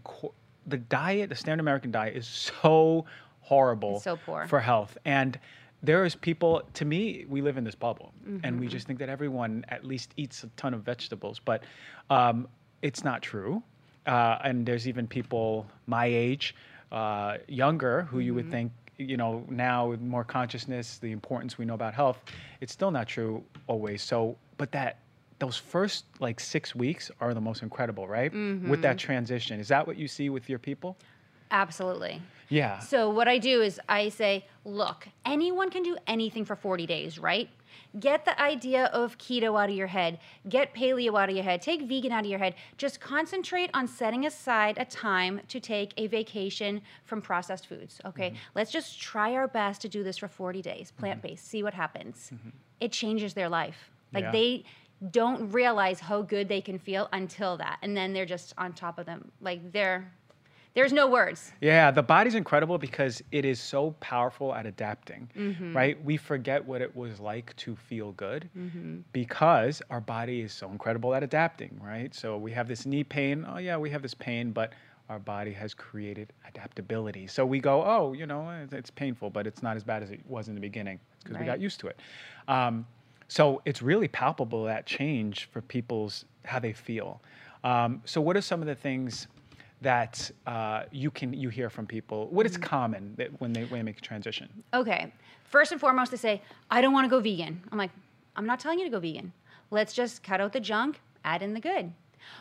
the 0.66 0.78
diet. 0.78 1.28
The 1.28 1.36
standard 1.36 1.62
American 1.62 1.90
diet 1.90 2.16
is 2.16 2.26
so 2.26 3.04
horrible, 3.40 3.96
It's 3.96 4.04
so 4.04 4.16
poor. 4.16 4.46
for 4.46 4.60
health, 4.60 4.96
and 5.04 5.38
there 5.82 6.04
is 6.04 6.14
people. 6.14 6.62
To 6.74 6.84
me, 6.84 7.24
we 7.28 7.40
live 7.42 7.56
in 7.56 7.64
this 7.64 7.74
bubble, 7.74 8.12
and 8.44 8.60
we 8.60 8.68
just 8.68 8.86
think 8.86 8.98
that 9.00 9.08
everyone 9.08 9.64
at 9.68 9.84
least 9.84 10.12
eats 10.16 10.44
a 10.44 10.48
ton 10.56 10.74
of 10.74 10.82
vegetables, 10.82 11.40
but 11.44 11.64
um, 12.10 12.46
it's 12.82 13.02
not 13.04 13.22
true. 13.22 13.62
Uh, 14.06 14.38
and 14.44 14.66
there's 14.66 14.88
even 14.88 15.06
people 15.06 15.66
my 15.86 16.06
age, 16.06 16.54
uh, 16.90 17.38
younger, 17.48 18.02
who 18.02 18.18
you 18.20 18.34
would 18.34 18.50
think 18.50 18.72
you 18.98 19.16
know 19.16 19.44
now 19.48 19.88
with 19.88 20.00
more 20.00 20.22
consciousness 20.22 20.98
the 20.98 21.10
importance 21.10 21.56
we 21.56 21.64
know 21.64 21.72
about 21.74 21.94
health 21.94 22.20
it's 22.60 22.72
still 22.72 22.90
not 22.90 23.08
true 23.08 23.42
always 23.66 24.02
so 24.02 24.36
but 24.58 24.70
that 24.70 24.98
those 25.42 25.56
first 25.56 26.04
like 26.20 26.38
six 26.38 26.74
weeks 26.74 27.10
are 27.20 27.34
the 27.34 27.40
most 27.40 27.62
incredible 27.62 28.06
right 28.06 28.32
with 28.32 28.80
that 28.82 28.96
mm-hmm. 28.96 29.06
transition 29.08 29.58
is 29.58 29.68
that 29.68 29.84
what 29.86 29.96
you 29.96 30.06
see 30.06 30.30
with 30.30 30.48
your 30.48 30.58
people 30.58 30.96
Absolutely. 31.52 32.22
yeah 32.48 32.78
So 32.78 33.10
what 33.10 33.28
I 33.28 33.38
do 33.38 33.60
is 33.60 33.78
I 33.88 34.08
say, 34.08 34.46
look, 34.64 35.06
anyone 35.26 35.68
can 35.70 35.82
do 35.82 35.96
anything 36.06 36.44
for 36.46 36.56
40 36.56 36.86
days, 36.86 37.18
right? 37.18 37.48
Get 38.00 38.24
the 38.24 38.40
idea 38.40 38.86
of 38.86 39.18
keto 39.18 39.60
out 39.62 39.68
of 39.68 39.76
your 39.76 39.86
head. 39.86 40.18
Get 40.48 40.74
paleo 40.74 41.20
out 41.20 41.28
of 41.28 41.34
your 41.34 41.44
head. 41.44 41.60
Take 41.60 41.82
vegan 41.82 42.10
out 42.10 42.24
of 42.24 42.30
your 42.30 42.38
head. 42.38 42.54
Just 42.78 43.00
concentrate 43.00 43.68
on 43.74 43.86
setting 43.86 44.24
aside 44.24 44.78
a 44.78 44.86
time 44.86 45.42
to 45.48 45.60
take 45.60 45.92
a 45.98 46.06
vacation 46.06 46.80
from 47.04 47.20
processed 47.20 47.66
foods. 47.66 48.00
Okay? 48.06 48.30
Mm-hmm. 48.30 48.54
Let's 48.54 48.70
just 48.70 48.98
try 48.98 49.34
our 49.34 49.46
best 49.46 49.82
to 49.82 49.88
do 49.90 50.02
this 50.02 50.16
for 50.16 50.28
40 50.28 50.62
days, 50.62 50.86
mm-hmm. 50.90 51.00
plant-based. 51.00 51.46
See 51.46 51.62
what 51.62 51.74
happens. 51.74 52.32
It 52.80 52.92
changes 52.92 53.34
their 53.34 53.50
life. 53.50 53.90
Like 54.12 54.24
Yeah. 54.24 54.32
they 54.32 54.64
don't 55.10 55.50
realize 55.50 55.98
how 56.00 56.22
good 56.22 56.48
they 56.48 56.60
can 56.60 56.78
feel 56.78 57.08
until 57.12 57.56
that. 57.56 57.78
And 57.82 57.96
then 57.96 58.12
they're 58.12 58.26
just 58.26 58.54
on 58.58 58.72
top 58.72 58.98
of 58.98 59.06
them. 59.06 59.30
Like 59.40 59.72
they're 59.72 60.10
there's 60.74 60.92
no 60.92 61.06
words. 61.06 61.52
Yeah, 61.60 61.90
the 61.90 62.02
body's 62.02 62.34
incredible 62.34 62.78
because 62.78 63.22
it 63.30 63.44
is 63.44 63.60
so 63.60 63.90
powerful 64.00 64.54
at 64.54 64.64
adapting, 64.64 65.28
Mm-hmm. 65.36 65.76
right? 65.76 66.02
We 66.02 66.16
forget 66.16 66.64
what 66.64 66.80
it 66.80 66.96
was 66.96 67.20
like 67.20 67.54
to 67.56 67.76
feel 67.76 68.12
good 68.12 68.48
because 69.12 69.82
our 69.90 70.00
body 70.00 70.40
is 70.40 70.52
so 70.52 70.70
incredible 70.70 71.14
at 71.14 71.22
adapting, 71.22 71.78
right? 71.82 72.14
So 72.14 72.38
we 72.38 72.52
have 72.52 72.68
this 72.68 72.86
knee 72.86 73.04
pain. 73.04 73.44
Oh, 73.46 73.58
yeah, 73.58 73.76
we 73.76 73.90
have 73.90 74.00
this 74.00 74.14
pain, 74.14 74.50
but 74.52 74.72
our 75.10 75.18
body 75.18 75.52
has 75.52 75.74
created 75.74 76.32
adaptability. 76.48 77.26
So 77.26 77.44
we 77.44 77.58
go, 77.60 77.82
oh, 77.84 78.14
you 78.14 78.24
know, 78.26 78.50
it's- 78.72 78.90
painful, 78.90 79.28
but 79.28 79.46
it's 79.46 79.62
not 79.62 79.76
as 79.76 79.84
bad 79.84 80.02
as 80.02 80.10
it 80.10 80.20
was 80.26 80.48
in 80.48 80.54
the 80.54 80.60
beginning 80.60 80.98
because 81.22 81.38
we 81.38 81.44
got 81.44 81.60
used 81.60 81.80
to 81.80 81.88
it. 81.88 82.00
Um, 82.48 82.86
so 83.32 83.62
it's 83.64 83.80
really 83.80 84.08
palpable 84.08 84.64
that 84.64 84.84
change 84.84 85.48
for 85.50 85.62
people's 85.62 86.26
how 86.44 86.58
they 86.58 86.74
feel. 86.74 87.22
Um, 87.64 88.02
so 88.04 88.20
what 88.20 88.36
are 88.36 88.42
some 88.42 88.60
of 88.60 88.66
the 88.66 88.74
things 88.74 89.26
that 89.80 90.30
uh, 90.46 90.82
you 90.90 91.10
can 91.10 91.32
you 91.32 91.48
hear 91.48 91.70
from 91.70 91.86
people? 91.86 92.28
What 92.28 92.44
is 92.44 92.58
common 92.58 93.14
that 93.16 93.30
when 93.40 93.54
they 93.54 93.62
when 93.62 93.80
they 93.80 93.84
make 93.84 93.96
a 93.96 94.02
transition? 94.02 94.50
Okay. 94.74 95.10
First 95.44 95.72
and 95.72 95.80
foremost, 95.80 96.10
they 96.10 96.18
say, 96.18 96.42
I 96.70 96.82
don't 96.82 96.92
want 96.92 97.06
to 97.06 97.08
go 97.08 97.20
vegan. 97.20 97.62
I'm 97.72 97.78
like, 97.78 97.90
I'm 98.36 98.44
not 98.44 98.60
telling 98.60 98.78
you 98.78 98.84
to 98.84 98.90
go 98.90 99.00
vegan. 99.00 99.32
Let's 99.70 99.94
just 99.94 100.22
cut 100.22 100.42
out 100.42 100.52
the 100.52 100.60
junk, 100.60 101.00
add 101.24 101.40
in 101.40 101.54
the 101.54 101.60
good. 101.60 101.90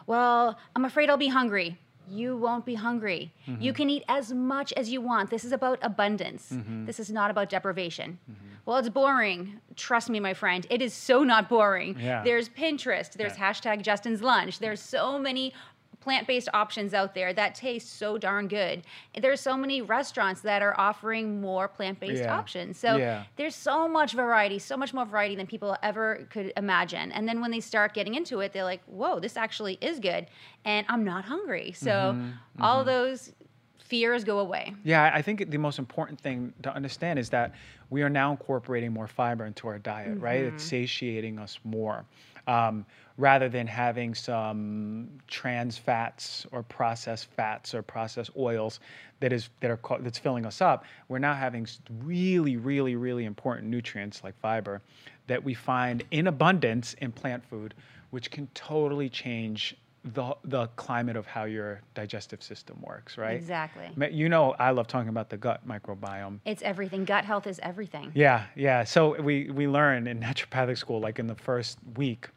Well, 0.08 0.58
I'm 0.75 0.84
afraid 0.84 1.10
I'll 1.10 1.15
be 1.15 1.30
hungry. 1.30 1.77
You 2.10 2.38
won't 2.38 2.66
be 2.66 2.76
hungry. 2.76 3.34
You 3.46 3.54
mm-hmm. 3.54 3.72
can 3.72 3.90
eat 3.90 4.04
as 4.08 4.34
much 4.34 4.74
as 4.74 4.92
you 4.92 5.02
want. 5.02 5.30
This 5.30 5.46
is 5.46 5.52
about 5.52 5.80
abundance. 5.82 6.50
Mm-hmm. 6.52 6.86
This 6.86 7.00
is 7.00 7.12
not 7.12 7.32
about 7.32 7.50
deprivation. 7.50 8.20
Mm-hmm. 8.30 8.48
Well, 8.66 8.78
it's 8.78 8.90
boring. 8.90 9.60
Trust 9.76 10.10
me, 10.10 10.20
my 10.20 10.34
friend. 10.34 10.68
It 10.70 10.82
is 10.82 10.94
so 10.94 11.24
not 11.24 11.50
boring. 11.50 11.98
Yeah. 12.00 12.24
There's 12.24 12.48
Pinterest, 12.50 13.14
there's 13.14 13.38
Yeah. 13.38 13.52
hashtag 13.52 13.82
Justin's 13.82 14.22
Lunch. 14.22 14.60
There's 14.60 14.82
so 14.82 15.18
many 15.18 15.54
plant-based 16.02 16.50
options 16.54 16.94
out 16.94 17.14
there 17.14 17.32
that 17.32 17.56
taste 17.56 17.98
so 17.98 18.18
darn 18.18 18.48
good. 18.48 18.84
There's 19.20 19.40
so 19.40 19.56
many 19.56 19.82
restaurants 19.82 20.42
that 20.42 20.62
are 20.62 20.78
offering 20.80 21.40
more 21.40 21.68
plant-based 21.68 22.24
Yeah. 22.24 22.36
options. 22.38 22.78
So 22.78 22.98
Yeah. 22.98 23.24
there's 23.38 23.56
so 23.56 23.88
much 23.88 24.14
variety, 24.14 24.60
so 24.60 24.76
much 24.76 24.94
more 24.94 25.06
variety 25.06 25.36
than 25.36 25.48
people 25.48 25.78
ever 25.84 26.28
could 26.30 26.52
imagine. 26.58 27.12
And 27.12 27.28
then 27.28 27.40
when 27.40 27.52
they 27.52 27.60
start 27.60 27.94
getting 27.94 28.16
into 28.16 28.40
it, 28.42 28.52
they're 28.52 28.64
like, 28.64 28.84
"Whoa, 28.86 29.20
this 29.20 29.38
actually 29.38 29.78
is 29.80 30.00
good." 30.00 30.28
And 30.66 30.86
I'm 30.90 31.04
not 31.04 31.26
hungry. 31.26 31.72
So 31.72 31.92
Mm-hmm. 31.92 32.62
all 32.64 32.84
those 32.84 33.34
fears 33.80 34.24
go 34.24 34.40
away. 34.40 34.74
Yeah, 34.84 35.04
I- 35.04 35.18
I 35.18 35.22
think 35.22 35.50
the 35.52 35.58
most 35.58 35.78
important 35.78 36.20
thing 36.20 36.54
to 36.64 36.74
understand 36.74 37.20
is 37.20 37.30
that 37.30 37.54
we 37.90 38.02
are 38.04 38.10
now 38.10 38.32
incorporating 38.32 38.94
more 38.94 39.06
fiber 39.08 39.46
into 39.46 39.68
our 39.68 39.78
diet, 39.80 40.18
right? 40.20 40.46
It's 40.46 40.64
satiating 40.64 41.38
us 41.38 41.60
more. 41.64 42.06
Um, 42.48 42.86
rather 43.21 43.47
than 43.47 43.67
having 43.67 44.15
some 44.15 45.07
trans 45.27 45.77
fats 45.77 46.47
or 46.51 46.63
processed 46.63 47.27
fats 47.27 47.75
or 47.75 47.84
processed 47.84 48.31
oils 48.36 48.79
that 49.19 49.31
is 49.31 49.49
that 49.60 49.69
are 49.69 49.79
that's 49.99 50.17
filling 50.17 50.43
us 50.43 50.60
up, 50.60 50.86
we're 51.07 51.19
now 51.19 51.36
having 51.36 51.67
really, 52.03 52.57
really, 52.57 52.95
really 52.95 53.25
important 53.25 53.67
nutrients 53.67 54.23
like 54.23 54.38
fiber 54.39 54.81
that 55.27 55.43
we 55.43 55.53
find 55.53 56.03
in 56.10 56.25
abundance 56.25 56.95
in 56.95 57.12
plant 57.12 57.45
food, 57.45 57.75
which 58.10 58.31
can 58.31 58.47
totally 58.55 59.07
change 59.07 59.77
the 60.03 60.36
the 60.45 60.65
climate 60.77 61.15
of 61.15 61.27
how 61.27 61.43
your 61.43 61.79
digestive 61.93 62.41
system 62.41 62.81
works, 62.81 63.19
right? 63.19 63.36
Exactly. 63.36 63.88
You 64.10 64.29
know, 64.29 64.55
I 64.57 64.71
love 64.71 64.88
talking 64.88 65.10
about 65.10 65.29
the 65.29 65.38
gut 65.38 65.67
microbiome. 65.67 66.39
It's 66.43 66.63
everything. 66.63 67.05
Gut 67.05 67.23
health 67.23 67.45
is 67.45 67.60
everything. 67.62 68.12
Yeah, 68.15 68.45
yeah. 68.55 68.84
So 68.84 69.21
we 69.21 69.51
we 69.51 69.67
learn 69.67 70.07
in 70.07 70.19
naturopathic 70.19 70.79
school, 70.79 70.99
like 70.99 71.19
in 71.19 71.27
the 71.27 71.36
first 71.36 71.77
week, 71.97 72.29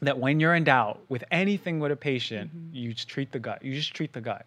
that 0.00 0.18
when 0.18 0.38
you're 0.40 0.54
in 0.54 0.64
doubt 0.64 1.00
with 1.08 1.24
anything 1.30 1.80
with 1.80 1.90
a 1.92 1.96
patient, 1.96 2.50
you 2.72 2.92
just 2.94 3.08
treat 3.08 3.32
the 3.32 3.38
gut. 3.38 3.64
You 3.64 3.74
just 3.74 3.94
treat 3.94 4.12
the 4.12 4.20
gut, 4.20 4.46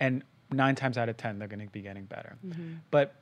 and 0.00 0.22
nine 0.50 0.74
times 0.74 0.98
out 0.98 1.08
of 1.08 1.16
ten, 1.16 1.38
they're 1.38 1.48
going 1.48 1.66
to 1.66 1.72
be 1.72 1.80
getting 1.82 2.04
better. 2.04 2.36
But 2.90 3.14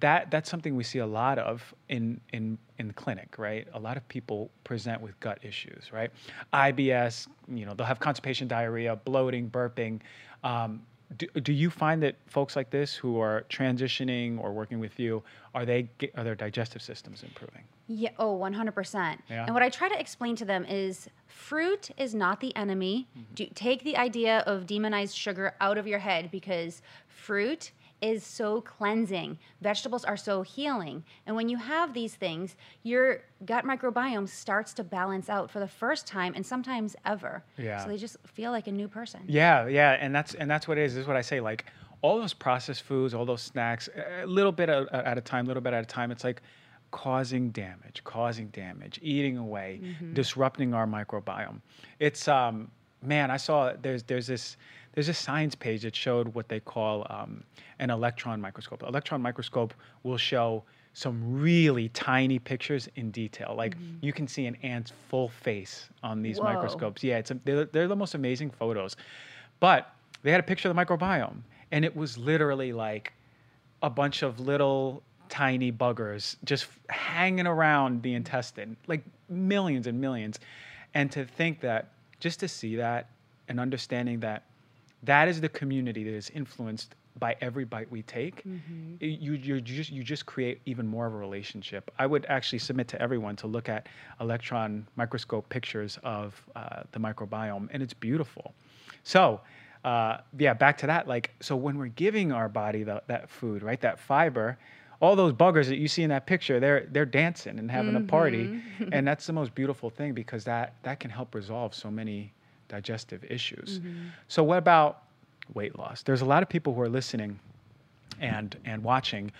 that 0.00 0.30
that's 0.30 0.48
something 0.50 0.74
we 0.74 0.84
see 0.84 0.98
a 1.00 1.06
lot 1.06 1.38
of 1.38 1.74
in 1.88 2.20
in 2.32 2.58
in 2.78 2.88
the 2.88 2.94
clinic, 2.94 3.36
right? 3.38 3.68
A 3.74 3.78
lot 3.78 3.96
of 3.96 4.06
people 4.08 4.50
present 4.64 5.00
with 5.00 5.18
gut 5.20 5.38
issues, 5.42 5.92
right? 5.92 6.10
IBS, 6.52 7.28
you 7.48 7.66
know, 7.66 7.74
they'll 7.74 7.86
have 7.86 8.00
constipation, 8.00 8.48
diarrhea, 8.48 8.96
bloating, 8.96 9.50
burping. 9.50 10.00
Um, 10.42 10.82
do, 11.16 11.26
do 11.40 11.52
you 11.52 11.70
find 11.70 12.02
that 12.02 12.16
folks 12.26 12.56
like 12.56 12.70
this 12.70 12.94
who 12.94 13.20
are 13.20 13.44
transitioning 13.48 14.38
or 14.42 14.52
working 14.52 14.80
with 14.80 14.98
you 14.98 15.22
are 15.54 15.64
they 15.64 15.88
are 16.16 16.24
their 16.24 16.34
digestive 16.34 16.82
systems 16.82 17.22
improving? 17.22 17.62
Yeah, 17.88 18.10
oh, 18.18 18.38
100%. 18.38 19.18
Yeah. 19.28 19.44
And 19.44 19.54
what 19.54 19.62
I 19.62 19.68
try 19.68 19.88
to 19.88 19.98
explain 19.98 20.36
to 20.36 20.44
them 20.44 20.64
is 20.64 21.08
fruit 21.26 21.90
is 21.96 22.14
not 22.14 22.40
the 22.40 22.54
enemy. 22.56 23.08
Mm-hmm. 23.16 23.34
Do, 23.34 23.46
take 23.54 23.84
the 23.84 23.96
idea 23.96 24.38
of 24.46 24.66
demonized 24.66 25.16
sugar 25.16 25.54
out 25.60 25.78
of 25.78 25.86
your 25.86 25.98
head 25.98 26.30
because 26.30 26.80
fruit 27.08 27.72
is 28.02 28.24
so 28.24 28.60
cleansing. 28.60 29.38
Vegetables 29.60 30.04
are 30.04 30.16
so 30.16 30.42
healing. 30.42 31.04
And 31.24 31.36
when 31.36 31.48
you 31.48 31.56
have 31.56 31.94
these 31.94 32.14
things, 32.16 32.56
your 32.82 33.22
gut 33.46 33.64
microbiome 33.64 34.28
starts 34.28 34.74
to 34.74 34.84
balance 34.84 35.28
out 35.28 35.50
for 35.50 35.60
the 35.60 35.68
first 35.68 36.06
time 36.06 36.34
and 36.34 36.44
sometimes 36.44 36.96
ever. 37.06 37.44
Yeah. 37.56 37.82
So 37.82 37.88
they 37.88 37.96
just 37.96 38.16
feel 38.26 38.50
like 38.50 38.66
a 38.66 38.72
new 38.72 38.88
person. 38.88 39.20
Yeah, 39.28 39.68
yeah, 39.68 39.92
and 39.92 40.14
that's 40.14 40.34
and 40.34 40.50
that's 40.50 40.66
what 40.66 40.78
it 40.78 40.82
is. 40.82 40.94
This 40.94 41.02
is 41.02 41.06
what 41.06 41.16
I 41.16 41.22
say. 41.22 41.40
Like 41.40 41.66
all 42.02 42.18
those 42.18 42.34
processed 42.34 42.82
foods, 42.82 43.14
all 43.14 43.24
those 43.24 43.42
snacks, 43.42 43.88
a 44.20 44.26
little 44.26 44.52
bit 44.52 44.68
at, 44.68 44.92
at 44.92 45.16
a 45.16 45.20
time, 45.20 45.46
little 45.46 45.62
bit 45.62 45.72
at 45.72 45.84
a 45.84 45.86
time. 45.86 46.10
It's 46.10 46.24
like 46.24 46.42
causing 46.90 47.50
damage, 47.50 48.02
causing 48.02 48.48
damage, 48.48 48.98
eating 49.00 49.38
away, 49.38 49.80
disrupting 50.12 50.74
our 50.74 50.86
microbiome. 50.86 51.60
It's 52.00 52.26
um, 52.26 52.70
man, 53.00 53.30
I 53.30 53.36
saw 53.36 53.72
there's 53.80 54.02
there's 54.02 54.26
this 54.26 54.56
there's 54.92 55.08
a 55.08 55.14
science 55.14 55.54
page 55.54 55.82
that 55.82 55.96
showed 55.96 56.34
what 56.34 56.48
they 56.48 56.60
call 56.60 57.06
um, 57.10 57.42
an 57.78 57.90
electron 57.90 58.40
microscope. 58.40 58.82
Electron 58.82 59.20
microscope 59.22 59.74
will 60.02 60.18
show 60.18 60.62
some 60.94 61.40
really 61.40 61.88
tiny 61.90 62.38
pictures 62.38 62.88
in 62.96 63.10
detail. 63.10 63.54
Like 63.56 63.76
you 64.02 64.12
can 64.12 64.28
see 64.28 64.46
an 64.46 64.56
ant's 64.62 64.92
full 65.08 65.28
face 65.28 65.88
on 66.02 66.22
these 66.22 66.38
Whoa. 66.38 66.44
microscopes. 66.44 67.02
Yeah, 67.02 67.18
it's 67.18 67.30
a, 67.30 67.38
they're, 67.44 67.64
they're 67.64 67.88
the 67.88 67.96
most 67.96 68.14
amazing 68.14 68.50
photos. 68.50 68.96
But 69.60 69.94
they 70.22 70.30
had 70.30 70.40
a 70.40 70.44
picture 70.44 70.68
of 70.68 70.76
the 70.76 70.84
microbiome, 70.84 71.38
and 71.70 71.84
it 71.84 71.96
was 71.96 72.18
literally 72.18 72.72
like 72.72 73.12
a 73.82 73.90
bunch 73.90 74.22
of 74.22 74.38
little 74.40 75.02
tiny 75.28 75.72
buggers 75.72 76.36
just 76.44 76.66
hanging 76.90 77.46
around 77.46 78.02
the 78.02 78.14
intestine, 78.14 78.76
like 78.86 79.02
millions 79.30 79.86
and 79.86 79.98
millions. 80.00 80.38
And 80.94 81.10
to 81.12 81.24
think 81.24 81.60
that, 81.60 81.88
just 82.20 82.38
to 82.40 82.48
see 82.48 82.76
that 82.76 83.08
and 83.48 83.58
understanding 83.58 84.20
that 84.20 84.44
that 85.04 85.28
is 85.28 85.40
the 85.40 85.48
community 85.48 86.04
that 86.04 86.14
is 86.14 86.30
influenced 86.30 86.94
by 87.18 87.36
every 87.40 87.64
bite 87.64 87.90
we 87.90 88.02
take, 88.02 88.42
Mm-hmm. 88.46 88.94
you, 89.00 89.32
you 89.34 89.60
just 89.60 89.90
you 89.90 90.02
just 90.02 90.24
create 90.24 90.60
even 90.64 90.86
more 90.86 91.06
of 91.06 91.12
a 91.12 91.16
relationship. 91.16 91.90
I 91.98 92.06
would 92.06 92.24
actually 92.28 92.60
submit 92.60 92.88
to 92.88 93.02
everyone 93.02 93.36
to 93.36 93.46
look 93.46 93.68
at 93.68 93.86
electron 94.20 94.86
microscope 94.96 95.48
pictures 95.48 95.98
of 96.02 96.40
uh, 96.56 96.84
the 96.92 96.98
microbiome, 97.00 97.68
and 97.70 97.82
it's 97.82 97.92
beautiful. 97.94 98.54
So, 99.04 99.40
uh, 99.84 100.18
yeah, 100.38 100.54
back 100.54 100.78
to 100.78 100.86
that. 100.86 101.06
Like, 101.06 101.32
so 101.40 101.54
when 101.56 101.76
we're 101.76 101.86
giving 101.88 102.32
our 102.32 102.48
body 102.48 102.82
the, 102.84 103.02
that 103.08 103.28
food, 103.28 103.62
right, 103.62 103.80
that 103.82 103.98
fiber, 103.98 104.56
all 105.00 105.14
those 105.16 105.32
buggers 105.32 105.66
that 105.66 105.76
you 105.78 105.88
see 105.88 106.02
in 106.04 106.10
that 106.10 106.26
picture, 106.26 106.60
they're 106.60 106.86
they're 106.92 107.04
dancing 107.04 107.58
and 107.58 107.70
having 107.70 107.96
a 107.96 108.00
party, 108.00 108.58
and 108.92 109.06
that's 109.06 109.26
the 109.26 109.32
most 109.34 109.54
beautiful 109.54 109.90
thing 109.90 110.14
because 110.14 110.44
that 110.44 110.74
that 110.84 110.98
can 111.00 111.10
help 111.10 111.34
resolve 111.34 111.74
so 111.74 111.90
many 111.90 112.32
digestive 112.72 113.22
issues. 113.24 113.78
Mm-hmm. 113.78 114.06
So, 114.28 114.42
what 114.42 114.58
about 114.58 115.04
weight 115.54 115.78
loss? 115.78 116.02
There's 116.02 116.22
a 116.22 116.24
lot 116.24 116.42
of 116.42 116.48
people 116.48 116.74
who 116.74 116.80
are 116.80 116.88
listening 116.88 117.38
and 118.20 118.56
and 118.64 118.82
watching 118.82 119.30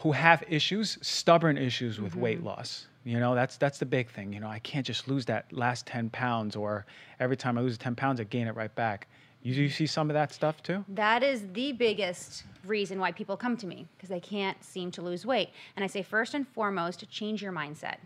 who 0.00 0.12
have 0.12 0.42
issues, 0.48 0.98
stubborn 1.02 1.56
issues 1.56 2.00
with 2.00 2.16
weight 2.16 2.38
mm-hmm. 2.38 2.48
loss. 2.48 2.86
You 3.04 3.20
know, 3.20 3.34
that's 3.34 3.56
that's 3.58 3.78
the 3.78 3.86
big 3.86 4.10
thing. 4.10 4.32
You 4.32 4.40
know, 4.40 4.48
I 4.48 4.58
can't 4.60 4.86
just 4.86 5.06
lose 5.06 5.26
that 5.26 5.52
last 5.52 5.86
10 5.86 6.10
pounds 6.10 6.56
or 6.56 6.86
every 7.20 7.36
time 7.36 7.58
I 7.58 7.60
lose 7.60 7.78
10 7.78 7.94
pounds, 7.94 8.20
I 8.20 8.24
gain 8.24 8.46
it 8.48 8.56
right 8.56 8.74
back. 8.74 9.06
You, 9.42 9.54
you 9.54 9.68
see 9.68 9.86
some 9.86 10.10
of 10.10 10.14
that 10.14 10.32
stuff 10.32 10.62
too? 10.62 10.84
That 10.88 11.22
is 11.22 11.46
the 11.52 11.72
biggest 11.72 12.44
reason 12.64 12.98
why 12.98 13.12
people 13.12 13.36
come 13.36 13.56
to 13.58 13.66
me 13.66 13.86
because 13.96 14.08
they 14.08 14.18
can't 14.18 14.62
seem 14.64 14.90
to 14.92 15.02
lose 15.02 15.24
weight. 15.24 15.50
And 15.76 15.84
I 15.84 15.86
say, 15.86 16.02
first 16.02 16.34
and 16.34 16.48
foremost, 16.48 17.08
change 17.10 17.42
your 17.42 17.52
mindset. 17.52 17.98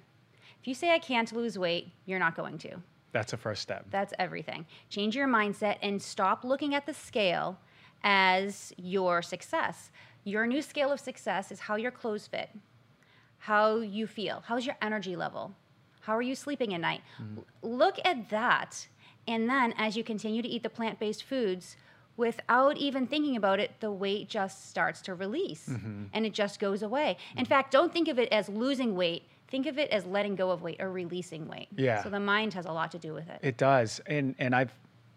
If 0.60 0.68
you 0.68 0.74
say, 0.74 0.92
I 0.92 0.98
can't 0.98 1.32
lose 1.32 1.58
weight, 1.58 1.88
you're 2.04 2.18
not 2.18 2.36
going 2.36 2.58
to. 2.58 2.82
That's 3.12 3.32
a 3.32 3.36
first 3.36 3.62
step. 3.62 3.86
That's 3.90 4.12
everything. 4.18 4.66
Change 4.88 5.16
your 5.16 5.28
mindset 5.28 5.76
and 5.82 6.00
stop 6.00 6.44
looking 6.44 6.74
at 6.74 6.86
the 6.86 6.94
scale 6.94 7.58
as 8.02 8.72
your 8.76 9.22
success. 9.22 9.90
Your 10.24 10.46
new 10.46 10.62
scale 10.62 10.92
of 10.92 11.00
success 11.00 11.50
is 11.50 11.60
how 11.60 11.76
your 11.76 11.90
clothes 11.90 12.26
fit, 12.26 12.50
how 13.38 13.76
you 13.76 14.06
feel, 14.06 14.42
how's 14.46 14.66
your 14.66 14.76
energy 14.82 15.16
level, 15.16 15.54
how 16.00 16.16
are 16.16 16.22
you 16.22 16.34
sleeping 16.34 16.74
at 16.74 16.80
night. 16.80 17.02
L- 17.36 17.46
Look 17.62 17.98
at 18.04 18.28
that. 18.30 18.86
And 19.26 19.48
then 19.48 19.74
as 19.76 19.96
you 19.96 20.04
continue 20.04 20.42
to 20.42 20.48
eat 20.48 20.62
the 20.62 20.70
plant 20.70 20.98
based 20.98 21.24
foods, 21.24 21.76
without 22.16 22.76
even 22.76 23.06
thinking 23.06 23.36
about 23.36 23.60
it, 23.60 23.72
the 23.80 23.90
weight 23.90 24.28
just 24.28 24.68
starts 24.68 25.00
to 25.00 25.14
release 25.14 25.66
mm-hmm. 25.68 26.04
and 26.12 26.26
it 26.26 26.34
just 26.34 26.60
goes 26.60 26.82
away. 26.82 27.16
In 27.34 27.44
mm-hmm. 27.44 27.48
fact, 27.48 27.72
don't 27.72 27.92
think 27.92 28.08
of 28.08 28.18
it 28.18 28.30
as 28.30 28.48
losing 28.48 28.94
weight. 28.94 29.24
Think 29.50 29.66
of 29.66 29.78
it 29.78 29.90
as 29.90 30.04
letting 30.06 30.36
go 30.36 30.50
of 30.50 30.62
weight 30.62 30.76
or 30.80 30.90
releasing 30.90 31.48
weight. 31.48 31.68
Yeah. 31.76 32.02
So 32.02 32.10
the 32.10 32.20
mind 32.20 32.54
has 32.54 32.66
a 32.66 32.72
lot 32.72 32.92
to 32.92 32.98
do 32.98 33.12
with 33.12 33.28
it. 33.28 33.40
It 33.42 33.56
does, 33.56 34.00
and 34.06 34.34
and 34.38 34.54
I've 34.54 34.72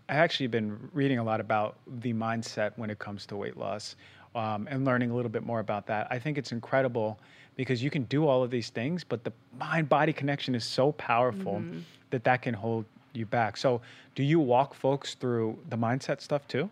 I 0.09 0.15
actually 0.15 0.47
been 0.47 0.89
reading 0.93 1.19
a 1.19 1.23
lot 1.23 1.39
about 1.39 1.77
the 2.01 2.13
mindset 2.13 2.71
when 2.75 2.89
it 2.89 2.99
comes 2.99 3.25
to 3.27 3.37
weight 3.37 3.57
loss, 3.57 3.95
um, 4.35 4.67
and 4.69 4.83
learning 4.85 5.11
a 5.11 5.15
little 5.15 5.29
bit 5.31 5.43
more 5.43 5.59
about 5.59 5.85
that. 5.87 6.07
I 6.09 6.19
think 6.19 6.37
it's 6.37 6.51
incredible 6.51 7.19
because 7.55 7.83
you 7.83 7.89
can 7.89 8.03
do 8.05 8.27
all 8.27 8.43
of 8.43 8.49
these 8.49 8.69
things, 8.69 9.03
but 9.03 9.23
the 9.23 9.31
mind 9.57 9.87
body 9.87 10.11
connection 10.11 10.55
is 10.55 10.65
so 10.65 10.91
powerful 10.93 11.63
that 12.09 12.23
that 12.23 12.41
can 12.41 12.53
hold 12.53 12.85
you 13.13 13.25
back. 13.27 13.55
So, 13.57 13.81
do 14.15 14.23
you 14.23 14.39
walk 14.39 14.73
folks 14.73 15.13
through 15.13 15.57
the 15.69 15.77
mindset 15.77 16.19
stuff 16.19 16.47
too? 16.47 16.69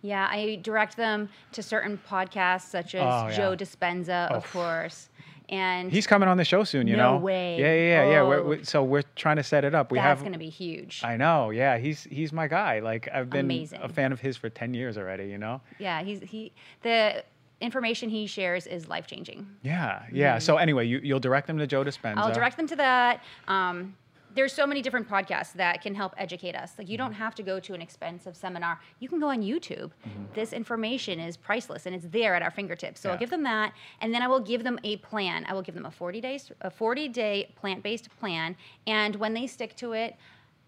Yeah, 0.00 0.26
I 0.30 0.56
direct 0.62 0.96
them 0.96 1.28
to 1.52 1.62
certain 1.62 2.00
podcasts 2.08 2.62
such 2.62 2.94
as 2.96 3.02
Oh, 3.02 3.28
yeah. 3.28 3.36
Joe 3.36 3.54
Dispenza, 3.56 4.28
of 4.30 4.42
Oh. 4.44 4.48
course. 4.52 5.08
And 5.48 5.90
He's 5.92 6.06
coming 6.06 6.28
on 6.28 6.36
the 6.36 6.44
show 6.44 6.64
soon. 6.64 6.86
You 6.86 6.96
No 6.96 7.12
know? 7.12 7.18
way. 7.18 7.58
Yeah, 7.58 7.74
yeah, 7.74 7.80
yeah. 8.04 8.10
yeah. 8.10 8.22
We're, 8.22 8.38
Oh. 8.40 8.46
we 8.48 8.64
so 8.64 8.82
we're 8.82 9.02
trying 9.16 9.36
to 9.36 9.42
set 9.42 9.64
it 9.64 9.74
up. 9.74 9.90
We 9.92 9.98
that's 9.98 10.06
have. 10.06 10.20
going 10.20 10.32
to 10.32 10.38
be 10.38 10.48
huge. 10.48 11.02
I 11.04 11.16
know. 11.16 11.50
Yeah, 11.50 11.78
he's 11.78 12.04
he's 12.04 12.32
my 12.32 12.46
guy. 12.48 12.78
Like 12.80 13.08
I've 13.12 13.28
been 13.30 13.46
Amazing. 13.46 13.80
a 13.82 13.88
fan 13.88 14.12
of 14.12 14.20
his 14.20 14.36
for 14.36 14.48
ten 14.48 14.72
years 14.74 14.96
already. 14.96 15.26
You 15.26 15.38
know. 15.38 15.60
yeah, 15.78 16.02
he's 16.02 16.20
he 16.20 16.52
the 16.82 17.24
information 17.60 18.08
he 18.08 18.26
shares 18.26 18.66
is 18.66 18.88
life 18.88 19.06
changing. 19.06 19.46
Yeah, 19.62 20.02
yeah. 20.12 20.38
So 20.38 20.56
anyway, 20.56 20.86
you, 20.86 20.98
you'll 21.02 21.20
direct 21.20 21.46
them 21.46 21.58
to 21.58 21.66
Joe 21.66 21.84
Dispenza. 21.84 22.16
I'll 22.16 22.32
direct 22.32 22.56
them 22.56 22.66
to 22.68 22.76
that. 22.76 23.22
Um, 23.46 23.94
there's 24.34 24.52
so 24.52 24.66
many 24.66 24.82
different 24.82 25.08
podcasts 25.08 25.52
that 25.54 25.82
can 25.82 25.94
help 25.94 26.14
educate 26.16 26.54
us. 26.54 26.72
Like 26.78 26.88
you 26.88 26.96
don't 26.96 27.12
have 27.12 27.34
to 27.36 27.42
go 27.42 27.60
to 27.60 27.74
an 27.74 27.82
expensive 27.82 28.36
seminar. 28.36 28.80
You 28.98 29.08
can 29.08 29.20
go 29.20 29.28
on 29.28 29.42
YouTube. 29.42 29.90
Mm-hmm. 30.06 30.24
This 30.34 30.52
information 30.52 31.20
is 31.20 31.36
priceless 31.36 31.86
and 31.86 31.94
it's 31.94 32.06
there 32.10 32.34
at 32.34 32.42
our 32.42 32.50
fingertips. 32.50 33.00
So 33.00 33.08
Yeah. 33.08 33.14
I'll 33.14 33.18
give 33.18 33.30
them 33.30 33.42
that, 33.44 33.72
and 34.00 34.12
then 34.14 34.22
I 34.22 34.28
will 34.28 34.40
give 34.40 34.64
them 34.64 34.78
a 34.84 34.96
plan. 34.98 35.44
I 35.48 35.52
will 35.54 35.62
give 35.62 35.74
them 35.74 35.86
a 35.86 35.90
40 35.90 36.20
days, 36.20 36.50
a 36.60 36.70
40 36.70 37.08
day 37.08 37.52
plant 37.56 37.82
based 37.82 38.08
plan, 38.18 38.56
and 38.86 39.16
when 39.16 39.34
they 39.34 39.46
stick 39.46 39.76
to 39.76 39.92
it, 39.92 40.16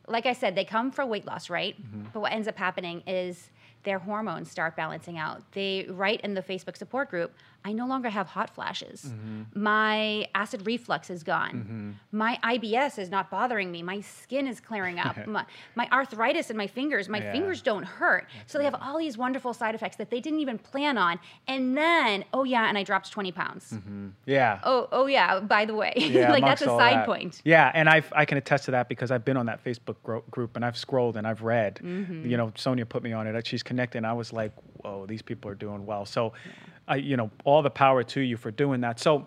like 0.07 0.27
I 0.27 0.35
said, 0.35 0.55
they 0.55 0.64
come 0.66 0.90
for 0.90 1.07
weight 1.07 1.27
loss, 1.27 1.48
right? 1.48 1.81
Mm-hmm. 1.81 2.09
But 2.12 2.20
what 2.20 2.33
ends 2.33 2.46
up 2.46 2.59
happening 2.59 3.03
is 3.07 3.50
their 3.85 3.99
hormones 3.99 4.51
start 4.51 4.77
balancing 4.77 5.18
out. 5.18 5.42
They 5.53 5.87
write 5.88 6.20
in 6.23 6.35
the 6.35 6.42
Facebook 6.42 6.77
support 6.77 7.11
group, 7.11 7.33
I 7.66 7.73
no 7.73 7.87
longer 7.87 8.11
have 8.11 8.27
hot 8.27 8.51
flashes. 8.55 9.07
Mm-hmm. 9.07 9.62
My 9.62 10.27
acid 10.35 10.66
reflux 10.66 11.09
is 11.09 11.23
gone. 11.23 11.51
Mm-hmm. 11.53 11.90
My 12.18 12.38
IBS 12.44 12.99
is 12.99 13.11
not 13.11 13.31
bothering 13.31 13.73
me. 13.73 13.83
My 13.83 14.03
skin 14.03 14.47
is 14.47 14.61
clearing 14.61 14.99
up. 14.99 15.27
my, 15.27 15.47
my 15.75 15.88
arthritis 15.90 16.51
in 16.51 16.59
my 16.59 16.66
fingers, 16.66 17.09
my 17.09 17.20
Yeah. 17.20 17.33
fingers 17.33 17.62
don't 17.62 17.85
hurt. 17.85 18.27
so 18.47 18.59
they 18.59 18.64
have 18.64 18.75
all 18.83 18.99
these 18.99 19.16
wonderful 19.16 19.55
side 19.55 19.75
effects 19.75 19.97
that 19.97 20.11
they 20.11 20.20
didn't 20.20 20.40
even 20.40 20.59
plan 20.59 20.99
on. 20.99 21.18
And 21.49 21.75
then, 21.75 22.27
oh 22.35 22.44
yeah, 22.44 22.68
and 22.68 22.77
I 22.77 22.83
dropped 22.83 23.11
20 23.11 23.33
pounds. 23.33 23.70
Mm-hmm. 23.73 24.09
Yeah. 24.27 24.61
Oh, 24.62 24.88
oh 24.92 25.07
yeah, 25.07 25.40
by 25.40 25.64
the 25.64 25.75
way. 25.75 25.92
Yeah, 26.14 26.31
like 26.31 26.44
that's 26.44 26.62
a 26.62 26.66
side 26.66 26.99
that. 26.99 27.07
point. 27.07 27.40
Yeah, 27.44 27.73
and 27.75 27.88
I 27.88 28.03
I 28.12 28.25
can 28.25 28.38
attest 28.38 28.66
to 28.66 28.70
that 28.73 28.88
because 28.88 29.11
I've 29.11 29.25
been 29.25 29.37
on 29.37 29.47
that 29.47 29.64
Facebook 29.64 29.97
gro- 30.05 30.23
group 30.31 30.55
and 30.55 30.64
I've 30.64 30.77
scrolled 30.77 31.16
and 31.16 31.27
I've 31.27 31.42
read. 31.42 31.81
Mm-hmm. 31.83 32.29
You 32.31 32.37
know, 32.37 32.52
Sonia 32.54 32.87
put 32.87 33.02
me 33.02 33.13
on 33.13 33.27
it. 33.27 33.46
She's 33.46 33.63
connected. 33.75 33.98
And 33.98 34.06
I 34.06 34.12
was 34.12 34.33
like, 34.33 34.52
whoa, 34.83 35.06
these 35.06 35.22
people 35.22 35.50
are 35.50 35.54
doing 35.56 35.85
well. 35.85 36.06
So, 36.06 36.33
I 36.87 36.96
you 36.96 37.16
know, 37.16 37.31
all 37.44 37.62
the 37.62 37.70
power 37.70 38.02
to 38.04 38.20
you 38.20 38.37
for 38.37 38.50
doing 38.50 38.81
that. 38.83 39.00
So, 39.00 39.27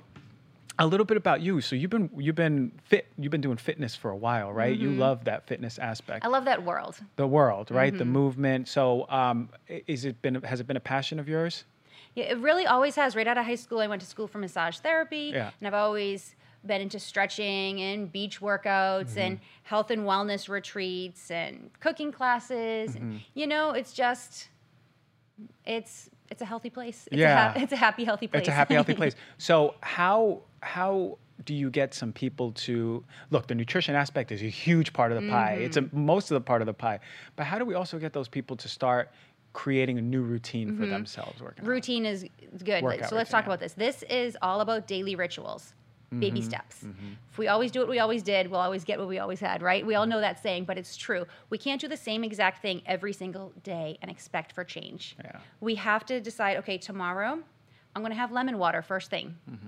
a 0.79 0.85
little 0.85 1.05
bit 1.07 1.17
about 1.17 1.41
you. 1.41 1.59
So 1.59 1.75
you've 1.75 1.89
been 1.89 2.09
you've 2.17 2.35
been 2.35 2.71
fit. 2.85 3.07
You've 3.17 3.31
been 3.31 3.41
doing 3.41 3.57
fitness 3.57 3.95
for 3.95 4.11
a 4.11 4.15
while, 4.15 4.53
right? 4.53 4.77
You 4.77 4.91
love 4.91 5.23
that 5.25 5.47
fitness 5.47 5.79
aspect. 5.79 6.23
I 6.23 6.27
love 6.27 6.45
that 6.45 6.63
world. 6.63 6.95
the 7.15 7.27
world, 7.27 7.71
right? 7.71 7.95
The 7.97 8.05
movement. 8.05 8.67
So, 8.67 9.09
um, 9.09 9.49
is 9.67 10.05
it 10.05 10.21
been 10.21 10.35
has 10.43 10.59
it 10.59 10.67
been 10.67 10.77
a 10.77 10.81
passion 10.95 11.19
of 11.19 11.27
yours? 11.27 11.65
Yeah, 12.13 12.25
it 12.25 12.37
really 12.37 12.65
always 12.67 12.95
has. 12.95 13.15
Right 13.15 13.27
out 13.27 13.37
of 13.37 13.45
high 13.45 13.55
school, 13.55 13.79
I 13.79 13.87
went 13.87 14.01
to 14.01 14.07
school 14.07 14.27
for 14.27 14.37
massage 14.37 14.77
therapy, 14.77 15.31
Yeah. 15.33 15.51
and 15.59 15.67
I've 15.67 15.73
always 15.73 16.35
been 16.68 16.82
into 16.82 16.99
stretching 16.99 17.82
and 17.82 18.11
beach 18.11 18.41
workouts 18.41 19.11
Mm-hmm. 19.11 19.20
and 19.20 19.39
health 19.63 19.89
and 19.91 20.01
wellness 20.03 20.49
retreats 20.49 21.32
and 21.32 21.70
cooking 21.80 22.11
classes. 22.11 22.91
Mm-hmm. 22.91 22.97
And, 22.97 23.22
you 23.34 23.47
know, 23.47 23.72
it's 23.72 23.93
just, 23.93 24.49
it's 25.65 26.09
it's 26.30 26.41
a 26.41 26.45
healthy 26.45 26.70
place. 26.70 27.07
It's 27.11 27.20
Yeah. 27.20 27.49
a 27.49 27.51
ha- 27.53 27.63
it's 27.63 27.72
a 27.74 27.78
happy, 27.78 28.03
healthy 28.03 28.28
place. 28.28 28.41
It's 28.41 28.49
a 28.49 28.51
happy, 28.51 28.74
healthy 28.74 28.93
place. 29.01 29.15
So 29.38 29.76
how 29.82 30.41
how 30.61 31.18
do 31.45 31.53
you 31.53 31.70
get 31.70 31.93
some 31.93 32.11
people 32.11 32.51
to 32.51 33.03
look? 33.30 33.47
The 33.47 33.55
nutrition 33.55 33.95
aspect 33.95 34.32
is 34.32 34.41
a 34.41 34.49
huge 34.49 34.91
part 34.91 35.11
of 35.11 35.22
the 35.22 35.30
pie. 35.30 35.53
It's 35.61 35.78
a 35.78 35.82
Mm-hmm. 35.84 36.05
most 36.05 36.32
of 36.32 36.36
the 36.36 36.41
part 36.41 36.61
of 36.61 36.65
the 36.65 36.74
pie. 36.74 36.99
But 37.36 37.45
how 37.45 37.57
do 37.59 37.65
we 37.65 37.76
also 37.76 37.99
get 37.99 38.11
those 38.13 38.28
people 38.28 38.57
to 38.57 38.68
start 38.68 39.11
creating 39.53 39.97
a 39.97 40.01
new 40.01 40.22
routine 40.22 40.70
Mm-hmm. 40.72 40.82
for 40.82 40.88
themselves? 40.88 41.39
Working 41.41 41.65
routine 41.65 42.05
is 42.05 42.24
is 42.53 42.63
good. 42.63 42.84
Workout 42.84 43.09
so 43.09 43.15
let's 43.15 43.30
routine, 43.30 43.32
talk 43.32 43.43
yeah. 43.43 43.49
about 43.53 43.59
this. 43.59 43.74
This 43.74 44.03
is 44.09 44.36
all 44.41 44.61
about 44.61 44.88
daily 44.88 45.15
rituals, 45.15 45.74
baby 46.10 46.39
Mm-hmm. 46.39 46.49
steps. 46.49 46.86
If 47.32 47.38
we 47.38 47.47
always 47.47 47.72
do 47.72 47.80
what 47.80 47.89
we 47.89 47.99
always 47.99 48.24
did, 48.24 48.49
we'll 48.49 48.60
always 48.62 48.84
get 48.84 48.97
what 48.97 49.08
we 49.08 49.20
always 49.20 49.39
had, 49.39 49.62
right? 49.62 49.86
We 49.86 49.95
all 49.95 50.05
know 50.05 50.22
that 50.22 50.41
saying, 50.41 50.66
but 50.66 50.78
it's 50.78 50.95
true. 50.95 51.26
We 51.49 51.58
can't 51.58 51.82
do 51.82 51.88
the 51.88 51.97
same 51.97 52.24
exact 52.24 52.62
thing 52.62 52.82
every 52.86 53.14
single 53.14 53.51
day 53.64 53.97
and 54.01 54.10
expect 54.10 54.53
for 54.53 54.64
change. 54.64 55.18
Yeah. 55.24 55.39
We 55.60 55.76
have 55.76 56.05
to 56.05 56.22
decide, 56.22 56.58
okay, 56.58 56.78
tomorrow 56.78 57.39
I'm 57.95 58.01
going 58.01 58.12
to 58.12 58.18
have 58.18 58.32
lemon 58.32 58.58
water 58.58 58.82
first 58.82 59.10
thing. 59.10 59.36
Mm-hmm. 59.49 59.68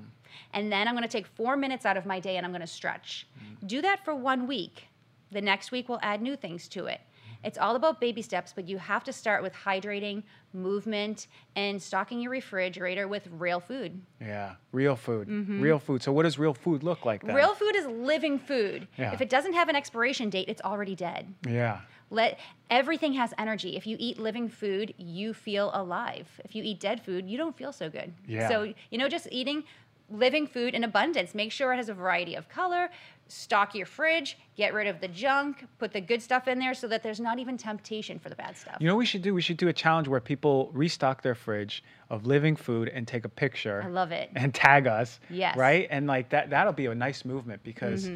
And 0.54 0.72
then 0.72 0.88
I'm 0.88 0.96
going 0.96 1.04
to 1.04 1.10
take 1.10 1.28
4 1.28 1.58
minutes 1.58 1.86
out 1.86 1.98
of 1.98 2.06
my 2.06 2.20
day 2.20 2.38
and 2.38 2.46
I'm 2.46 2.52
going 2.52 2.62
to 2.62 2.68
stretch. 2.68 3.28
Mm-hmm. 3.38 3.68
Do 3.68 3.82
that 3.82 4.06
for 4.06 4.16
1 4.16 4.48
week. 4.48 4.88
The 5.32 5.42
next 5.42 5.72
week 5.72 5.90
we'll 5.90 6.00
add 6.02 6.22
new 6.22 6.36
things 6.36 6.68
to 6.70 6.86
it. 6.86 7.02
It's 7.44 7.58
all 7.58 7.76
about 7.76 8.02
baby 8.02 8.22
steps, 8.22 8.54
but 8.54 8.68
you 8.68 8.78
have 8.78 9.04
to 9.06 9.14
start 9.14 9.42
with 9.44 9.54
hydrating, 9.54 10.24
movement, 10.54 11.28
and 11.56 11.82
stocking 11.82 12.20
your 12.20 12.32
refrigerator 12.32 13.08
with 13.08 13.28
real 13.32 13.60
food. 13.60 14.02
Yeah, 14.20 14.56
real 14.72 14.96
food, 14.96 15.30
real 15.30 15.80
food. 15.80 16.04
So 16.04 16.12
what 16.12 16.24
does 16.24 16.38
real 16.38 16.54
food 16.54 16.84
look 16.84 17.06
like 17.06 17.22
then? 17.22 17.30
Mm-hmm. 17.30 17.38
Real 17.38 17.56
food 17.56 17.76
is 17.76 17.86
living 17.86 18.40
food. 18.40 18.88
Yeah. 18.98 19.14
If 19.14 19.22
it 19.22 19.30
doesn't 19.30 19.54
have 19.54 19.70
an 19.70 19.76
expiration 19.76 20.30
date, 20.30 20.50
it's 20.50 20.62
already 20.62 20.96
dead. 20.96 21.34
Yeah. 21.48 21.82
Let 22.12 22.40
everything 22.72 23.14
has 23.14 23.34
energy. 23.38 23.78
If 23.78 23.86
you 23.86 23.96
eat 24.00 24.18
living 24.18 24.50
food, 24.50 24.94
you 24.98 25.34
feel 25.34 25.70
alive. 25.74 26.28
If 26.44 26.56
you 26.56 26.64
eat 26.64 26.80
dead 26.80 27.02
food, 27.02 27.30
you 27.30 27.38
don't 27.38 27.56
feel 27.56 27.72
so 27.72 27.90
good. 27.90 28.14
Yeah. 28.28 28.50
So, 28.50 28.74
you 28.90 28.98
know, 28.98 29.08
just 29.08 29.28
eating 29.32 29.64
living 30.12 30.48
food 30.48 30.74
in 30.74 30.84
abundance. 30.84 31.36
Make 31.36 31.52
sure 31.52 31.74
it 31.74 31.78
has 31.78 31.90
a 31.90 31.94
variety 31.94 32.36
of 32.36 32.50
color. 32.50 32.90
Stock 33.28 33.76
your 33.76 33.86
fridge, 33.86 34.40
get 34.58 34.74
rid 34.74 34.88
of 34.88 35.02
the 35.02 35.08
junk, 35.08 35.66
put 35.78 35.94
the 35.94 36.02
good 36.02 36.20
stuff 36.20 36.48
in 36.48 36.58
there 36.58 36.74
so 36.74 36.88
that 36.88 37.04
there's 37.04 37.20
not 37.20 37.38
even 37.38 37.58
temptation 37.58 38.18
for 38.18 38.30
the 38.30 38.36
bad 38.36 38.58
stuff. 38.58 38.78
You 38.80 38.88
know 38.88 38.96
what 38.96 39.00
we 39.00 39.06
should 39.06 39.22
do? 39.22 39.36
We 39.36 39.42
should 39.42 39.58
do 39.58 39.68
a 39.68 39.74
challenge 39.74 40.08
where 40.08 40.20
people 40.20 40.72
restock 40.74 41.22
their 41.22 41.36
fridge 41.36 41.84
of 42.10 42.26
living 42.26 42.56
food 42.56 42.88
and 42.90 43.08
take 43.08 43.26
a 43.26 43.30
picture. 43.30 43.84
I 43.86 43.90
love 43.90 44.12
it. 44.12 44.32
And 44.36 44.52
tag 44.52 44.88
us. 44.88 45.20
Yes. 45.30 45.52
Mm-hmm. 45.52 45.60
Right? 45.60 45.88
And 45.92 46.08
like 46.08 46.30
that 46.30 46.50
that'll 46.50 46.74
be 46.74 46.88
a 46.88 46.96
nice 46.96 47.24
movement 47.24 47.62
because 47.64 48.10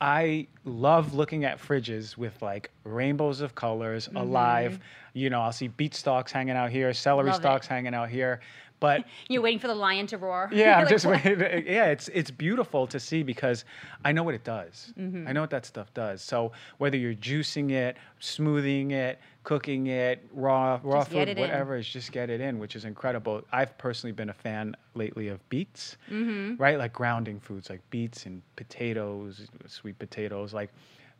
I 0.00 0.48
love 0.64 1.14
looking 1.14 1.44
at 1.44 1.58
fridges 1.60 2.16
with 2.16 2.40
like 2.42 2.70
rainbows 2.84 3.40
of 3.40 3.54
colors 3.54 4.08
alive. 4.16 4.80
You 5.12 5.30
know, 5.30 5.40
I'll 5.40 5.52
see 5.52 5.68
beet 5.68 5.94
stalks 5.94 6.32
hanging 6.32 6.56
out 6.56 6.70
here, 6.70 6.92
celery 6.94 7.24
Mm-hmm. 7.24 7.32
Love 7.32 7.40
it. 7.40 7.42
stalks 7.42 7.66
hanging 7.66 7.94
out 7.94 8.08
here. 8.08 8.40
But 8.84 9.04
You're 9.28 9.42
waiting 9.42 9.58
for 9.60 9.68
the 9.68 9.74
lion 9.74 10.06
to 10.08 10.18
roar. 10.18 10.48
yeah, 10.52 10.74
I'm 10.76 10.84
like, 10.84 10.88
just 10.90 11.06
waiting. 11.06 11.40
Yeah, 11.66 11.86
it's 11.94 12.08
it's 12.08 12.30
beautiful 12.30 12.86
to 12.88 12.98
see 13.00 13.22
because 13.22 13.64
I 14.04 14.12
know 14.12 14.22
what 14.22 14.34
it 14.34 14.44
does. 14.44 14.92
Mm-hmm. 14.98 15.26
I 15.28 15.32
know 15.32 15.40
what 15.40 15.50
that 15.56 15.64
stuff 15.66 15.88
does. 15.94 16.20
So 16.22 16.52
whether 16.78 16.96
you're 16.96 17.14
juicing 17.14 17.70
it, 17.70 17.96
smoothing 18.20 18.90
it, 18.90 19.18
cooking 19.42 19.86
it, 19.86 20.16
raw 20.32 20.80
raw 20.82 21.00
Just 21.00 21.10
food, 21.12 21.28
it 21.28 21.36
in. 21.36 21.38
whatever, 21.40 21.76
is 21.76 21.88
just 21.88 22.12
get 22.12 22.28
it 22.30 22.40
in, 22.40 22.58
which 22.58 22.76
is 22.76 22.84
incredible. 22.84 23.42
I've 23.52 23.76
personally 23.78 24.12
been 24.12 24.28
a 24.30 24.34
fan 24.34 24.76
lately 24.94 25.28
of 25.28 25.38
beets, 25.48 25.96
Mm-hmm. 26.10 26.56
right? 26.62 26.78
Like 26.78 26.92
grounding 26.92 27.40
foods, 27.40 27.70
like 27.70 27.80
beets 27.90 28.26
and 28.26 28.42
potatoes, 28.56 29.46
sweet 29.66 29.98
potatoes, 29.98 30.52
like. 30.54 30.70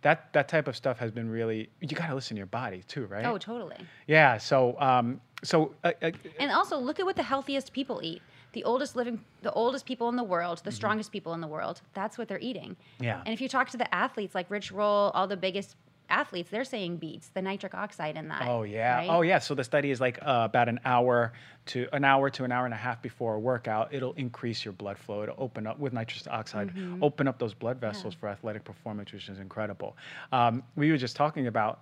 That, 0.03 0.35
that 0.35 0.49
type 0.49 0.69
of 0.69 0.77
stuff 0.77 0.99
has 0.99 1.11
been 1.11 1.31
really 1.31 1.71
you 1.81 1.89
got 1.89 2.09
to 2.09 2.15
listen 2.15 2.35
to 2.37 2.39
your 2.39 2.45
body 2.62 2.83
too 2.87 3.07
right 3.07 3.25
Oh, 3.25 3.39
totally. 3.39 3.77
yeah 4.07 4.37
so 4.37 4.79
um 4.79 5.19
so 5.45 5.74
uh, 5.84 5.92
uh, 6.03 6.11
And 6.40 6.51
also 6.51 6.78
look 6.78 6.99
at 6.99 7.07
what 7.07 7.16
the 7.16 7.22
healthiest 7.22 7.72
people 7.72 8.01
eat. 8.03 8.22
The 8.53 8.64
oldest 8.64 8.95
living, 8.97 9.20
the 9.42 9.53
oldest 9.53 9.84
people 9.84 10.09
in 10.09 10.16
the 10.16 10.22
world, 10.24 10.61
the 10.64 10.70
strongest 10.72 11.11
people 11.12 11.34
in 11.34 11.40
the 11.40 11.49
world. 11.49 11.80
That's 11.92 12.16
what 12.18 12.28
they're 12.28 12.38
eating. 12.40 12.70
Mm-hmm. 12.97 13.05
Yeah. 13.05 13.22
And 13.24 13.32
if 13.34 13.40
you 13.40 13.49
talk 13.49 13.68
to 13.70 13.76
the 13.76 13.92
athletes 13.95 14.34
like 14.34 14.49
Rich 14.51 14.70
Roll, 14.72 15.11
all 15.14 15.26
the 15.26 15.36
biggest 15.36 15.76
athletes, 16.09 16.51
they're 16.51 16.64
saying 16.64 16.99
beets, 16.99 17.28
the 17.28 17.42
nitric 17.42 17.74
oxide 17.74 18.16
in 18.16 18.28
that. 18.28 18.42
Oh 18.47 18.62
yeah. 18.62 18.97
right? 18.99 19.09
Oh 19.11 19.22
yeah. 19.22 19.38
So 19.40 19.55
the 19.57 19.64
study 19.64 19.90
is 19.90 20.01
like 20.01 20.18
uh, 20.22 20.42
about 20.45 20.68
an 20.68 20.78
hour 20.84 21.32
to 21.66 21.88
an 21.92 22.05
hour 22.05 22.30
to 22.30 22.45
an 22.45 22.53
hour 22.53 22.64
and 22.66 22.74
a 22.74 22.76
half 22.76 23.03
before 23.03 23.34
a 23.34 23.40
workout. 23.40 23.92
It'll 23.92 24.12
increase 24.12 24.64
your 24.64 24.72
blood 24.74 24.99
flow. 24.99 25.22
It'll 25.24 25.34
open 25.38 25.66
up 25.66 25.78
with 25.80 25.92
nitrous 25.92 26.28
oxide, 26.28 26.68
Mm-hmm. 26.68 27.03
open 27.03 27.26
up 27.26 27.38
those 27.38 27.55
blood 27.55 27.78
vessels 27.80 28.14
for 28.14 28.28
athletic 28.28 28.62
performance, 28.64 29.12
which 29.12 29.28
is 29.28 29.38
incredible. 29.40 29.97
Um, 30.30 30.62
we 30.76 30.90
were 30.92 30.97
just 30.99 31.16
talking 31.16 31.47
about 31.49 31.80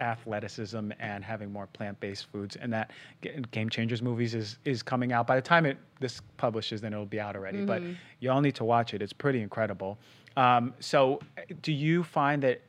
athleticism 0.00 0.90
and 0.98 1.24
having 1.24 1.52
more 1.52 1.66
plant-based 1.68 2.26
foods, 2.30 2.56
and 2.56 2.72
that 2.72 2.90
Game 3.50 3.68
Changers 3.68 4.02
movies 4.02 4.34
is 4.34 4.58
is 4.64 4.82
coming 4.82 5.12
out. 5.12 5.26
By 5.26 5.36
the 5.36 5.42
time 5.42 5.66
it 5.66 5.78
this 6.00 6.20
publishes, 6.36 6.80
then 6.80 6.92
it'll 6.92 7.06
be 7.06 7.20
out 7.20 7.36
already. 7.36 7.64
But 7.64 7.82
Mm-hmm. 7.82 7.92
you 8.20 8.30
all 8.30 8.40
need 8.40 8.54
to 8.56 8.64
watch 8.64 8.94
it. 8.94 9.02
It's 9.02 9.12
pretty 9.12 9.40
incredible. 9.40 9.98
Um, 10.36 10.74
so, 10.80 11.20
do 11.62 11.72
you 11.72 12.02
find 12.04 12.42
that? 12.42 12.60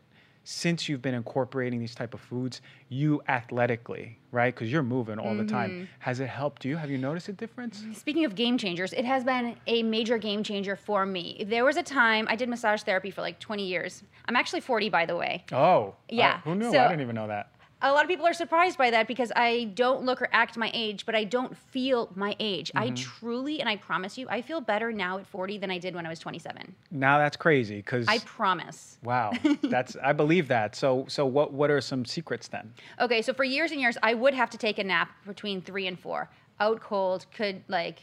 since 0.48 0.88
you've 0.88 1.02
been 1.02 1.16
incorporating 1.16 1.80
these 1.80 1.96
type 1.96 2.14
of 2.14 2.22
foods, 2.22 2.62
you 2.90 3.20
athletically, 3.28 4.20
right? 4.36 4.54
Because 4.54 4.72
you're 4.72 4.84
moving 4.84 5.18
all 5.18 5.34
the 5.34 5.44
Mm-hmm. 5.44 5.56
time. 5.56 5.90
Has 6.00 6.20
it 6.20 6.28
helped 6.28 6.66
you? 6.66 6.76
Have 6.78 6.92
you 6.92 6.98
noticed 6.98 7.30
a 7.30 7.34
difference? 7.34 7.84
Speaking 7.94 8.26
of 8.26 8.36
game 8.36 8.58
changers, 8.58 8.92
it 8.94 9.06
has 9.06 9.24
been 9.24 9.56
a 9.66 9.82
major 9.82 10.18
game 10.18 10.44
changer 10.44 10.76
for 10.76 11.06
me. 11.06 11.46
There 11.48 11.64
was 11.66 11.78
a 11.78 11.84
time 11.84 12.28
I 12.30 12.36
did 12.36 12.50
massage 12.50 12.84
therapy 12.84 13.10
for 13.12 13.22
like 13.22 13.40
20 13.40 13.66
years. 13.66 14.04
I'm 14.28 14.36
actually 14.36 14.60
40, 14.62 14.90
by 14.90 15.06
the 15.06 15.16
way. 15.16 15.46
Oh, 15.54 15.96
Yeah, 16.10 16.36
uh, 16.36 16.38
who 16.50 16.56
knew? 16.56 16.72
so- 16.72 16.80
I 16.80 16.88
didn't 16.90 17.02
even 17.02 17.16
know 17.16 17.28
that. 17.28 17.50
A 17.82 17.92
lot 17.92 18.04
of 18.04 18.10
people 18.10 18.26
are 18.26 18.34
surprised 18.34 18.78
by 18.78 18.90
that 18.92 19.08
because 19.08 19.32
I 19.36 19.66
don't 19.76 20.04
look 20.04 20.22
or 20.22 20.30
act 20.32 20.58
my 20.58 20.72
age, 20.74 21.06
but 21.06 21.14
I 21.14 21.24
don't 21.24 21.56
feel 21.58 22.12
my 22.16 22.36
age. 22.40 22.72
I 22.74 22.88
Mm-hmm. 22.88 22.96
truly, 22.96 23.60
and 23.60 23.68
I 23.70 23.76
promise 23.76 24.18
you, 24.18 24.28
I 24.30 24.42
feel 24.42 24.62
better 24.62 24.92
now 24.92 25.18
at 25.20 25.28
40 25.28 25.58
than 25.58 25.70
I 25.70 25.78
did 25.78 25.94
when 25.94 26.06
I 26.06 26.10
was 26.10 26.20
27. 26.20 26.74
Now 26.92 27.18
that's 27.18 27.36
crazy. 27.38 27.78
Because 27.78 28.08
I 28.08 28.20
promise. 28.20 28.98
wow, 29.04 29.32
that's 29.64 29.96
I 30.02 30.14
believe 30.14 30.48
that. 30.48 30.76
So 30.76 31.06
so 31.08 31.26
what 31.26 31.52
what 31.54 31.70
are 31.70 31.82
some 31.82 32.06
secrets 32.06 32.48
then? 32.48 32.74
Okay, 33.00 33.22
so 33.22 33.34
for 33.34 33.44
years 33.44 33.72
and 33.72 33.82
years, 33.82 33.98
I 34.02 34.14
would 34.14 34.34
have 34.34 34.50
to 34.52 34.58
take 34.58 34.80
a 34.80 34.84
nap 34.84 35.10
between 35.28 35.62
three 35.62 35.88
and 35.88 36.00
four. 36.00 36.30
Out 36.60 36.80
cold, 36.80 37.26
could 37.34 37.64
like 37.68 38.00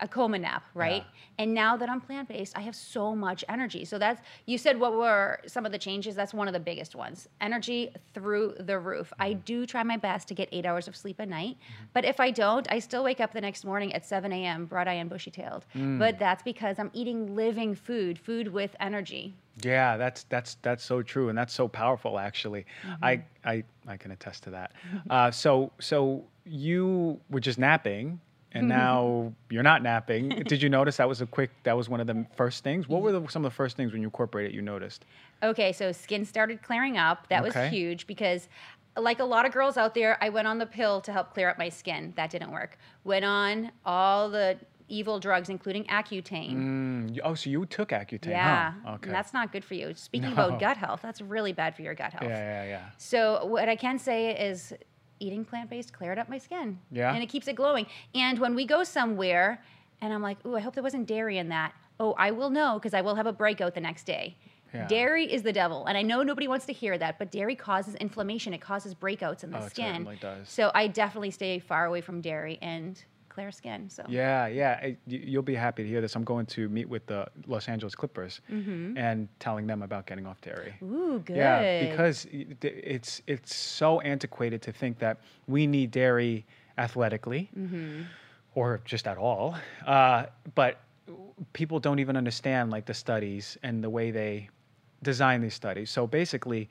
a 0.00 0.08
coma 0.08 0.38
nap, 0.38 0.64
right? 0.74 1.04
And 1.38 1.54
now 1.54 1.76
that 1.76 1.88
I'm 1.88 2.00
plant 2.00 2.28
based, 2.28 2.56
I 2.56 2.60
have 2.62 2.74
so 2.74 3.14
much 3.14 3.44
energy. 3.48 3.84
So 3.84 3.98
that's, 3.98 4.20
you 4.46 4.58
said 4.58 4.78
what 4.78 4.92
were 4.94 5.40
some 5.46 5.64
of 5.66 5.72
the 5.72 5.78
changes? 5.78 6.14
That's 6.14 6.34
one 6.34 6.48
of 6.48 6.54
the 6.54 6.60
biggest 6.60 6.94
ones. 6.94 7.28
Energy 7.40 7.90
through 8.14 8.54
the 8.60 8.78
roof. 8.78 9.12
I 9.18 9.32
do 9.34 9.66
try 9.66 9.82
my 9.82 9.96
best 9.96 10.28
to 10.28 10.34
get 10.34 10.48
eight 10.52 10.66
hours 10.66 10.88
of 10.88 10.96
sleep 10.96 11.18
a 11.20 11.26
night, 11.26 11.56
but 11.92 12.04
if 12.04 12.20
I 12.20 12.30
don't, 12.30 12.70
I 12.70 12.78
still 12.80 13.02
wake 13.04 13.20
up 13.20 13.32
the 13.32 13.40
next 13.40 13.64
morning 13.64 13.92
at 13.92 14.04
7 14.04 14.32
a.m., 14.32 14.66
broad 14.66 14.88
eyed 14.88 14.94
and 14.94 15.10
bushy 15.10 15.30
tailed. 15.30 15.64
But 15.74 16.18
that's 16.18 16.42
because 16.42 16.78
I'm 16.78 16.90
eating 16.92 17.34
living 17.36 17.74
food, 17.74 18.18
food 18.18 18.48
with 18.48 18.74
energy. 18.80 19.34
Yeah, 19.62 19.96
that's 19.96 20.22
that's 20.24 20.54
that's 20.62 20.84
so 20.84 21.02
true, 21.02 21.28
and 21.30 21.36
that's 21.36 21.52
so 21.52 21.66
powerful. 21.66 22.16
Actually, 22.18 22.64
Mm-hmm. 22.86 23.04
I 23.04 23.22
I 23.44 23.64
I 23.88 23.96
can 23.96 24.12
attest 24.12 24.44
to 24.44 24.50
that. 24.50 24.70
Uh, 25.10 25.32
so 25.32 25.72
so 25.80 26.24
you 26.44 27.18
were 27.28 27.40
just 27.40 27.58
napping, 27.58 28.20
and 28.58 28.68
now 28.80 29.32
you're 29.50 29.62
not 29.62 29.82
napping. 29.82 30.28
Did 30.46 30.60
you 30.62 30.68
notice 30.68 30.96
that 30.98 31.08
was 31.08 31.20
a 31.20 31.26
quick? 31.26 31.50
That 31.64 31.76
was 31.76 31.88
one 31.88 32.00
of 32.00 32.06
the 32.06 32.26
first 32.36 32.64
things. 32.64 32.88
What 32.88 33.02
were 33.02 33.12
the, 33.12 33.26
some 33.28 33.44
of 33.44 33.50
the 33.52 33.54
first 33.56 33.76
things 33.76 33.92
when 33.92 34.02
you 34.02 34.08
incorporated? 34.08 34.54
You 34.54 34.62
noticed? 34.62 35.04
Okay, 35.42 35.72
so 35.72 35.92
skin 35.92 36.24
started 36.24 36.62
clearing 36.62 36.98
up. 36.98 37.28
That 37.28 37.44
Okay. 37.44 37.60
was 37.64 37.70
huge 37.70 38.06
because, 38.06 38.48
like 38.96 39.20
a 39.20 39.24
lot 39.24 39.46
of 39.46 39.52
girls 39.52 39.76
out 39.76 39.94
there, 39.94 40.18
I 40.22 40.28
went 40.28 40.48
on 40.48 40.58
the 40.58 40.66
pill 40.66 41.00
to 41.02 41.12
help 41.12 41.32
clear 41.32 41.48
up 41.48 41.58
my 41.58 41.68
skin. 41.68 42.12
That 42.16 42.30
didn't 42.30 42.50
work. 42.50 42.78
Went 43.04 43.24
on 43.24 43.70
all 43.84 44.28
the 44.30 44.58
evil 44.90 45.20
drugs, 45.20 45.50
including 45.50 45.84
Accutane. 45.84 46.54
Mm, 46.54 47.20
oh, 47.22 47.34
so 47.34 47.50
you 47.50 47.66
took 47.66 47.90
Accutane? 47.90 48.28
Yeah, 48.30 48.72
Huh? 48.84 48.92
Okay. 48.94 49.08
and 49.08 49.14
that's 49.14 49.34
not 49.34 49.52
good 49.52 49.62
for 49.62 49.74
you. 49.74 49.92
Speaking 49.94 50.28
No. 50.34 50.46
about 50.48 50.60
gut 50.60 50.78
health, 50.78 51.00
that's 51.02 51.20
really 51.20 51.52
bad 51.52 51.76
for 51.76 51.82
your 51.82 51.94
gut 51.94 52.14
health. 52.14 52.24
yeah, 52.30 52.62
yeah, 52.64 52.68
yeah. 52.68 52.80
So 52.96 53.44
what 53.44 53.68
I 53.68 53.76
can 53.76 53.98
say 53.98 54.30
is 54.34 54.72
eating 55.20 55.44
plant-based 55.44 55.92
cleared 55.92 56.18
up 56.18 56.28
my 56.28 56.38
skin. 56.38 56.78
Yeah? 56.90 57.12
And 57.12 57.22
it 57.22 57.26
keeps 57.28 57.48
it 57.48 57.54
glowing. 57.56 57.86
And 58.14 58.38
when 58.38 58.54
we 58.54 58.64
go 58.64 58.84
somewhere 58.84 59.62
and 60.00 60.12
I'm 60.12 60.22
like, 60.22 60.44
"Ooh, 60.46 60.56
I 60.56 60.60
hope 60.60 60.74
there 60.74 60.82
wasn't 60.82 61.06
dairy 61.06 61.38
in 61.38 61.48
that." 61.48 61.72
Oh, 62.00 62.14
I 62.18 62.30
will 62.30 62.50
know 62.50 62.78
because 62.78 62.94
I 62.94 63.00
will 63.00 63.16
have 63.16 63.26
a 63.26 63.32
breakout 63.32 63.74
the 63.74 63.80
next 63.80 64.04
day. 64.04 64.36
Yeah. 64.72 64.86
Dairy 64.86 65.24
is 65.32 65.42
the 65.42 65.52
devil. 65.52 65.86
And 65.86 65.96
I 65.98 66.02
know 66.02 66.22
nobody 66.22 66.46
wants 66.46 66.66
to 66.66 66.72
hear 66.72 66.96
that, 66.98 67.18
but 67.18 67.30
dairy 67.32 67.56
causes 67.56 67.94
inflammation. 67.96 68.52
It 68.52 68.60
causes 68.60 68.94
breakouts 68.94 69.42
in 69.42 69.50
the 69.50 69.58
Oh, 69.58 69.64
it 69.64 69.70
skin. 69.70 69.94
certainly 69.94 70.16
does. 70.20 70.48
So 70.48 70.70
I 70.74 70.86
definitely 70.88 71.30
stay 71.30 71.58
far 71.58 71.86
away 71.86 72.00
from 72.02 72.20
dairy 72.20 72.58
and 72.60 73.02
clear 73.28 73.50
skin. 73.52 73.88
So 73.90 74.04
Yeah, 74.08 74.46
yeah. 74.46 74.78
I- 74.82 74.96
You'll 75.06 75.42
be 75.42 75.54
happy 75.54 75.82
to 75.82 75.88
hear 75.88 76.00
this. 76.00 76.16
I'm 76.16 76.24
going 76.24 76.46
to 76.46 76.68
meet 76.68 76.88
with 76.88 77.06
the 77.06 77.26
Los 77.46 77.68
Angeles 77.68 77.94
Clippers 77.94 78.40
and 78.48 79.28
telling 79.38 79.66
them 79.66 79.82
about 79.82 80.06
getting 80.06 80.26
off 80.26 80.40
dairy. 80.40 80.74
Mm-hmm. 80.82 80.94
Ooh, 80.94 81.18
good. 81.20 81.36
Yeah, 81.36 81.88
because 81.90 82.26
it's 82.62 83.22
it's 83.26 83.54
so 83.54 84.00
antiquated 84.00 84.62
to 84.62 84.72
think 84.72 84.98
that 84.98 85.18
we 85.46 85.66
need 85.66 85.90
dairy 85.90 86.44
athletically 86.78 87.50
Mm-hmm. 87.58 88.02
or 88.54 88.80
just 88.84 89.06
at 89.06 89.18
all. 89.18 89.56
Uh, 89.86 90.26
but 90.54 90.80
people 91.52 91.78
don't 91.80 91.98
even 91.98 92.16
understand 92.16 92.70
like 92.70 92.84
the 92.86 92.94
studies 92.94 93.56
and 93.62 93.82
the 93.82 93.90
way 93.90 94.10
they 94.10 94.48
design 95.02 95.40
these 95.40 95.54
studies. 95.54 95.90
So 95.90 96.06
basically, 96.06 96.68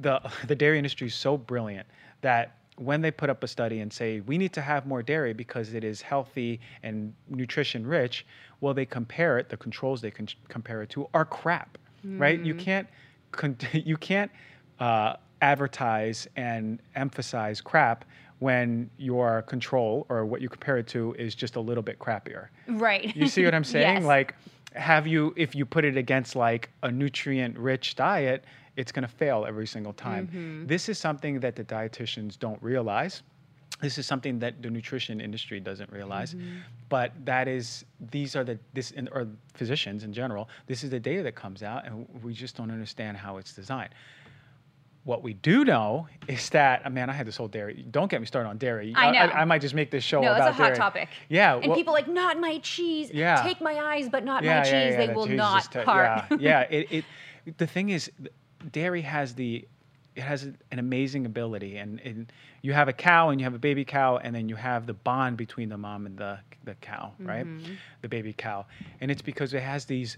the 0.00 0.20
the 0.46 0.54
dairy 0.54 0.78
industry 0.78 1.06
is 1.08 1.14
so 1.14 1.36
brilliant 1.36 1.86
that 2.22 2.56
when 2.76 3.00
they 3.02 3.10
put 3.10 3.28
up 3.30 3.42
a 3.44 3.46
study 3.46 3.80
and 3.80 3.92
say 3.92 4.20
we 4.20 4.38
need 4.38 4.52
to 4.54 4.60
have 4.62 4.86
more 4.86 5.02
dairy 5.02 5.32
because 5.32 5.74
it 5.74 5.84
is 5.84 6.00
healthy 6.02 6.60
and 6.82 7.12
nutrition 7.28 7.86
rich, 7.86 8.26
well 8.60 8.74
they 8.74 8.86
compare 8.86 9.38
it. 9.38 9.48
The 9.48 9.56
controls 9.56 10.00
they 10.00 10.10
can 10.10 10.28
compare 10.48 10.82
it 10.82 10.90
to 10.90 11.08
are 11.14 11.24
crap, 11.24 11.78
right? 12.04 12.40
You 12.40 12.54
can't 12.54 12.88
con- 13.32 13.56
you 13.72 13.96
can't 13.96 14.30
uh, 14.80 15.16
advertise 15.42 16.26
and 16.36 16.80
emphasize 16.94 17.60
crap 17.60 18.04
when 18.38 18.90
your 18.96 19.42
control 19.42 20.04
or 20.08 20.24
what 20.24 20.40
you 20.40 20.48
compare 20.48 20.76
it 20.78 20.86
to 20.88 21.14
is 21.18 21.34
just 21.34 21.54
a 21.56 21.60
little 21.60 21.82
bit 21.82 21.98
crappier. 22.00 22.48
right. 22.66 23.14
You 23.14 23.28
see 23.28 23.44
what 23.44 23.54
I'm 23.54 23.62
saying? 23.74 23.98
Yes. 23.98 24.04
Like, 24.04 24.34
have 24.74 25.06
you, 25.06 25.32
if 25.36 25.54
you 25.54 25.64
put 25.64 25.84
it 25.84 25.96
against 25.96 26.34
like 26.34 26.70
a 26.82 26.90
nutrient 26.90 27.56
rich 27.56 27.94
diet, 27.94 28.44
it's 28.76 28.92
going 28.92 29.02
to 29.02 29.08
fail 29.08 29.44
every 29.46 29.66
single 29.66 29.92
time. 29.92 30.28
Mm-hmm. 30.28 30.66
This 30.66 30.88
is 30.88 30.98
something 30.98 31.40
that 31.40 31.56
the 31.56 31.64
dietitians 31.64 32.38
don't 32.38 32.62
realize. 32.62 33.22
This 33.80 33.98
is 33.98 34.06
something 34.06 34.38
that 34.38 34.62
the 34.62 34.70
nutrition 34.70 35.20
industry 35.20 35.58
doesn't 35.58 35.90
realize, 35.90 36.34
Mm-hmm. 36.34 36.58
but 36.88 37.12
that 37.24 37.48
is 37.48 37.84
these 38.10 38.36
are 38.36 38.44
the 38.44 38.58
this 38.74 38.92
and 38.92 39.08
or 39.10 39.26
physicians 39.54 40.04
in 40.04 40.12
general. 40.12 40.48
This 40.66 40.84
is 40.84 40.90
the 40.90 41.00
data 41.00 41.22
that 41.24 41.34
comes 41.34 41.62
out, 41.62 41.84
and 41.86 42.06
we 42.22 42.32
just 42.32 42.56
don't 42.56 42.70
understand 42.70 43.16
how 43.16 43.38
it's 43.38 43.52
designed. 43.54 43.92
What 45.04 45.24
we 45.24 45.32
do 45.34 45.64
know 45.64 46.06
is 46.28 46.48
that, 46.50 46.86
uh, 46.86 46.90
man, 46.90 47.10
I 47.10 47.12
had 47.12 47.26
this 47.26 47.36
whole 47.36 47.48
dairy. 47.48 47.84
Don't 47.90 48.08
get 48.08 48.20
me 48.20 48.26
started 48.26 48.48
on 48.48 48.56
dairy. 48.58 48.92
I 48.94 49.10
know. 49.10 49.18
I, 49.18 49.44
might 49.44 49.60
just 49.60 49.74
make 49.74 49.90
this 49.90 50.04
show 50.04 50.20
no, 50.20 50.30
it's 50.30 50.36
about 50.36 50.50
a 50.50 50.52
hot 50.52 50.64
dairy. 50.66 50.76
topic. 50.76 51.08
Yeah, 51.28 51.56
And 51.56 51.66
well- 51.66 51.76
people 51.76 51.92
like 51.92 52.06
not 52.06 52.38
my 52.38 52.58
cheese. 52.58 53.10
Yeah. 53.12 53.42
Take 53.42 53.60
my 53.60 53.74
eyes, 53.80 54.08
but 54.08 54.24
not 54.24 54.44
my 54.44 54.60
cheese. 54.62 54.94
they 54.96 55.08
the 55.08 55.12
will 55.14 55.26
cheese 55.26 55.36
not 55.36 55.72
part. 55.84 56.24
Yeah, 56.30 56.36
yeah. 56.38 56.60
It, 56.70 56.86
it, 56.92 57.04
the 57.58 57.66
thing 57.66 57.88
is, 57.88 58.12
dairy 58.70 59.02
has 59.02 59.34
the, 59.34 59.66
it 60.14 60.22
has 60.22 60.44
an 60.44 60.78
amazing 60.78 61.26
ability, 61.26 61.78
and, 61.78 62.00
and 62.00 62.32
you 62.60 62.72
have 62.72 62.88
a 62.88 62.92
cow 62.92 63.30
and 63.30 63.40
you 63.40 63.44
have 63.44 63.54
a 63.54 63.58
baby 63.58 63.84
cow, 63.84 64.18
and 64.18 64.34
then 64.34 64.48
you 64.48 64.56
have 64.56 64.86
the 64.86 64.94
bond 64.94 65.36
between 65.36 65.68
the 65.68 65.78
mom 65.78 66.06
and 66.06 66.18
the 66.18 66.38
the 66.64 66.74
cow, 66.76 67.12
right? 67.18 67.44
Mm-hmm. 67.44 67.72
The 68.02 68.08
baby 68.08 68.32
cow, 68.32 68.66
and 69.00 69.10
it's 69.10 69.22
because 69.22 69.52
it 69.52 69.62
has 69.62 69.84
these 69.84 70.16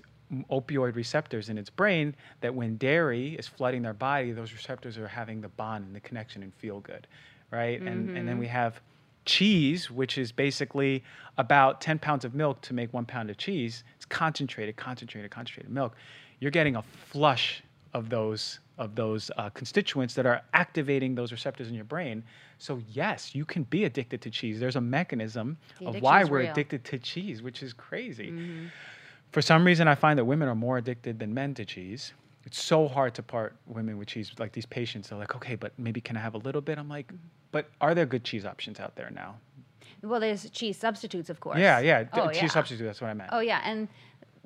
opioid 0.50 0.96
receptors 0.96 1.48
in 1.48 1.58
its 1.58 1.70
brain 1.70 2.14
that 2.40 2.54
when 2.54 2.76
dairy 2.76 3.34
is 3.34 3.46
flooding 3.46 3.82
their 3.82 3.94
body, 3.94 4.32
those 4.32 4.52
receptors 4.52 4.98
are 4.98 5.08
having 5.08 5.40
the 5.40 5.48
bond 5.48 5.86
and 5.86 5.94
the 5.94 6.00
connection 6.00 6.42
and 6.42 6.52
feel 6.54 6.80
good, 6.80 7.06
right? 7.50 7.80
And 7.80 8.16
and 8.16 8.28
then 8.28 8.38
we 8.38 8.46
have 8.48 8.80
cheese, 9.24 9.90
which 9.90 10.18
is 10.18 10.32
basically 10.32 11.02
about 11.38 11.80
10 11.80 11.98
pounds 11.98 12.24
of 12.24 12.34
milk 12.34 12.60
to 12.62 12.74
make 12.74 12.92
one 12.92 13.06
pound 13.06 13.30
of 13.30 13.36
cheese. 13.36 13.84
It's 13.96 14.04
concentrated, 14.04 14.76
concentrated, 14.76 15.30
concentrated 15.30 15.72
milk. 15.72 15.94
You're 16.40 16.50
getting 16.50 16.76
a 16.76 16.82
flush 16.82 17.62
of 17.94 18.10
those 18.10 18.58
of 18.76 18.96
those 18.96 19.30
uh, 19.38 19.48
constituents 19.50 20.14
that 20.14 20.26
are 20.26 20.42
activating 20.52 21.14
those 21.14 21.30
receptors 21.30 21.68
in 21.68 21.74
your 21.74 21.84
brain. 21.84 22.24
So 22.58 22.80
yes, 22.90 23.32
you 23.32 23.44
can 23.44 23.62
be 23.64 23.84
addicted 23.84 24.20
to 24.22 24.30
cheese. 24.30 24.58
There's 24.58 24.74
a 24.74 24.80
mechanism 24.80 25.56
The 25.78 25.86
of 25.86 26.02
why 26.02 26.24
we're 26.24 26.40
real. 26.40 26.50
addicted 26.50 26.84
to 26.86 26.98
cheese, 26.98 27.40
which 27.40 27.62
is 27.62 27.72
crazy. 27.72 28.34
For 29.30 29.40
some 29.42 29.64
reason, 29.64 29.86
I 29.86 29.94
find 29.94 30.18
that 30.18 30.24
women 30.24 30.48
are 30.48 30.54
more 30.56 30.78
addicted 30.78 31.20
than 31.20 31.32
men 31.32 31.54
to 31.54 31.64
cheese. 31.64 32.12
It's 32.46 32.60
so 32.62 32.88
hard 32.88 33.14
to 33.14 33.22
part 33.22 33.54
women 33.66 33.96
with 33.96 34.08
cheese. 34.08 34.32
Like 34.38 34.52
these 34.52 34.66
patients, 34.66 35.08
they're 35.08 35.18
like, 35.18 35.36
okay, 35.36 35.54
but 35.54 35.72
maybe 35.78 36.00
can 36.00 36.16
I 36.16 36.20
have 36.20 36.34
a 36.34 36.38
little 36.38 36.60
bit? 36.60 36.76
I'm 36.78 36.88
like, 36.88 37.12
but 37.52 37.70
are 37.80 37.94
there 37.94 38.06
good 38.06 38.24
cheese 38.24 38.44
options 38.44 38.80
out 38.80 38.96
there 38.96 39.10
now? 39.14 39.36
Well, 40.02 40.20
there's 40.20 40.50
cheese 40.50 40.76
substitutes, 40.76 41.30
of 41.30 41.40
course. 41.40 41.58
Yeah, 41.58 41.78
yeah, 41.78 42.04
Oh, 42.12 42.28
cheese 42.28 42.42
yeah. 42.42 42.46
substitute. 42.48 42.84
That's 42.84 43.00
what 43.00 43.08
I 43.08 43.14
meant. 43.14 43.30
Oh 43.32 43.40
yeah, 43.40 43.60
and 43.64 43.88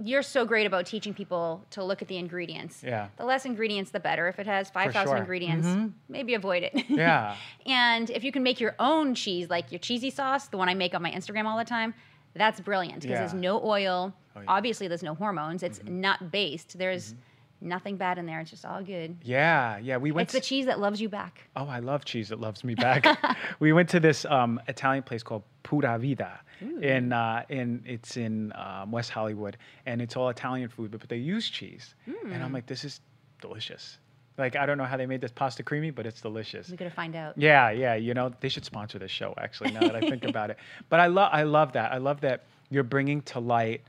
you're 0.03 0.23
so 0.23 0.45
great 0.45 0.67
about 0.67 0.87
teaching 0.87 1.13
people 1.13 1.65
to 1.71 1.83
look 1.83 2.03
at 2.03 2.09
the 2.09 2.17
ingredients. 2.17 2.83
Yeah. 2.85 3.09
The 3.17 3.25
less 3.25 3.45
ingredients, 3.45 3.91
the 3.91 4.01
better. 4.01 4.29
If 4.29 4.39
it 4.39 4.47
has 4.47 4.71
5,000 4.71 5.09
sure. 5.09 5.17
ingredients, 5.17 5.67
mm-hmm. 5.67 5.89
maybe 6.09 6.35
avoid 6.35 6.63
it. 6.63 6.85
Yeah. 6.99 7.37
and 7.65 8.11
if 8.11 8.25
you 8.25 8.33
can 8.33 8.43
make 8.43 8.61
your 8.61 8.75
own 8.79 9.15
cheese, 9.15 9.49
like 9.49 9.71
your 9.71 9.79
cheesy 9.79 10.11
sauce, 10.11 10.49
the 10.49 10.57
one 10.57 10.69
I 10.69 10.75
make 10.75 10.95
on 10.95 11.03
my 11.03 11.11
Instagram 11.11 11.45
all 11.45 11.57
the 11.57 11.65
time, 11.65 11.95
that's 12.35 12.61
brilliant 12.61 13.03
because 13.03 13.19
there's 13.19 13.35
no 13.35 13.63
oil. 13.65 14.13
Oh, 14.35 14.41
yeah. 14.41 14.45
Obviously, 14.49 14.89
there's 14.89 15.03
no 15.03 15.15
hormones. 15.15 15.63
It's 15.63 15.79
mm-hmm. 15.79 16.01
nut 16.01 16.31
based. 16.31 16.79
There's 16.79 17.13
mm-hmm. 17.13 17.21
Nothing 17.61 17.97
bad 17.97 18.19
in 18.19 18.27
there. 18.27 18.39
It's 18.41 18.51
just 18.51 18.65
all 18.65 18.83
good. 18.83 19.17
Yeah, 19.23 19.79
yeah. 19.79 19.97
We 19.97 20.13
went. 20.13 20.27
It's 20.27 20.33
the 20.33 20.41
cheese 20.41 20.67
that 20.67 20.79
loves 20.79 21.01
you 21.01 21.09
back. 21.09 21.43
oh, 21.57 21.67
I 21.67 21.81
love 21.81 22.05
cheese 22.05 22.29
that 22.29 22.41
loves 22.41 22.63
me 22.63 22.75
back. 22.75 23.05
we 23.61 23.73
went 23.73 23.89
to 23.91 24.01
this 24.01 24.25
um, 24.27 24.61
Italian 24.69 25.03
place 25.03 25.23
called 25.25 25.43
Pura 25.65 25.99
Vita, 25.99 26.39
in 26.81 27.13
uh, 27.13 27.43
in 27.49 27.83
it's 27.85 28.17
in 28.17 28.53
um, 28.55 28.93
West 28.93 29.11
Hollywood, 29.11 29.57
and 29.87 30.01
it's 30.01 30.17
all 30.17 30.29
Italian 30.29 30.69
food, 30.69 30.91
but, 30.93 31.01
but 31.01 31.09
they 31.09 31.17
use 31.17 31.49
cheese, 31.49 31.95
and 32.07 32.15
Hmm. 32.33 32.43
I'm 32.43 32.53
like, 32.53 32.67
this 32.67 32.85
is 32.85 33.01
delicious. 33.41 33.99
Like 34.37 34.55
I 34.55 34.67
don't 34.67 34.79
know 34.79 34.85
how 34.85 34.97
they 34.97 35.07
made 35.07 35.21
this 35.21 35.33
pasta 35.33 35.65
creamy, 35.65 35.91
but 35.91 36.07
it's 36.07 36.21
delicious. 36.21 36.71
We 36.71 36.77
gotta 36.77 36.93
find 36.93 37.17
out. 37.17 37.35
Yeah, 37.37 37.71
yeah. 37.71 37.95
You 37.97 38.15
know, 38.15 38.33
they 38.39 38.49
should 38.49 38.65
sponsor 38.65 39.01
this 39.01 39.11
show. 39.11 39.35
Actually, 39.37 39.73
now 39.73 39.81
that 39.81 39.97
I 39.97 40.01
think 40.01 40.23
about 40.33 40.51
it, 40.51 40.59
but 40.89 41.01
I 41.01 41.09
love, 41.09 41.31
I 41.33 41.43
love 41.43 41.73
that. 41.73 41.93
I 41.93 41.99
love 41.99 42.21
that 42.21 42.45
you're 42.71 42.85
bringing 42.85 43.21
to 43.23 43.41
light 43.41 43.81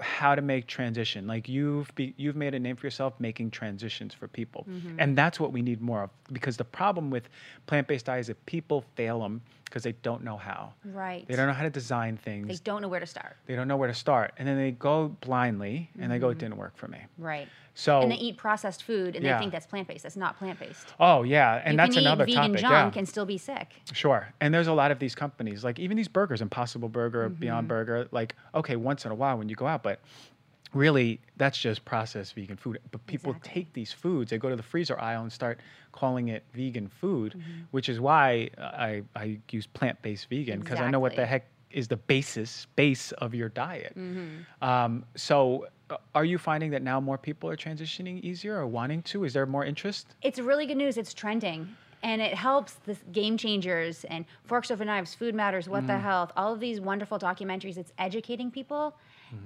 how 0.00 0.34
to 0.34 0.42
make 0.42 0.66
transition. 0.66 1.26
Like 1.26 1.48
you've 1.48 1.94
be, 1.94 2.14
you've 2.16 2.36
made 2.36 2.54
a 2.54 2.58
name 2.58 2.76
for 2.76 2.86
yourself 2.86 3.14
making 3.18 3.50
transitions 3.52 4.12
for 4.14 4.26
people, 4.28 4.66
Mm-hmm. 4.68 4.96
and 4.98 5.16
that's 5.16 5.38
what 5.38 5.52
we 5.52 5.62
need 5.62 5.80
more 5.80 6.02
of. 6.02 6.10
Because 6.32 6.56
the 6.56 6.64
problem 6.64 7.10
with 7.10 7.28
plant-based 7.66 8.06
diets 8.06 8.24
is 8.24 8.26
that 8.28 8.46
people 8.46 8.84
fail 8.96 9.20
them 9.20 9.42
because 9.70 9.84
they 9.84 9.92
don't 9.92 10.24
know 10.24 10.36
how. 10.36 10.74
Right. 10.84 11.26
They 11.28 11.36
don't 11.36 11.46
know 11.46 11.52
how 11.54 11.62
to 11.62 11.70
design 11.70 12.16
things. 12.16 12.48
They 12.48 12.56
don't 12.64 12.82
know 12.82 12.88
where 12.88 13.00
to 13.00 13.06
start. 13.06 13.36
They 13.46 13.54
don't 13.54 13.68
know 13.68 13.76
where 13.76 13.88
to 13.88 13.94
start, 13.94 14.32
and 14.36 14.46
then 14.46 14.56
they 14.58 14.72
go 14.72 15.16
blindly, 15.20 15.90
and 15.98 16.10
they 16.10 16.18
go, 16.18 16.28
"It 16.30 16.38
didn't 16.38 16.56
work 16.56 16.76
for 16.76 16.88
me." 16.88 16.98
Right. 17.16 17.48
So, 17.72 18.00
and 18.00 18.10
they 18.10 18.16
eat 18.16 18.36
processed 18.36 18.82
food 18.82 19.14
and 19.14 19.24
Yeah. 19.24 19.34
they 19.34 19.38
think 19.38 19.52
that's 19.52 19.64
plant 19.64 19.86
based. 19.86 20.02
That's 20.02 20.16
not 20.16 20.36
plant 20.36 20.58
based. 20.58 20.86
oh 20.98 21.22
yeah, 21.22 21.62
and 21.64 21.74
you 21.74 21.76
that's 21.78 21.94
can 21.94 22.04
another 22.04 22.24
eat 22.26 22.34
vegan 22.34 22.50
topic. 22.52 22.60
junk 22.60 22.94
yeah. 22.94 22.98
and 22.98 23.08
still 23.08 23.24
be 23.24 23.38
sick. 23.38 23.68
Sure. 23.92 24.26
And 24.40 24.52
there's 24.52 24.66
a 24.66 24.72
lot 24.72 24.90
of 24.90 24.98
these 24.98 25.14
companies, 25.14 25.62
like 25.64 25.78
even 25.78 25.96
these 25.96 26.08
burgers, 26.08 26.42
Impossible 26.42 26.88
Burger, 26.88 27.28
Mm-hmm. 27.30 27.40
Beyond 27.40 27.68
Burger, 27.68 28.08
like, 28.10 28.34
okay, 28.56 28.74
once 28.76 29.04
in 29.06 29.12
a 29.12 29.14
while 29.14 29.38
when 29.38 29.48
you 29.48 29.54
go 29.54 29.66
out, 29.68 29.82
but 29.84 30.00
really 30.74 31.20
that's 31.36 31.58
just 31.58 31.84
processed 31.84 32.34
vegan 32.34 32.56
food. 32.56 32.78
But 32.90 33.04
people 33.06 33.32
Exactly. 33.32 33.52
take 33.54 33.72
these 33.72 33.92
foods, 33.92 34.30
they 34.30 34.38
go 34.38 34.48
to 34.50 34.56
the 34.56 34.62
freezer 34.62 34.98
aisle 35.00 35.22
and 35.22 35.32
start 35.32 35.58
calling 35.92 36.28
it 36.28 36.44
vegan 36.54 36.88
food, 36.88 37.32
Mm-hmm. 37.36 37.62
which 37.72 37.88
is 37.88 38.00
why 38.00 38.50
I, 38.58 39.02
I 39.16 39.38
use 39.50 39.66
plant 39.66 40.00
based 40.02 40.28
vegan 40.28 40.60
because 40.60 40.80
I 40.80 40.90
know 40.90 41.00
what 41.00 41.16
the 41.16 41.26
heck 41.26 41.46
is 41.70 41.86
the 41.88 41.96
basis, 41.96 42.66
base 42.76 43.12
of 43.12 43.34
your 43.34 43.48
diet. 43.48 43.94
Mm-hmm. 43.96 44.64
Um, 44.68 45.04
so 45.14 45.68
uh, 45.88 45.96
are 46.16 46.24
you 46.24 46.36
finding 46.36 46.70
that 46.72 46.82
now 46.82 47.00
more 47.00 47.16
people 47.18 47.48
are 47.48 47.56
transitioning 47.56 48.20
easier 48.22 48.56
or 48.58 48.66
wanting 48.66 49.02
to? 49.02 49.22
Is 49.24 49.32
there 49.34 49.46
more 49.46 49.64
interest? 49.64 50.14
It's 50.22 50.38
really 50.40 50.66
good 50.66 50.76
news. 50.76 50.96
It's 50.96 51.14
trending. 51.14 51.68
And 52.02 52.22
it 52.22 52.32
helps 52.34 52.72
the 52.86 52.96
game 53.12 53.36
changers 53.36 54.04
and 54.04 54.24
forks 54.44 54.70
over 54.70 54.84
knives, 54.84 55.14
food 55.14 55.34
matters, 55.34 55.68
what 55.68 55.84
Mm. 55.84 55.88
the 55.88 55.98
health, 55.98 56.32
all 56.34 56.52
of 56.54 56.58
these 56.58 56.80
wonderful 56.80 57.18
documentaries. 57.18 57.76
It's 57.76 57.92
educating 57.98 58.50
people. 58.50 58.96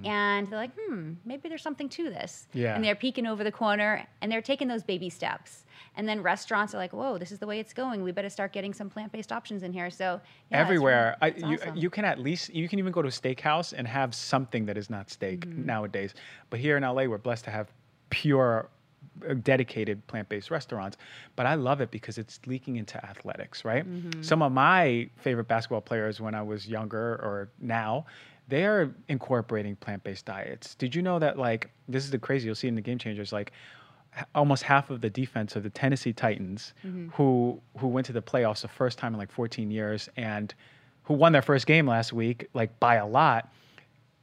And 0.03 0.47
they're 0.49 0.59
like, 0.59 0.71
hmm, 0.79 1.13
maybe 1.25 1.49
there's 1.49 1.61
something 1.61 1.89
to 1.89 2.05
this. 2.09 2.47
Mm-hmm. 2.49 2.59
Yeah. 2.59 2.75
And 2.75 2.83
they're 2.83 2.95
peeking 2.95 3.25
over 3.27 3.43
the 3.43 3.51
corner 3.51 4.05
and 4.21 4.31
they're 4.31 4.41
taking 4.41 4.67
those 4.67 4.83
baby 4.83 5.09
steps. 5.09 5.65
And 5.97 6.07
then 6.07 6.21
restaurants 6.21 6.73
are 6.73 6.77
like, 6.77 6.91
whoa, 6.93 7.17
this 7.17 7.31
is 7.31 7.39
the 7.39 7.47
way 7.47 7.59
it's 7.59 7.73
going. 7.73 8.03
We 8.03 8.11
better 8.11 8.29
start 8.29 8.51
getting 8.51 8.73
some 8.73 8.89
plant 8.89 9.11
based 9.11 9.31
options 9.31 9.63
in 9.63 9.71
here. 9.71 9.89
So, 9.89 10.05
yeah, 10.51 10.61
it's 10.61 10.69
really- 10.69 10.77
everywhere. 10.77 11.17
it's 11.21 11.43
I, 11.43 11.47
you, 11.47 11.55
awesome. 11.57 11.75
you 11.77 11.89
can 11.89 12.05
at 12.05 12.19
least 12.19 12.53
you 12.53 12.67
can 12.67 12.79
even 12.79 12.91
go 12.91 13.01
to 13.01 13.07
a 13.07 13.11
steakhouse 13.11 13.73
and 13.77 13.87
have 13.87 14.13
something 14.15 14.65
that 14.65 14.77
is 14.77 14.89
not 14.89 15.09
steak 15.09 15.41
Mm-hmm. 15.41 15.65
nowadays. 15.65 16.13
But 16.49 16.59
here 16.59 16.77
in 16.77 16.83
LA, 16.83 17.03
we're 17.05 17.17
blessed 17.17 17.45
to 17.45 17.51
have 17.51 17.71
pure, 18.09 18.69
uh, 19.29 19.33
dedicated 19.35 20.05
plant-based 20.07 20.51
restaurants. 20.51 20.97
But 21.35 21.45
I 21.45 21.55
love 21.55 21.79
it 21.81 21.91
because 21.91 22.17
it's 22.17 22.39
leaking 22.45 22.75
into 22.77 23.03
athletics, 23.05 23.63
right? 23.63 23.87
Mm-hmm. 23.89 24.21
Some 24.21 24.41
of 24.41 24.51
my 24.51 25.09
favorite 25.17 25.47
basketball 25.47 25.81
players 25.81 26.19
when 26.19 26.35
I 26.35 26.41
was 26.41 26.67
younger 26.67 27.15
or 27.23 27.49
now. 27.59 28.05
They 28.47 28.65
are 28.65 28.93
incorporating 29.07 29.75
plant-based 29.77 30.25
diets. 30.25 30.75
Did 30.75 30.93
you 30.95 31.01
know 31.01 31.17
that? 31.19 31.37
Like, 31.37 31.71
this 31.87 32.03
is 32.03 32.11
the 32.11 32.19
crazy. 32.19 32.45
You'll 32.45 32.55
see 32.55 32.67
in 32.67 32.75
the 32.75 32.81
game 32.81 32.97
changers. 32.99 33.33
Like, 33.33 33.51
almost 34.33 34.63
half 34.63 34.89
of 34.89 35.01
the 35.01 35.09
defense 35.09 35.55
of 35.55 35.63
the 35.63 35.69
Tennessee 35.69 36.13
Titans, 36.13 36.73
Mm-hmm. 36.85 37.09
who 37.09 37.59
who 37.77 37.87
went 37.87 38.05
to 38.07 38.13
the 38.13 38.21
playoffs 38.21 38.61
the 38.61 38.67
first 38.67 38.97
time 38.97 39.13
in 39.13 39.19
like 39.19 39.31
14 39.31 39.71
years, 39.71 40.09
and 40.15 40.53
who 41.03 41.13
won 41.15 41.31
their 41.31 41.41
first 41.41 41.65
game 41.67 41.87
last 41.87 42.13
week, 42.13 42.47
like 42.53 42.79
by 42.79 42.95
a 42.95 43.05
lot, 43.07 43.51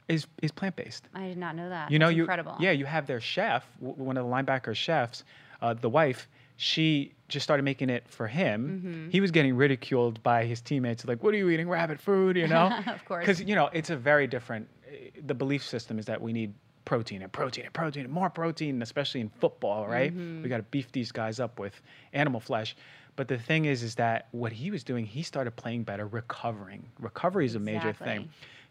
is 0.07 0.25
is 0.41 0.51
plant 0.51 0.75
based. 0.75 1.07
I 1.13 1.27
did 1.27 1.37
not 1.37 1.55
know 1.55 1.69
that. 1.69 1.91
You 1.91 1.99
know, 1.99 2.07
That's 2.07 2.15
you 2.17 2.23
incredible. 2.23 2.55
yeah, 2.59 2.71
you 2.71 2.85
have 2.85 3.05
their 3.07 3.19
chef, 3.21 3.65
w- 3.81 4.01
one 4.03 4.17
of 4.17 4.25
the 4.25 4.31
linebacker 4.31 4.75
chefs, 4.75 5.23
uh, 5.61 5.73
the 5.73 5.89
wife. 5.89 6.27
She 6.63 7.13
just 7.27 7.43
started 7.43 7.63
making 7.63 7.89
it 7.89 8.03
for 8.07 8.27
him. 8.27 8.81
Mm-hmm. 8.85 9.09
He 9.09 9.19
was 9.21 9.31
getting 9.31 9.55
ridiculed 9.55 10.21
by 10.23 10.45
his 10.45 10.61
teammates, 10.61 11.05
like, 11.05 11.21
"What 11.23 11.33
are 11.33 11.37
you 11.37 11.49
eating, 11.49 11.67
rabbit 11.69 11.99
food?" 11.99 12.37
You 12.37 12.47
know, 12.47 12.67
Of 12.87 13.05
course. 13.05 13.21
because 13.25 13.41
you 13.41 13.55
know 13.55 13.69
it's 13.73 13.89
a 13.89 13.97
very 13.97 14.27
different. 14.27 14.67
eh, 14.89 15.09
The 15.25 15.33
belief 15.33 15.63
system 15.65 15.99
is 15.99 16.05
that 16.05 16.21
we 16.21 16.31
need 16.33 16.53
protein 16.85 17.21
and 17.21 17.31
protein 17.31 17.65
and 17.65 17.73
protein 17.73 18.03
and 18.05 18.13
more 18.13 18.29
protein, 18.29 18.81
especially 18.81 19.21
in 19.21 19.29
football, 19.29 19.87
right? 19.87 20.11
Mm-hmm. 20.11 20.43
We 20.43 20.49
got 20.49 20.57
to 20.57 20.63
beef 20.63 20.91
these 20.91 21.11
guys 21.11 21.39
up 21.39 21.59
with 21.59 21.81
animal 22.13 22.39
flesh. 22.39 22.75
But 23.15 23.27
the 23.27 23.37
thing 23.37 23.65
is, 23.65 23.83
is 23.83 23.95
that 23.95 24.27
what 24.31 24.51
he 24.51 24.71
was 24.71 24.83
doing, 24.83 25.05
he 25.05 25.21
started 25.23 25.51
playing 25.55 25.83
better, 25.83 26.07
recovering. 26.07 26.83
Recovery 26.99 27.45
is 27.45 27.55
a 27.55 27.59
major 27.59 27.93
thing. 27.93 28.21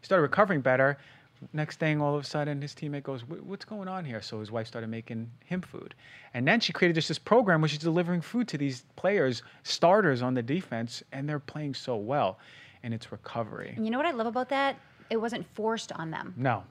He 0.00 0.04
started 0.04 0.22
recovering 0.22 0.60
better. 0.62 0.98
Next 1.52 1.78
thing, 1.78 2.00
all 2.00 2.14
of 2.14 2.22
a 2.22 2.26
sudden, 2.26 2.60
his 2.62 2.74
teammate 2.74 3.02
goes, 3.02 3.22
"What's 3.24 3.64
going 3.64 3.88
on 3.88 4.04
here?" 4.04 4.22
So 4.22 4.40
his 4.40 4.50
wife 4.50 4.66
started 4.66 4.88
making 4.88 5.30
him 5.44 5.60
food, 5.60 5.94
and 6.34 6.46
then 6.46 6.60
she 6.60 6.72
created 6.72 6.94
just 6.94 7.08
this 7.08 7.18
program 7.18 7.60
where 7.60 7.68
she's 7.68 7.78
delivering 7.78 8.20
food 8.20 8.48
to 8.48 8.58
these 8.58 8.84
players, 8.96 9.42
starters 9.62 10.22
on 10.22 10.34
the 10.34 10.42
defense, 10.42 11.02
and 11.12 11.28
they're 11.28 11.38
playing 11.38 11.74
so 11.74 11.96
well, 11.96 12.38
and 12.82 12.94
it's 12.94 13.10
recovery. 13.12 13.72
And 13.76 13.84
you 13.84 13.90
know 13.90 13.98
what 13.98 14.06
I 14.06 14.12
love 14.12 14.26
about 14.26 14.48
that? 14.50 14.76
It 15.10 15.16
wasn't 15.16 15.46
forced 15.54 15.92
on 15.92 16.10
them. 16.10 16.34
No, 16.36 16.64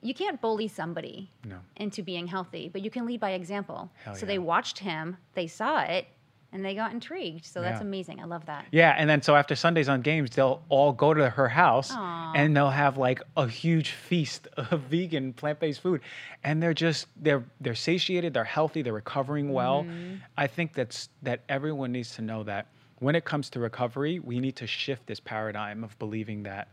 You 0.00 0.14
can't 0.14 0.40
bully 0.40 0.68
somebody 0.68 1.30
no, 1.44 1.58
into 1.76 2.02
being 2.02 2.26
healthy, 2.28 2.68
but 2.72 2.82
you 2.82 2.90
can 2.90 3.04
lead 3.06 3.20
by 3.20 3.30
example. 3.32 3.90
Hell 4.04 4.14
so 4.14 4.20
yeah. 4.20 4.26
they 4.26 4.38
watched 4.38 4.78
him, 4.78 5.16
they 5.34 5.46
saw 5.46 5.80
it, 5.82 6.06
and 6.52 6.64
they 6.64 6.74
got 6.74 6.92
intrigued. 6.92 7.44
So 7.44 7.60
that's 7.60 7.80
Yeah. 7.80 7.86
amazing. 7.86 8.20
I 8.20 8.24
love 8.24 8.46
that. 8.46 8.64
yeah. 8.72 8.94
And 8.96 9.08
then 9.08 9.20
so 9.22 9.36
after 9.36 9.54
Sundays 9.54 9.88
on 9.88 10.00
games, 10.00 10.30
they'll 10.30 10.62
all 10.68 10.92
go 10.92 11.12
to 11.14 11.28
her 11.30 11.48
house, 11.48 11.90
Aw. 11.94 12.32
and 12.34 12.56
they'll 12.56 12.70
have 12.70 12.96
like 12.96 13.22
a 13.36 13.46
huge 13.48 13.90
feast 13.90 14.48
of 14.56 14.80
vegan 14.82 15.32
plant-based 15.32 15.80
food, 15.80 16.00
and 16.44 16.62
they're 16.62 16.74
just 16.74 17.06
they're 17.22 17.44
they're 17.60 17.74
satiated, 17.74 18.34
they're 18.34 18.44
healthy, 18.44 18.82
they're 18.82 18.92
recovering 18.92 19.52
well. 19.52 19.82
Mm-hmm. 19.84 20.16
I 20.36 20.46
think 20.46 20.72
that's 20.74 21.08
that 21.22 21.40
everyone 21.48 21.92
needs 21.92 22.14
to 22.16 22.22
know 22.22 22.42
that 22.44 22.66
when 23.00 23.14
it 23.14 23.24
comes 23.24 23.48
to 23.50 23.60
recovery, 23.60 24.18
we 24.18 24.40
need 24.40 24.56
to 24.56 24.66
shift 24.66 25.06
this 25.06 25.20
paradigm 25.20 25.84
of 25.84 25.98
believing 25.98 26.42
that 26.44 26.68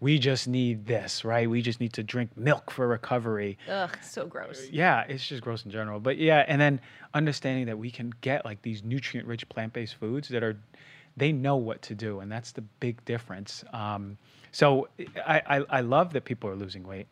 we 0.00 0.18
just 0.18 0.46
need 0.46 0.86
this, 0.86 1.24
right? 1.24 1.48
We 1.50 1.60
just 1.60 1.80
need 1.80 1.92
to 1.94 2.02
drink 2.02 2.36
milk 2.36 2.70
for 2.70 2.86
recovery. 2.86 3.58
Ugh, 3.68 3.96
so 4.02 4.26
gross. 4.26 4.68
Yeah, 4.70 5.04
it's 5.08 5.26
just 5.26 5.42
gross 5.42 5.64
in 5.64 5.70
general. 5.70 5.98
But 5.98 6.18
yeah, 6.18 6.44
and 6.46 6.60
then 6.60 6.80
understanding 7.14 7.66
that 7.66 7.78
we 7.78 7.90
can 7.90 8.12
get 8.20 8.44
like 8.44 8.62
these 8.62 8.84
nutrient 8.84 9.26
rich 9.26 9.48
plant 9.48 9.72
based 9.72 9.96
foods 9.96 10.28
that 10.28 10.42
are, 10.44 10.56
they 11.16 11.32
know 11.32 11.56
what 11.56 11.82
to 11.82 11.94
do. 11.94 12.20
And 12.20 12.30
that's 12.30 12.52
the 12.52 12.60
big 12.60 13.04
difference. 13.04 13.64
Um, 13.72 14.16
so 14.52 14.88
I, 15.26 15.42
I, 15.46 15.64
I 15.68 15.80
love 15.80 16.12
that 16.12 16.24
people 16.24 16.48
are 16.48 16.56
losing 16.56 16.84
weight 16.86 17.06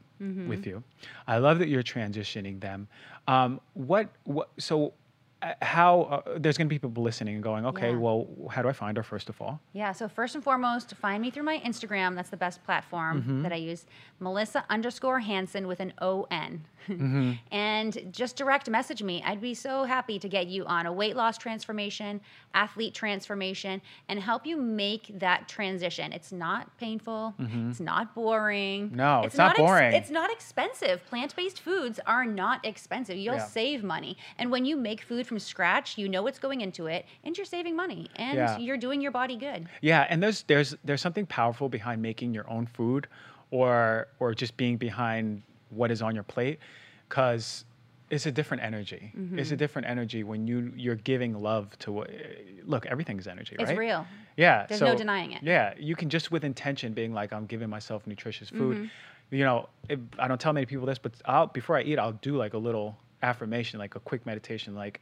with 0.49 0.67
you. 0.67 0.83
I 1.27 1.37
love 1.39 1.59
that 1.59 1.69
you're 1.69 1.83
transitioning 1.83 2.59
them. 2.61 2.89
Um, 3.29 3.61
what, 3.75 4.09
what, 4.25 4.49
so 4.59 4.95
how, 5.63 6.01
uh, 6.27 6.39
there's 6.39 6.57
going 6.57 6.67
to 6.67 6.75
be 6.75 6.79
people 6.79 7.03
listening 7.03 7.35
and 7.35 7.43
going, 7.43 7.67
okay, 7.67 7.91
Yeah. 7.91 7.97
well, 7.97 8.27
how 8.51 8.63
do 8.63 8.69
I 8.69 8.73
find 8.73 8.97
her 8.97 9.03
first 9.03 9.29
of 9.29 9.41
all? 9.41 9.61
Yeah, 9.73 9.93
so 9.93 10.09
first 10.09 10.35
and 10.35 10.43
foremost, 10.43 10.95
find 10.95 11.21
me 11.23 11.31
through 11.31 11.43
my 11.45 11.59
Instagram. 11.61 12.15
That's 12.15 12.31
the 12.31 12.37
best 12.37 12.65
platform 12.65 13.23
Mm-hmm. 13.23 13.43
that 13.43 13.53
I 13.53 13.57
use. 13.57 13.85
Melissa 14.19 14.65
underscore 14.71 15.21
Hanson 15.21 15.67
with 15.67 15.81
an 15.81 15.93
O 16.01 16.27
N. 16.31 16.65
Mm-hmm. 16.89 17.33
and 17.53 18.09
just 18.13 18.37
direct 18.37 18.71
message 18.71 19.03
me. 19.03 19.23
I'd 19.27 19.41
be 19.41 19.55
so 19.55 19.85
happy 19.85 20.19
to 20.21 20.29
get 20.29 20.47
you 20.47 20.65
on 20.67 20.87
a 20.87 20.93
weight 20.93 21.17
loss 21.17 21.37
transformation, 21.37 22.21
athlete 22.55 22.95
transformation, 22.95 23.83
and 24.09 24.21
help 24.21 24.47
you 24.47 24.57
make 24.57 25.19
that 25.19 25.49
transition. 25.49 26.13
It's 26.13 26.33
not 26.33 26.77
painful, 26.79 27.35
it's 27.39 27.81
not 27.81 28.15
boring. 28.15 28.87
Mm-hmm. 28.87 28.97
No, 28.97 29.23
it's 29.25 29.37
not 29.37 29.51
ex- 29.51 29.59
boring. 29.59 29.93
it's 29.95 30.11
not 30.11 30.31
expensive. 30.31 31.05
Plant 31.07 31.35
based 31.37 31.61
foods 31.61 31.99
are 32.07 32.25
not 32.25 32.65
expensive. 32.65 33.17
You'll 33.17 33.35
Yeah. 33.37 33.45
save 33.47 33.83
money. 33.83 34.17
And 34.39 34.51
when 34.53 34.65
you 34.65 34.77
make 34.77 35.01
food 35.03 35.26
from 35.27 35.39
scratch, 35.39 35.99
you 35.99 36.09
know 36.09 36.23
what's 36.23 36.39
going 36.39 36.61
into 36.61 36.87
it, 36.87 37.05
and 37.25 37.37
you're 37.37 37.45
saving 37.45 37.77
money, 37.77 38.09
and 38.17 38.37
Yeah. 38.39 38.59
you're 38.59 38.77
doing 38.79 39.01
your 39.01 39.13
body 39.13 39.37
good. 39.37 39.69
Yeah, 39.83 40.07
and 40.09 40.23
there's 40.23 40.43
there's 40.45 40.75
there's 40.85 41.01
something 41.01 41.27
powerful 41.27 41.69
behind 41.69 42.01
making 42.01 42.33
your 42.35 42.49
own 42.49 42.67
food, 42.67 43.07
or 43.51 44.09
or 44.21 44.35
just 44.35 44.57
being 44.57 44.77
behind 44.77 45.43
what 45.71 45.91
is 45.91 46.01
on 46.03 46.15
your 46.15 46.25
plate, 46.25 46.59
because 47.09 47.65
it's 48.09 48.27
a 48.27 48.31
different 48.33 48.63
energy. 48.63 49.11
It's 49.15 49.19
Mm-hmm. 49.49 49.55
a 49.55 49.57
different 49.57 49.89
energy 49.89 50.23
when 50.23 50.47
you 50.47 50.73
you're 50.77 50.95
giving 51.13 51.35
love 51.43 51.77
to 51.81 51.93
what. 51.93 52.11
Look, 52.65 52.87
everything's 52.87 53.27
energy, 53.27 53.57
right? 53.59 53.69
It's 53.69 53.79
real. 53.79 54.07
Yeah, 54.37 54.67
There's 54.67 54.81
so, 54.81 54.87
no 54.87 54.97
denying 54.97 55.33
it. 55.33 55.43
Yeah, 55.43 55.73
you 55.79 55.97
can 55.97 56.09
just 56.11 56.31
with 56.31 56.45
intention 56.45 56.93
being 56.93 57.13
like, 57.15 57.33
I'm 57.33 57.47
giving 57.47 57.71
myself 57.71 58.07
nutritious 58.07 58.51
food. 58.51 58.77
Mm-hmm. 58.77 59.35
You 59.35 59.45
know, 59.45 59.69
if, 59.89 59.99
I 60.19 60.29
don't 60.29 60.41
tell 60.41 60.53
many 60.53 60.67
people 60.67 60.85
this, 60.87 60.99
but 60.99 61.13
I'll 61.25 61.47
before 61.47 61.77
I 61.77 61.83
eat, 61.83 61.99
I'll 61.99 62.13
do 62.13 62.37
like 62.37 62.55
a 62.55 62.59
little 62.59 62.97
affirmation, 63.23 63.79
like 63.81 63.95
a 63.97 64.01
quick 64.01 64.25
meditation, 64.27 64.75
like. 64.75 65.01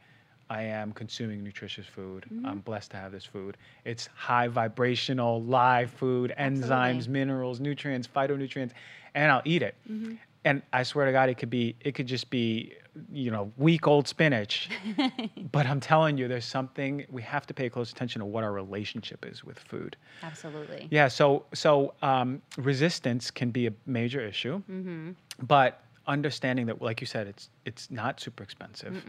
I 0.49 0.63
am 0.63 0.91
consuming 0.91 1.43
nutritious 1.43 1.85
food. 1.87 2.25
Mm-hmm. 2.31 2.45
I'm 2.45 2.59
blessed 2.59 2.91
to 2.91 2.97
have 2.97 3.11
this 3.11 3.25
food. 3.25 3.57
It's 3.83 4.07
high 4.15 4.47
vibrational, 4.47 5.43
live 5.43 5.89
food, 5.91 6.33
enzymes, 6.37 6.63
Absolutely. 6.97 7.11
minerals, 7.13 7.59
nutrients, 7.59 8.07
phytonutrients, 8.07 8.71
and 9.15 9.31
I'll 9.31 9.41
eat 9.45 9.61
it. 9.63 9.75
Mm-hmm. 9.89 10.15
And 10.43 10.61
I 10.71 10.83
swear 10.83 11.07
to 11.07 11.11
God, 11.11 11.29
it 11.29 11.39
could 11.39 11.49
be, 11.49 11.75
it 11.81 11.93
could 11.95 12.05
just 12.05 12.29
be, 12.29 12.73
you 13.11 13.31
know, 13.31 13.51
week 13.57 13.87
old 13.87 14.07
spinach. 14.07 14.69
but 15.51 15.65
I'm 15.65 15.79
telling 15.79 16.19
you, 16.19 16.27
there's 16.27 16.45
something 16.45 17.03
we 17.09 17.23
have 17.23 17.47
to 17.47 17.53
pay 17.55 17.67
close 17.67 17.91
attention 17.91 18.19
to 18.19 18.25
what 18.25 18.43
our 18.43 18.51
relationship 18.53 19.25
is 19.25 19.43
with 19.43 19.57
food. 19.57 19.97
Absolutely. 20.21 20.87
Yeah, 20.91 21.07
so 21.07 21.45
so 21.55 21.95
um, 22.03 22.43
resistance 22.57 23.31
can 23.31 23.49
be 23.49 23.65
a 23.65 23.73
major 23.87 24.21
issue, 24.21 24.61
Mm-hmm. 24.69 25.11
but 25.41 25.81
understanding 26.05 26.67
that, 26.67 26.79
like 26.79 27.01
you 27.01 27.07
said, 27.07 27.25
it's 27.25 27.49
it's 27.65 27.89
not 27.89 28.19
super 28.19 28.43
expensive, 28.43 29.03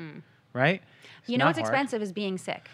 right? 0.57 0.83
It's 1.21 1.29
You 1.29 1.39
know 1.39 1.47
what's 1.47 1.59
hard. 1.59 1.69
expensive 1.71 2.03
is 2.03 2.13
being 2.13 2.39
sick. 2.39 2.69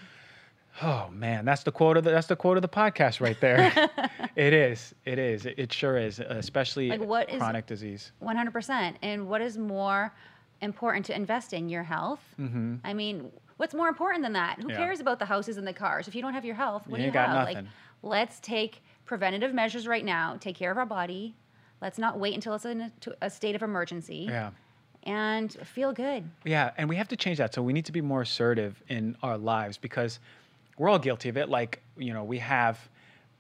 Oh 0.81 1.09
man, 1.13 1.45
that's 1.45 1.65
the 1.65 1.73
quote 1.73 1.97
of 1.99 2.05
the 2.05 2.11
that's 2.11 2.29
the 2.29 2.37
quote 2.37 2.57
of 2.57 2.63
the 2.63 2.69
podcast 2.69 3.21
right 3.21 3.39
there. 3.41 3.71
it 4.37 4.53
is, 4.55 4.95
it 5.05 5.19
is, 5.19 5.45
it, 5.45 5.59
it 5.59 5.73
sure 5.73 5.99
is, 5.99 6.19
especially 6.19 6.89
Like, 6.89 7.01
what 7.03 7.29
is- 7.31 7.37
chronic 7.39 7.67
disease. 7.67 8.13
100%. 8.23 8.95
And 9.03 9.29
what 9.29 9.43
is 9.43 9.59
more 9.59 10.15
important 10.63 11.05
to 11.07 11.15
invest 11.15 11.53
in? 11.53 11.69
Your 11.69 11.83
health? 11.83 12.21
Mm-hmm. 12.41 12.77
I 12.85 12.95
mean, 12.95 13.31
what's 13.59 13.75
more 13.75 13.89
important 13.89 14.23
than 14.23 14.33
that? 14.33 14.61
Who 14.63 14.71
Yeah. 14.71 14.77
cares 14.79 15.01
about 15.01 15.19
the 15.19 15.27
houses 15.27 15.59
and 15.59 15.67
the 15.67 15.75
cars? 15.75 16.09
If 16.09 16.15
you 16.15 16.23
don't 16.23 16.33
have 16.35 16.45
your 16.45 16.55
health, 16.55 16.87
what 16.87 17.01
You 17.01 17.05
do 17.05 17.07
you 17.09 17.13
got 17.13 17.29
have? 17.29 17.45
Like, 17.47 17.57
nothing. 17.57 17.71
let's 18.03 18.41
take 18.41 18.83
preventative 19.05 19.53
measures 19.53 19.87
right 19.87 20.05
now, 20.05 20.37
take 20.41 20.57
care 20.57 20.71
of 20.71 20.79
our 20.79 20.87
body. 20.87 21.35
Let's 21.83 21.99
not 21.99 22.19
wait 22.19 22.35
until 22.35 22.55
it's 22.55 22.65
in 22.65 22.81
a, 22.81 22.93
a 23.23 23.29
state 23.31 23.55
of 23.57 23.63
emergency 23.63 24.27
Yeah. 24.31 24.51
And 25.05 25.53
feel 25.67 25.93
good. 25.93 26.25
Yeah, 26.45 26.71
and 26.77 26.89
we 26.89 26.97
have 26.97 27.09
to 27.09 27.17
change 27.17 27.39
that. 27.39 27.55
So 27.55 27.63
we 27.63 27.73
need 27.73 27.85
to 27.87 27.93
be 27.93 28.01
more 28.01 28.23
assertive 28.23 28.83
in 28.89 29.17
our 29.23 29.37
lives 29.39 29.79
because 29.79 30.19
we're 30.79 30.89
all 30.89 30.99
guilty 30.99 31.29
of 31.29 31.37
it. 31.37 31.49
Like, 31.49 31.83
you 31.97 32.13
know, 32.15 32.25
we 32.25 32.39
have 32.39 32.79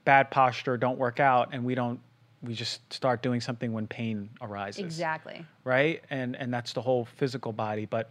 bad 0.04 0.30
posture, 0.30 0.76
don't 0.76 0.98
work 0.98 1.20
out, 1.20 1.50
and 1.52 1.64
we 1.64 1.74
don't 1.74 2.00
we 2.42 2.54
just 2.54 2.92
start 2.92 3.22
doing 3.22 3.40
something 3.40 3.72
when 3.72 3.86
pain 3.86 4.28
arises. 4.40 4.82
Exactly. 4.84 5.46
Right? 5.64 6.02
And 6.10 6.34
and 6.36 6.52
that's 6.52 6.72
the 6.72 6.82
whole 6.82 7.04
physical 7.04 7.52
body, 7.52 7.86
but 7.86 8.10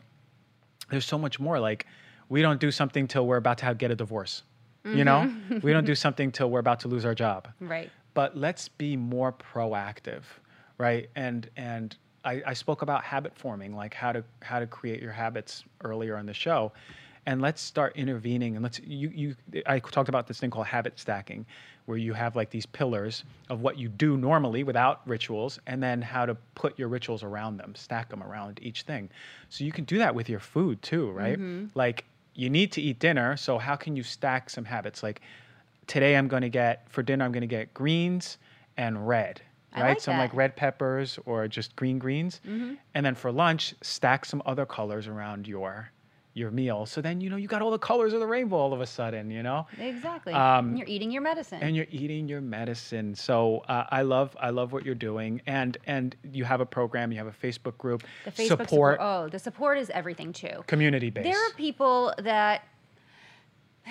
there's 0.90 1.06
so 1.06 1.18
much 1.18 1.40
more 1.40 1.60
like 1.60 1.86
we 2.30 2.42
don't 2.42 2.60
do 2.60 2.72
something 2.72 3.08
till 3.08 3.28
we're 3.28 3.38
about 3.38 3.58
to 3.60 3.66
have, 3.66 3.78
get 3.78 3.92
a 3.92 3.96
divorce. 3.96 4.44
You 4.84 5.04
know? 5.04 5.28
Mm-hmm. 5.30 5.60
we 5.62 5.74
don't 5.74 5.86
do 5.86 5.94
something 5.94 6.32
till 6.32 6.50
we're 6.50 6.58
about 6.60 6.80
to 6.80 6.88
lose 6.88 7.06
our 7.06 7.14
job 7.14 7.48
Right. 7.60 7.92
but 8.16 8.36
let's 8.36 8.68
be 8.68 8.98
more 8.98 9.32
proactive 9.32 10.24
right 10.80 11.08
and 11.16 11.48
and 11.56 11.96
I, 12.24 12.42
I 12.46 12.54
spoke 12.54 12.82
about 12.82 13.04
habit 13.04 13.34
forming 13.36 13.76
like 13.76 13.94
how 13.94 14.12
to 14.12 14.24
how 14.42 14.60
to 14.60 14.68
create 14.68 15.02
your 15.02 15.12
habits 15.12 15.64
earlier 15.84 16.18
on 16.18 16.26
the 16.26 16.34
show. 16.34 16.72
And 17.28 17.40
let's 17.40 17.62
start 17.62 17.96
intervening 17.96 18.56
and 18.56 18.64
let's 18.64 18.80
you 18.80 19.10
you 19.10 19.36
i 19.68 19.78
talked 19.78 20.10
about 20.10 20.28
this 20.28 20.40
thing 20.40 20.50
called 20.50 20.66
habit 20.66 20.98
stacking 20.98 21.46
where 21.86 21.98
you 21.98 22.14
have 22.14 22.36
like 22.36 22.50
these 22.50 22.66
pillars 22.66 23.24
of 23.50 23.62
what 23.62 23.78
you 23.78 23.90
do 23.90 24.18
normally 24.18 24.64
without 24.64 25.08
rituals 25.08 25.60
and 25.68 25.84
then 25.84 26.02
how 26.02 26.26
to 26.26 26.36
put 26.56 26.78
your 26.80 26.88
rituals 26.88 27.22
around 27.22 27.58
them 27.58 27.76
stack 27.76 28.10
them 28.10 28.24
around 28.24 28.60
each 28.62 28.84
thing. 28.84 29.10
So 29.50 29.64
you 29.64 29.72
can 29.72 29.86
do 29.86 30.00
that 30.00 30.16
with 30.16 30.30
your 30.30 30.40
food 30.40 30.82
too 30.82 31.12
right? 31.12 31.38
Mm-hmm. 31.38 31.66
Like 31.76 32.06
you 32.34 32.50
need 32.50 32.72
to 32.72 32.82
eat 32.82 32.98
dinner 32.98 33.38
so 33.38 33.60
how 33.60 33.76
can 33.76 33.96
you 33.96 34.04
stack 34.04 34.50
some 34.50 34.66
habits? 34.66 35.04
Like 35.04 35.22
today 35.86 36.16
I'm 36.16 36.28
going 36.28 36.42
to 36.42 36.50
get 36.50 36.90
for 36.90 37.04
dinner 37.04 37.24
I'm 37.24 37.32
going 37.32 37.42
to 37.42 37.48
get 37.48 37.74
greens 37.74 38.40
and 38.78 39.08
red, 39.08 39.42
right? 39.76 39.90
like 39.90 40.02
some 40.02 40.16
that. 40.16 40.22
like 40.22 40.34
red 40.34 40.56
peppers 40.56 41.20
or 41.26 41.48
just 41.48 41.76
green 41.76 42.00
greens. 42.00 42.42
And 42.94 43.06
then 43.06 43.16
for 43.16 43.32
lunch, 43.32 43.74
stack 43.82 44.26
some 44.26 44.42
other 44.46 44.66
colors 44.66 45.08
around 45.08 45.48
your 45.48 45.92
your 46.34 46.50
meal. 46.50 46.86
So 46.86 47.02
then 47.02 47.20
you 47.20 47.30
know 47.30 47.36
you 47.36 47.48
got 47.50 47.62
all 47.62 47.72
the 47.72 47.78
colors 47.78 48.14
of 48.14 48.22
the 48.22 48.26
rainbow 48.26 48.56
all 48.56 48.74
of 48.74 48.80
a 48.80 48.86
sudden, 48.86 49.30
you 49.30 49.44
know? 49.44 49.68
Exactly. 49.78 50.32
Um, 50.32 50.70
and 50.70 50.78
you're 50.78 50.88
eating 50.88 51.12
your 51.12 51.22
medicine. 51.22 51.60
And 51.62 51.76
you're 51.76 51.88
eating 51.92 52.30
your 52.30 52.40
medicine. 52.40 53.14
So 53.16 53.66
uh, 53.68 53.86
I 53.90 54.04
love 54.04 54.36
I 54.40 54.50
love 54.50 54.72
what 54.72 54.86
you're 54.86 54.96
doing 54.96 55.42
and 55.46 55.78
and 55.88 56.16
you 56.32 56.46
have 56.46 56.62
a 56.62 56.66
program, 56.66 57.12
you 57.12 57.18
have 57.18 57.28
a 57.28 57.32
Facebook 57.32 57.78
group, 57.78 58.04
the 58.24 58.32
Facebook 58.32 58.48
support 58.48 58.98
Oh, 59.02 59.28
the 59.28 59.40
support 59.40 59.78
is 59.78 59.90
everything 59.90 60.32
too. 60.32 60.64
community 60.68 61.10
based. 61.10 61.26
There 61.26 61.38
are 61.38 61.54
people 61.58 62.14
that 62.20 62.64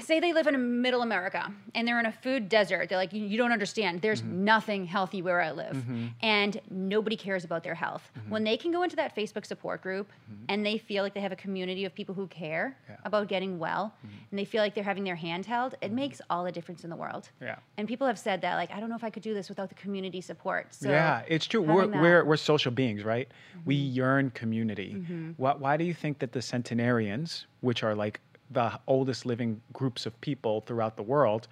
say 0.03 0.21
they 0.21 0.33
live 0.33 0.47
in 0.47 0.81
middle 0.81 1.03
America 1.03 1.53
and 1.75 1.87
they're 1.87 1.99
in 2.01 2.07
a 2.07 2.13
food 2.13 2.49
desert. 2.49 2.89
They're 2.89 2.97
like, 2.99 3.13
you, 3.13 3.25
you 3.27 3.37
don't 3.37 3.53
understand. 3.53 4.01
There's 4.01 4.23
Mm-hmm. 4.23 4.45
nothing 4.45 4.87
healthy 4.87 5.21
where 5.23 5.41
I 5.41 5.51
live. 5.51 5.83
And 6.23 6.61
nobody 6.71 7.17
cares 7.17 7.45
about 7.45 7.63
their 7.65 7.75
health. 7.75 8.11
Mm-hmm. 8.19 8.31
When 8.31 8.45
they 8.45 8.57
can 8.57 8.71
go 8.73 8.83
into 8.83 8.97
that 8.97 9.15
Facebook 9.17 9.45
support 9.47 9.83
group 9.83 10.11
and 10.49 10.65
they 10.65 10.79
feel 10.79 11.03
like 11.03 11.15
they 11.15 11.21
have 11.21 11.33
a 11.33 11.37
community 11.37 11.85
of 11.85 11.95
people 11.95 12.15
who 12.15 12.27
care 12.29 12.77
Yeah. 12.89 12.95
Mm-hmm. 12.97 13.07
about 13.07 13.29
getting 13.29 13.59
well 13.59 13.95
and 14.31 14.39
they 14.39 14.45
feel 14.45 14.63
like 14.63 14.75
they're 14.75 14.85
having 14.85 15.05
their 15.05 15.17
hand 15.17 15.45
held, 15.47 15.75
it 15.81 15.91
makes 15.93 16.21
all 16.31 16.45
the 16.45 16.53
difference 16.53 16.85
in 16.85 16.91
the 16.91 16.97
world. 16.97 17.29
Yeah. 17.41 17.57
And 17.77 17.87
people 17.89 18.07
have 18.07 18.19
said 18.19 18.41
that, 18.43 18.55
like, 18.57 18.71
I 18.71 18.81
don't 18.81 18.89
know 18.91 18.97
if 18.97 19.05
I 19.05 19.11
could 19.11 19.23
do 19.23 19.35
this 19.35 19.49
without 19.49 19.69
the 19.69 19.75
community 19.75 20.21
support. 20.21 20.73
So 20.75 20.89
yeah, 20.89 21.23
it's 21.29 21.47
true. 21.47 21.63
We're, 21.63 21.87
that- 21.87 22.01
we're, 22.01 22.25
we're 22.25 22.37
social 22.37 22.71
beings, 22.73 23.05
right? 23.05 23.29
We 23.65 23.77
Mm-hmm. 23.77 23.95
yearn 23.95 24.31
community. 24.31 24.93
Why, 25.37 25.55
why 25.55 25.77
do 25.77 25.85
you 25.85 25.95
think 25.95 26.19
that 26.21 26.33
the 26.33 26.41
centenarians, 26.43 27.47
which 27.61 27.83
are 27.83 27.95
like 27.95 28.21
the 28.51 28.79
oldest 28.87 29.27
living 29.27 29.61
groups 29.73 30.07
of 30.07 30.21
people 30.21 30.61
throughout 30.63 30.97
the 30.97 31.03
world, 31.03 31.49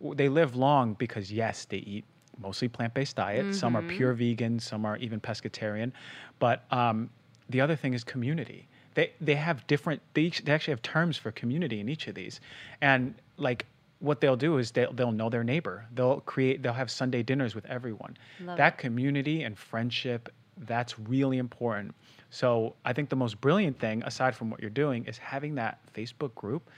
they 0.00 0.28
live 0.28 0.54
long 0.56 0.94
because, 0.94 1.32
yes, 1.32 1.64
they 1.64 1.78
eat 1.78 2.04
mostly 2.40 2.68
plant 2.68 2.94
based 2.94 3.16
diet. 3.16 3.52
Some 3.54 3.72
Mm-hmm. 3.72 3.76
are 3.78 3.82
pure 3.82 4.12
vegan, 4.12 4.60
some 4.60 4.84
are 4.84 4.96
even 4.98 5.20
pescatarian. 5.20 5.92
But 6.38 6.64
um, 6.70 7.10
the 7.48 7.60
other 7.60 7.74
thing 7.76 7.94
is 7.94 8.04
community. 8.04 8.68
They, 8.94 9.12
they 9.20 9.34
have 9.34 9.66
different, 9.66 10.02
they, 10.14 10.22
each, 10.22 10.44
they 10.44 10.52
actually 10.52 10.72
have 10.72 10.82
terms 10.82 11.16
for 11.16 11.30
community 11.32 11.80
in 11.80 11.88
each 11.88 12.06
of 12.08 12.14
these. 12.14 12.40
And 12.80 13.14
like, 13.36 13.66
what 14.00 14.20
they'll 14.20 14.36
do 14.36 14.58
is 14.58 14.70
they'll, 14.70 14.92
they'll 14.92 15.10
know 15.12 15.28
their 15.28 15.42
neighbor. 15.42 15.84
They'll 15.94 16.20
create, 16.20 16.62
they'll 16.62 16.72
have 16.72 16.90
Sunday 16.90 17.22
dinners 17.22 17.54
with 17.54 17.66
everyone. 17.66 18.16
Love 18.44 18.56
that 18.56 18.78
community 18.78 19.42
and 19.42 19.58
friendship, 19.58 20.28
that's 20.58 20.98
really 20.98 21.38
important. 21.38 21.94
So 22.30 22.74
I 22.84 22.92
think 22.92 23.08
the 23.08 23.16
most 23.16 23.40
brilliant 23.40 23.78
thing, 23.78 24.02
aside 24.04 24.34
from 24.34 24.50
what 24.50 24.60
you're 24.60 24.70
doing, 24.70 25.06
is 25.06 25.18
having 25.18 25.54
that 25.56 25.78
Facebook 25.94 26.34
group. 26.34 26.70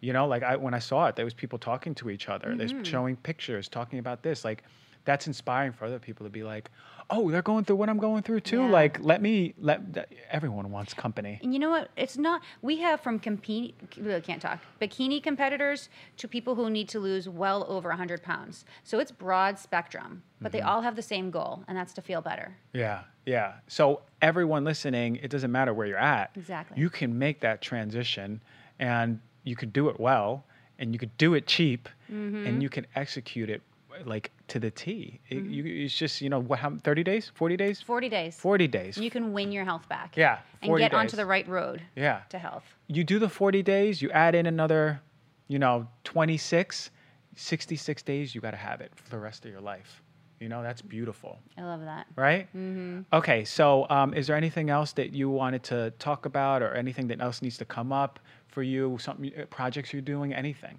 You 0.00 0.12
know, 0.12 0.26
like 0.26 0.42
I 0.42 0.56
when 0.56 0.74
I 0.74 0.78
saw 0.78 1.06
it, 1.06 1.16
there 1.16 1.24
was 1.24 1.34
people 1.34 1.58
talking 1.58 1.94
to 1.96 2.10
each 2.10 2.28
other. 2.28 2.54
There's 2.56 2.72
mm-hmm. 2.72 2.82
showing 2.82 3.16
pictures, 3.16 3.68
talking 3.68 3.98
about 3.98 4.22
this. 4.22 4.44
Like 4.44 4.64
that's 5.04 5.26
inspiring 5.26 5.72
for 5.72 5.84
other 5.86 5.98
people 5.98 6.24
to 6.26 6.30
be 6.30 6.42
like, 6.44 6.70
oh, 7.10 7.30
they're 7.30 7.42
going 7.42 7.64
through 7.64 7.76
what 7.76 7.88
I'm 7.88 7.98
going 7.98 8.22
through 8.22 8.40
too. 8.40 8.62
Yeah. 8.62 8.70
Like 8.70 9.00
let 9.00 9.20
me 9.20 9.54
let 9.58 10.08
everyone 10.30 10.70
wants 10.70 10.94
company. 10.94 11.40
And 11.42 11.52
you 11.52 11.58
know 11.58 11.70
what? 11.70 11.88
It's 11.96 12.16
not. 12.16 12.40
We 12.62 12.76
have 12.78 13.00
from 13.00 13.18
compete. 13.18 13.74
Can't 13.90 14.40
talk. 14.40 14.60
Bikini 14.80 15.22
competitors 15.22 15.88
to 16.18 16.28
people 16.28 16.54
who 16.54 16.70
need 16.70 16.88
to 16.90 17.00
lose 17.00 17.28
well 17.28 17.66
over 17.68 17.88
100 17.88 18.22
pounds. 18.22 18.64
So 18.84 18.98
it's 19.00 19.10
broad 19.10 19.58
spectrum, 19.58 20.22
but 20.40 20.52
they 20.52 20.60
Mm-hmm. 20.60 20.68
all 20.68 20.80
have 20.82 20.94
the 20.96 21.02
same 21.02 21.30
goal, 21.30 21.64
and 21.66 21.76
that's 21.76 21.92
to 21.94 22.02
feel 22.02 22.20
better. 22.20 22.56
Yeah, 22.72 23.02
yeah. 23.26 23.54
So 23.66 24.02
everyone 24.22 24.62
listening, 24.64 25.16
it 25.16 25.28
doesn't 25.30 25.50
matter 25.50 25.74
where 25.74 25.86
you're 25.88 25.98
at. 25.98 26.30
Exactly. 26.36 26.80
You 26.80 26.88
can 26.88 27.18
make 27.18 27.40
that 27.40 27.60
transition, 27.60 28.40
and 28.78 29.18
you 29.42 29.56
could 29.56 29.72
do 29.72 29.88
it 29.88 29.98
well, 29.98 30.44
and 30.78 30.92
you 30.92 30.98
could 31.00 31.16
do 31.18 31.34
it 31.34 31.46
cheap, 31.46 31.88
Mm-hmm. 32.12 32.46
and 32.46 32.62
you 32.62 32.68
can 32.68 32.86
execute 32.94 33.48
it 33.50 33.62
like 34.04 34.30
to 34.48 34.58
the 34.58 34.70
T. 34.70 35.20
It, 35.28 35.44
you, 35.44 35.64
it's 35.84 35.96
just 35.96 36.20
you 36.20 36.28
know 36.28 36.40
what? 36.40 36.58
How 36.58 36.70
thirty 36.82 37.02
days? 37.02 37.30
Forty 37.34 37.56
days? 37.56 37.80
40 37.80 38.08
days. 38.08 38.36
Forty 38.36 38.66
days. 38.68 38.96
You 38.98 39.10
can 39.10 39.32
win 39.32 39.52
your 39.52 39.64
health 39.64 39.88
back. 39.88 40.16
Yeah, 40.16 40.38
And 40.62 40.68
40 40.70 40.82
get 40.82 40.94
onto 40.94 41.16
the 41.16 41.26
right 41.26 41.46
road 41.48 41.82
yeah. 41.96 42.22
to 42.30 42.38
health. 42.38 42.64
You 42.88 43.04
do 43.04 43.18
the 43.18 43.28
forty 43.28 43.62
days. 43.62 44.02
You 44.02 44.10
add 44.10 44.34
in 44.34 44.46
another, 44.46 45.00
you 45.48 45.58
know, 45.58 45.86
26, 46.04 46.90
66 47.36 48.02
days. 48.02 48.34
You 48.34 48.40
got 48.40 48.52
to 48.52 48.56
have 48.56 48.80
it 48.80 48.92
for 48.94 49.08
the 49.10 49.18
rest 49.18 49.44
of 49.44 49.50
your 49.50 49.60
life. 49.60 50.02
You 50.40 50.48
know, 50.48 50.60
that's 50.60 50.82
beautiful 50.82 51.38
I 51.56 51.62
love 51.62 51.82
that. 51.82 52.08
right? 52.16 52.48
Mm-hmm. 52.48 53.02
Okay, 53.12 53.44
so 53.44 53.86
um, 53.90 54.12
is 54.12 54.26
there 54.26 54.34
anything 54.36 54.70
else 54.70 54.90
that 54.94 55.12
you 55.12 55.30
wanted 55.30 55.62
to 55.64 55.92
talk 56.00 56.26
about, 56.26 56.62
or 56.62 56.74
anything 56.74 57.06
that 57.08 57.20
else 57.20 57.42
needs 57.42 57.56
to 57.58 57.64
come 57.64 57.92
up 57.92 58.18
for 58.48 58.64
you? 58.64 58.98
Something 59.00 59.32
uh, 59.40 59.44
projects 59.46 59.92
you're 59.92 60.02
doing? 60.02 60.34
Anything? 60.34 60.78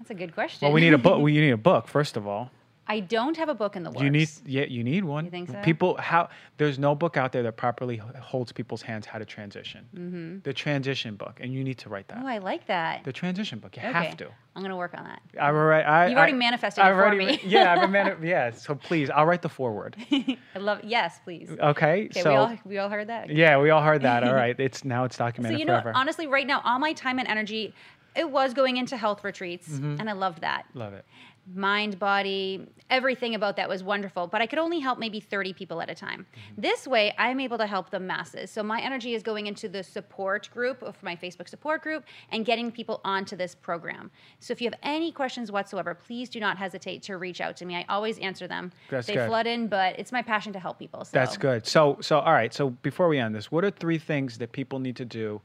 That's 0.00 0.10
a 0.10 0.14
good 0.14 0.34
question. 0.34 0.66
Well, 0.66 0.72
we 0.72 0.80
need 0.80 0.94
a 0.94 0.98
book. 0.98 1.20
we 1.22 1.32
need 1.32 1.50
a 1.50 1.56
book 1.56 1.86
first 1.86 2.16
of 2.16 2.26
all. 2.26 2.50
I 2.90 2.98
don't 2.98 3.36
have 3.36 3.48
a 3.48 3.54
book 3.54 3.76
in 3.76 3.84
the 3.84 3.90
works. 3.90 4.02
You 4.02 4.10
need, 4.10 4.28
yeah, 4.44 4.64
you 4.64 4.82
need 4.82 5.04
one. 5.04 5.24
You 5.24 5.30
think 5.30 5.48
so? 5.48 5.60
People, 5.62 5.96
how 5.98 6.28
there's 6.56 6.76
no 6.76 6.96
book 6.96 7.16
out 7.16 7.30
there 7.30 7.44
that 7.44 7.56
properly 7.56 7.98
holds 7.98 8.50
people's 8.50 8.82
hands 8.82 9.06
how 9.06 9.20
to 9.20 9.24
transition. 9.24 9.86
Mm-hmm. 9.94 10.38
The 10.42 10.52
transition 10.52 11.14
book, 11.14 11.38
and 11.40 11.54
you 11.54 11.62
need 11.62 11.78
to 11.78 11.88
write 11.88 12.08
that. 12.08 12.18
Oh, 12.20 12.26
I 12.26 12.38
like 12.38 12.66
that. 12.66 13.04
the 13.04 13.12
transition 13.12 13.60
book. 13.60 13.76
You 13.76 13.82
okay. 13.88 13.92
have 14.06 14.16
to. 14.16 14.28
I'm 14.56 14.62
gonna 14.62 14.76
work 14.76 14.94
on 14.98 15.04
that. 15.04 15.22
I've 15.40 15.54
already, 15.54 15.84
I, 15.84 16.08
You've 16.08 16.18
already 16.18 16.32
I- 16.32 16.36
manifested 16.36 16.82
it 16.82 16.88
I've 16.88 16.96
for 16.96 17.04
already, 17.06 17.26
me. 17.26 17.40
yeah, 17.44 17.80
I've 17.80 17.90
mani- 17.96 18.28
yeah. 18.28 18.50
So 18.50 18.74
please, 18.74 19.08
I'll 19.08 19.26
write 19.26 19.42
the 19.42 19.48
foreword. 19.48 19.94
I 20.10 20.36
love. 20.58 20.80
Yes, 20.82 21.20
please. 21.22 21.48
Okay. 21.48 22.06
Okay, 22.06 22.20
so 22.20 22.30
we 22.30 22.36
all 22.36 22.58
we 22.64 22.78
all 22.78 22.88
heard 22.88 23.06
that. 23.06 23.30
yeah, 23.30 23.56
we 23.60 23.70
all 23.70 23.82
heard 23.82 24.02
that. 24.02 24.24
All 24.24 24.34
right, 24.34 24.58
it's 24.58 24.84
now 24.84 25.04
it's 25.04 25.16
documented. 25.16 25.58
So 25.58 25.60
you 25.60 25.64
know, 25.64 25.74
forever. 25.80 25.92
honestly, 25.94 26.26
right 26.26 26.46
now, 26.46 26.60
all 26.64 26.80
my 26.80 26.92
time 26.92 27.20
and 27.20 27.28
energy, 27.28 27.72
it 28.16 28.30
was 28.30 28.54
going 28.54 28.76
into 28.76 28.96
health 28.96 29.24
retreats, 29.24 29.68
Mm-hmm. 29.68 29.96
and 30.00 30.08
I 30.10 30.12
loved 30.12 30.40
that. 30.42 30.64
Love 30.74 30.92
it. 30.94 31.04
Mind, 31.52 31.98
body, 31.98 32.64
everything 32.90 33.34
about 33.34 33.56
that 33.56 33.68
was 33.68 33.82
wonderful. 33.82 34.28
But 34.28 34.40
I 34.40 34.46
could 34.46 34.58
only 34.60 34.78
help 34.78 34.98
maybe 35.00 35.18
30 35.18 35.52
people 35.54 35.80
at 35.82 35.90
a 35.90 35.94
time. 35.96 36.26
Mm-hmm. 36.30 36.60
This 36.60 36.86
way, 36.86 37.12
I'm 37.18 37.40
able 37.40 37.58
to 37.58 37.66
help 37.66 37.90
the 37.90 37.98
masses. 37.98 38.52
So 38.52 38.62
my 38.62 38.80
energy 38.80 39.14
is 39.14 39.22
going 39.24 39.46
into 39.48 39.68
the 39.68 39.82
support 39.82 40.48
group 40.52 40.80
of 40.82 41.02
my 41.02 41.16
Facebook 41.16 41.48
support 41.48 41.82
group 41.82 42.04
and 42.30 42.44
getting 42.44 42.70
people 42.70 43.00
onto 43.04 43.34
this 43.36 43.54
program. 43.56 44.12
So 44.38 44.52
if 44.52 44.60
you 44.60 44.66
have 44.70 44.78
any 44.84 45.10
questions 45.10 45.50
whatsoever, 45.50 45.92
please 45.94 46.28
do 46.28 46.38
not 46.38 46.56
hesitate 46.56 47.02
to 47.04 47.16
reach 47.16 47.40
out 47.40 47.56
to 47.56 47.64
me. 47.64 47.74
I 47.74 47.84
always 47.88 48.18
answer 48.18 48.46
them. 48.46 48.70
That's 48.88 49.08
they 49.08 49.14
good. 49.14 49.26
flood 49.28 49.46
in, 49.48 49.66
but 49.66 49.98
it's 49.98 50.12
my 50.12 50.22
passion 50.22 50.52
to 50.52 50.60
help 50.60 50.78
people. 50.78 51.04
So. 51.04 51.10
That's 51.14 51.36
good. 51.36 51.66
So, 51.66 51.98
so 52.00 52.20
all 52.20 52.32
right. 52.32 52.54
So 52.54 52.70
before 52.70 53.08
we 53.08 53.18
end 53.18 53.34
this, 53.34 53.50
what 53.50 53.64
are 53.64 53.70
three 53.70 53.98
things 53.98 54.38
that 54.38 54.52
people 54.52 54.78
need 54.78 54.96
to 54.96 55.04
do 55.04 55.40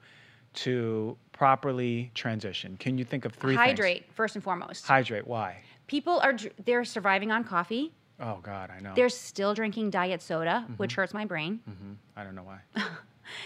to 0.56 1.18
properly 1.32 2.12
transition? 2.16 2.78
Can 2.78 2.98
you 2.98 3.06
think 3.06 3.26
of 3.26 3.34
three? 3.34 3.56
Hydrate 3.56 4.04
Things? 4.04 4.14
first 4.16 4.36
and 4.36 4.44
foremost. 4.44 4.86
Hydrate. 4.86 5.28
Why? 5.28 5.58
People 5.88 6.20
are 6.22 6.36
they're 6.66 6.84
surviving 6.86 7.32
on 7.32 7.44
coffee. 7.44 7.94
Oh 8.20 8.40
God, 8.42 8.70
I 8.76 8.80
know. 8.80 8.94
They're 8.96 9.10
still 9.10 9.54
drinking 9.54 9.90
diet 9.92 10.22
soda, 10.22 10.64
Mm-hmm. 10.64 10.74
which 10.76 10.96
hurts 10.96 11.14
my 11.14 11.26
brain. 11.26 11.60
hmm 11.66 11.94
I 12.16 12.24
don't 12.24 12.36
know 12.36 12.44
why. 12.44 12.60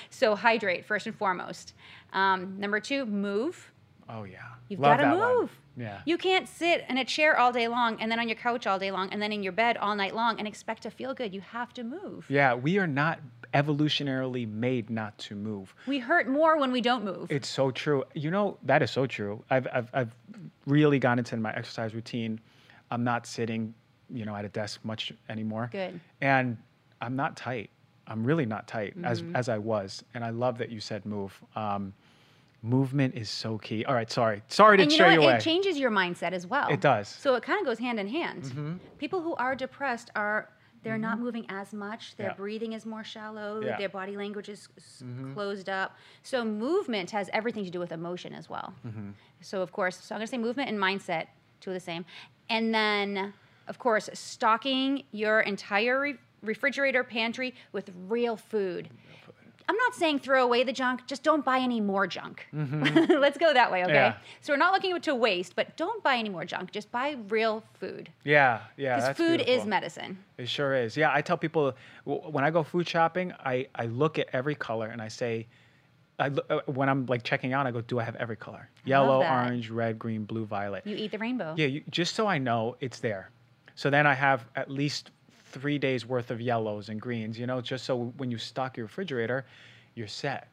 So 0.09 0.35
hydrate 0.35 0.83
first 0.83 1.07
and 1.07 1.15
foremost. 1.15 1.73
Um, 2.11 2.59
number 2.59 2.81
two, 2.81 3.05
move. 3.05 3.71
Oh 4.09 4.23
yeah. 4.25 4.39
You've 4.67 4.81
got 4.81 4.97
to 4.97 5.03
that 5.03 5.17
one. 5.17 5.49
Yeah. 5.79 6.01
You 6.05 6.17
can't 6.17 6.47
sit 6.47 6.85
in 6.89 6.97
a 6.97 7.05
chair 7.05 7.39
all 7.39 7.51
day 7.53 7.67
long 7.69 8.01
and 8.01 8.11
then 8.11 8.19
on 8.19 8.27
your 8.27 8.35
couch 8.35 8.67
all 8.67 8.77
day 8.77 8.91
long 8.91 9.11
and 9.11 9.21
then 9.21 9.31
in 9.31 9.41
your 9.43 9.53
bed 9.53 9.77
all 9.77 9.95
night 9.95 10.13
long 10.13 10.37
and 10.37 10.47
expect 10.47 10.83
to 10.83 10.91
feel 10.91 11.13
good. 11.13 11.33
You 11.33 11.41
have 11.41 11.73
to 11.75 11.83
move. 11.83 12.25
yeah. 12.29 12.53
We 12.53 12.77
are 12.77 12.87
not 12.87 13.19
evolutionarily 13.53 14.47
made 14.51 14.89
not 14.89 15.17
to 15.19 15.35
move. 15.35 15.73
We 15.87 15.99
hurt 15.99 16.27
more 16.27 16.57
when 16.59 16.71
we 16.71 16.81
don't 16.81 17.03
move. 17.03 17.31
It's 17.31 17.47
so 17.47 17.71
true. 17.71 18.03
You 18.13 18.31
know, 18.31 18.57
that 18.63 18.81
is 18.81 18.91
so 18.91 19.05
true. 19.07 19.43
I've, 19.49 19.67
I've, 19.73 19.89
I've 19.93 20.15
really 20.65 20.99
gotten 20.99 21.19
into 21.19 21.37
my 21.37 21.53
exercise 21.53 21.93
routine. 21.95 22.39
I'm 22.91 23.03
not 23.03 23.25
sitting, 23.25 23.73
you 24.09 24.25
know, 24.25 24.35
at 24.35 24.45
a 24.45 24.49
desk 24.49 24.81
much 24.83 25.13
anymore. 25.29 25.69
Good. 25.71 25.99
And 26.21 26.57
I'm 27.01 27.15
not 27.15 27.37
tight. 27.37 27.69
I'm 28.07 28.23
really 28.23 28.45
not 28.45 28.67
tight 28.67 28.95
as, 29.03 29.21
Mm-hmm. 29.21 29.35
as 29.35 29.49
I 29.49 29.57
was. 29.59 30.03
And 30.13 30.23
I 30.23 30.31
love 30.31 30.57
that 30.57 30.69
you 30.71 30.79
said 30.79 31.05
move. 31.05 31.39
Um, 31.55 31.93
movement 32.61 33.15
is 33.15 33.29
so 33.29 33.57
key. 33.57 33.85
All 33.85 33.93
right. 33.95 34.09
Sorry. 34.11 34.41
Sorry 34.47 34.77
to 34.77 34.83
and 34.83 34.91
you 34.91 34.97
know 34.99 35.09
you 35.09 35.21
away. 35.21 35.35
It 35.35 35.41
changes 35.41 35.77
your 35.79 35.91
mindset 35.91 36.31
as 36.33 36.45
well. 36.45 36.67
It 36.69 36.81
does. 36.81 37.07
So 37.07 37.35
it 37.35 37.43
kind 37.43 37.59
of 37.59 37.65
goes 37.65 37.79
hand 37.79 37.99
in 37.99 38.07
hand. 38.07 38.79
People 38.97 39.21
who 39.21 39.35
are 39.35 39.55
depressed 39.55 40.11
are 40.15 40.49
they're 40.83 40.97
not 40.97 41.19
moving 41.19 41.45
as 41.49 41.73
much. 41.73 42.15
Their 42.15 42.27
Mm-hmm. 42.27 42.31
Yeah. 42.33 42.37
breathing 42.37 42.73
is 42.73 42.85
more 42.85 43.03
shallow. 43.03 43.61
Yeah. 43.61 43.77
Their 43.77 43.89
body 43.89 44.15
language 44.15 44.49
is 44.49 44.69
Mm-hmm. 45.03 45.33
closed 45.33 45.69
up. 45.69 45.95
So 46.23 46.43
movement 46.45 47.11
has 47.11 47.29
everything 47.33 47.65
to 47.65 47.69
do 47.69 47.79
with 47.79 47.91
emotion 47.91 48.33
as 48.33 48.49
well. 48.49 48.73
Mm-hmm. 48.87 49.09
So 49.41 49.61
of 49.61 49.71
course, 49.71 49.97
so 49.97 50.15
I'm 50.15 50.19
going 50.19 50.27
to 50.27 50.31
say 50.31 50.37
movement 50.37 50.69
and 50.69 50.79
mindset, 50.79 51.27
two 51.61 51.69
of 51.71 51.73
the 51.73 51.79
same. 51.81 52.05
And 52.49 52.73
then 52.73 53.33
of 53.67 53.77
course, 53.77 54.09
stocking 54.13 55.03
your 55.11 55.41
entire 55.41 55.99
re- 55.99 56.15
refrigerator 56.41 57.03
pantry 57.03 57.53
with 57.71 57.91
real 58.07 58.35
food. 58.35 58.89
I'm 59.69 59.75
not 59.75 59.93
saying 59.93 60.17
throw 60.19 60.43
away 60.43 60.63
the 60.63 60.73
junk, 60.73 61.05
just 61.05 61.21
don't 61.21 61.45
buy 61.45 61.59
any 61.59 61.79
more 61.79 62.07
junk. 62.07 62.47
Let's 62.53 63.37
go 63.37 63.53
that 63.53 63.71
way, 63.71 63.83
okay? 63.83 63.93
Mm-hmm. 63.93 63.93
Yeah. 63.93 64.15
So 64.41 64.51
we're 64.51 64.57
not 64.57 64.73
looking 64.73 64.99
to 64.99 65.13
waste, 65.13 65.55
but 65.55 65.77
don't 65.77 66.01
buy 66.01 66.15
any 66.17 66.29
more 66.29 66.43
junk. 66.43 66.71
Just 66.71 66.91
buy 66.91 67.17
real 67.27 67.63
food. 67.79 68.09
yeah. 68.23 68.61
Yeah. 68.77 68.95
Because 68.95 69.15
food 69.15 69.41
is 69.41 69.65
medicine. 69.67 70.17
It 70.39 70.49
sure 70.49 70.73
is. 70.73 70.97
Yeah, 70.97 71.11
I 71.13 71.21
tell 71.21 71.37
people 71.37 71.75
when 72.05 72.43
I 72.43 72.49
go 72.49 72.63
food 72.63 72.89
shopping, 72.89 73.31
I, 73.45 73.67
I 73.75 73.85
look 73.85 74.17
at 74.17 74.27
every 74.33 74.55
color 74.55 74.87
and 74.87 75.03
I 75.03 75.07
say, 75.07 75.45
I 76.17 76.31
uh, 76.49 76.61
when 76.65 76.89
I'm 76.89 77.05
like 77.05 77.21
checking 77.21 77.53
out, 77.53 77.67
I 77.67 77.71
go, 77.71 77.81
do 77.81 77.99
I 77.99 78.03
have 78.03 78.15
every 78.15 78.37
color? 78.37 78.69
Yellow, 78.85 79.23
orange, 79.23 79.69
red, 79.69 79.99
green, 79.99 80.25
blue, 80.25 80.45
violet. 80.45 80.81
You 80.87 80.95
eat 80.95 81.11
the 81.11 81.19
rainbow. 81.19 81.53
Yeah, 81.55 81.67
you, 81.67 81.83
just 81.91 82.15
so 82.15 82.25
I 82.25 82.39
know 82.39 82.75
it's 82.79 82.99
there. 83.01 83.29
So 83.75 83.91
then 83.91 84.07
I 84.07 84.15
have 84.15 84.45
at 84.55 84.71
least 84.71 85.11
three 85.49 85.77
days 85.77 86.05
worth 86.05 86.31
of 86.31 86.41
yellows 86.41 86.89
and 86.89 87.01
greens, 87.01 87.37
you 87.39 87.47
know, 87.47 87.61
just 87.61 87.85
so 87.85 88.13
when 88.17 88.31
you 88.31 88.37
stock 88.37 88.77
your 88.77 88.85
refrigerator, 88.85 89.45
you're 89.95 90.07
set. 90.07 90.47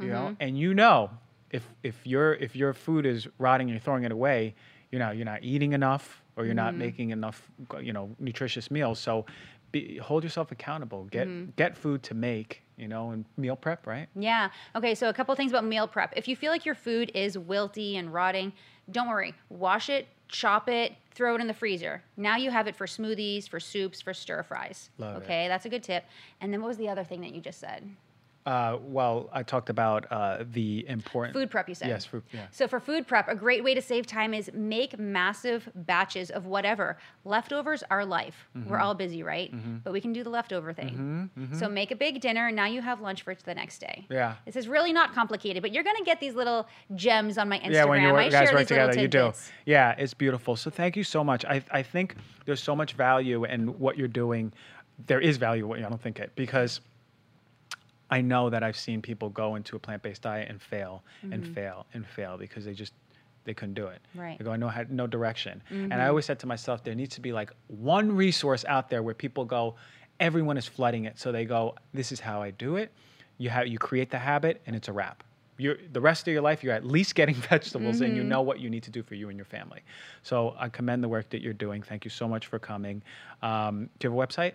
You 0.00 0.08
Mm-hmm. 0.08 0.10
know, 0.10 0.32
and 0.40 0.58
you 0.58 0.74
know 0.74 1.10
if 1.50 1.68
if 1.82 2.06
your 2.06 2.34
if 2.34 2.56
your 2.56 2.72
food 2.74 3.06
is 3.06 3.28
rotting 3.38 3.66
and 3.68 3.70
you're 3.70 3.80
throwing 3.80 4.04
it 4.04 4.12
away, 4.12 4.54
you 4.90 4.98
know, 4.98 5.10
you're 5.12 5.24
not 5.24 5.44
eating 5.44 5.72
enough 5.72 6.22
or 6.36 6.44
you're 6.44 6.54
Mm-hmm. 6.54 6.54
not 6.54 6.76
making 6.76 7.10
enough, 7.10 7.50
you 7.80 7.92
know, 7.92 8.14
nutritious 8.18 8.70
meals. 8.70 8.98
So 8.98 9.24
be, 9.72 9.98
hold 9.98 10.24
yourself 10.24 10.50
accountable. 10.52 11.04
Get 11.04 11.56
get 11.56 11.76
food 11.76 12.02
to 12.04 12.14
make, 12.14 12.62
you 12.76 12.88
know, 12.88 13.10
and 13.12 13.24
meal 13.36 13.56
prep, 13.56 13.86
right? 13.86 14.08
Yeah. 14.16 14.50
Okay. 14.76 14.94
So 14.94 15.08
a 15.08 15.12
couple 15.12 15.34
things 15.34 15.52
about 15.52 15.64
meal 15.64 15.88
prep. 15.88 16.12
If 16.16 16.28
you 16.28 16.36
feel 16.36 16.50
like 16.52 16.64
your 16.64 16.74
food 16.74 17.10
is 17.14 17.36
wilty 17.36 17.94
and 17.98 18.12
rotting, 18.12 18.52
don't 18.90 19.08
worry. 19.08 19.34
Wash 19.48 19.88
it, 19.88 20.08
chop 20.28 20.68
it, 20.68 20.92
throw 21.14 21.34
it 21.34 21.40
in 21.40 21.46
the 21.46 21.54
freezer. 21.54 22.02
Now 22.16 22.36
you 22.36 22.50
have 22.50 22.66
it 22.66 22.76
for 22.76 22.86
smoothies, 22.86 23.48
for 23.48 23.60
soups, 23.60 24.00
for 24.00 24.12
stir 24.12 24.42
fries. 24.42 24.90
Love 24.98 25.16
it. 25.16 25.24
okay, 25.24 25.48
that's 25.48 25.64
a 25.64 25.68
good 25.68 25.82
tip. 25.82 26.04
And 26.40 26.52
then 26.52 26.60
what 26.60 26.68
was 26.68 26.76
the 26.76 26.88
other 26.88 27.04
thing 27.04 27.20
that 27.22 27.34
you 27.34 27.40
just 27.40 27.60
said? 27.60 27.88
Uh, 28.46 28.76
well, 28.82 29.30
I 29.32 29.42
talked 29.42 29.70
about 29.70 30.06
uh, 30.10 30.44
the 30.52 30.86
important 30.86 31.34
Food 31.34 31.50
prep, 31.50 31.68
you 31.68 31.74
said. 31.74 31.88
Yes, 31.88 32.04
food. 32.04 32.22
Yeah. 32.30 32.46
So 32.50 32.68
for 32.68 32.78
food 32.78 33.06
prep, 33.06 33.28
a 33.28 33.34
great 33.34 33.64
way 33.64 33.74
to 33.74 33.80
save 33.80 34.06
time 34.06 34.34
is 34.34 34.50
make 34.52 34.98
massive 34.98 35.68
batches 35.74 36.30
of 36.30 36.44
whatever. 36.44 36.98
Leftovers 37.24 37.82
are 37.90 38.04
life. 38.04 38.46
Mm-hmm. 38.54 38.70
We're 38.70 38.80
all 38.80 38.94
busy, 38.94 39.22
right? 39.22 39.52
But 39.82 39.94
we 39.94 40.00
can 40.00 40.12
do 40.12 40.22
the 40.22 40.30
leftover 40.30 40.72
thing. 40.72 41.30
So 41.52 41.68
make 41.68 41.90
a 41.90 41.96
big 41.96 42.20
dinner, 42.20 42.48
and 42.48 42.56
now 42.56 42.66
you 42.66 42.82
have 42.82 43.00
lunch 43.00 43.22
for 43.22 43.34
the 43.34 43.54
next 43.54 43.78
day. 43.78 44.06
Yeah. 44.10 44.34
This 44.44 44.56
is 44.56 44.68
really 44.68 44.92
not 44.92 45.14
complicated, 45.14 45.62
but 45.62 45.72
you're 45.72 45.84
gonna 45.84 46.04
get 46.04 46.20
these 46.20 46.34
little 46.34 46.66
gems 46.94 47.38
on 47.38 47.48
my 47.48 47.58
Instagram. 47.58 47.72
Yeah, 47.72 47.84
when 47.84 48.02
you 48.02 48.14
I 48.14 48.28
guys 48.28 48.52
work 48.52 48.66
together, 48.66 49.00
you 49.00 49.08
do. 49.08 49.32
Yeah, 49.64 49.94
it's 49.96 50.14
beautiful. 50.14 50.56
So 50.56 50.70
thank 50.70 50.96
you 50.96 51.04
so 51.04 51.24
much. 51.24 51.44
I, 51.46 51.62
I 51.70 51.82
think 51.82 52.16
there's 52.44 52.62
so 52.62 52.76
much 52.76 52.92
value 52.92 53.44
in 53.44 53.78
what 53.78 53.96
you're 53.96 54.06
doing. 54.08 54.52
There 55.06 55.20
is 55.20 55.38
value. 55.38 55.72
I 55.72 55.80
don't 55.80 56.00
think 56.00 56.20
it 56.20 56.32
because 56.36 56.80
I 58.14 58.20
know 58.20 58.48
that 58.48 58.62
I've 58.62 58.76
seen 58.76 59.02
people 59.02 59.28
go 59.28 59.56
into 59.56 59.74
a 59.74 59.78
plant-based 59.80 60.22
diet 60.22 60.48
and 60.48 60.62
fail 60.62 61.02
and 61.22 61.42
mm-hmm. 61.42 61.52
fail 61.52 61.86
and 61.94 62.06
fail 62.06 62.38
because 62.38 62.64
they 62.64 62.72
just 62.72 62.92
they 63.42 63.54
couldn't 63.54 63.74
do 63.74 63.88
it. 63.88 64.00
Right. 64.14 64.38
They 64.38 64.44
go, 64.44 64.52
I 64.52 64.56
no 64.56 64.68
had 64.68 64.92
no 64.92 65.08
direction. 65.08 65.60
And 65.68 65.92
I 65.92 65.96
mm-hmm. 65.96 66.08
always 66.10 66.24
said 66.24 66.38
to 66.38 66.46
myself, 66.46 66.84
there 66.84 66.94
needs 66.94 67.16
to 67.16 67.20
be 67.20 67.32
like 67.32 67.50
one 67.66 68.14
resource 68.14 68.64
out 68.68 68.88
there 68.88 69.02
where 69.02 69.14
people 69.14 69.44
go, 69.44 69.74
everyone 70.20 70.56
is 70.56 70.64
flooding 70.64 71.06
it. 71.06 71.18
So 71.18 71.32
they 71.32 71.44
go, 71.44 71.74
this 71.92 72.12
is 72.12 72.20
how 72.20 72.40
I 72.40 72.52
do 72.52 72.76
it. 72.76 72.92
You 73.38 73.50
have 73.50 73.66
you 73.66 73.80
create 73.80 74.12
the 74.12 74.18
habit 74.20 74.62
and 74.64 74.76
it's 74.76 74.86
a 74.86 74.92
wrap. 74.92 75.24
You're, 75.56 75.78
the 75.92 76.00
rest 76.00 76.28
of 76.28 76.32
your 76.32 76.42
life, 76.42 76.62
you're 76.62 76.72
at 76.72 76.86
least 76.86 77.14
getting 77.20 77.34
vegetables 77.34 78.00
and 78.00 78.14
you 78.14 78.22
mm-hmm. 78.22 78.28
know 78.28 78.42
what 78.42 78.60
you 78.60 78.70
need 78.70 78.84
to 78.84 78.92
do 78.92 79.02
for 79.02 79.16
you 79.16 79.28
and 79.28 79.36
your 79.36 79.44
family. 79.44 79.80
So 80.22 80.54
I 80.56 80.68
commend 80.68 81.02
the 81.02 81.08
work 81.08 81.30
that 81.30 81.42
you're 81.42 81.52
doing. 81.52 81.82
Thank 81.82 82.04
you 82.04 82.12
so 82.12 82.28
much 82.28 82.46
for 82.46 82.60
coming. 82.60 83.02
Um, 83.42 83.90
do 83.98 84.06
you 84.06 84.12
have 84.12 84.18
a 84.20 84.26
website? 84.26 84.54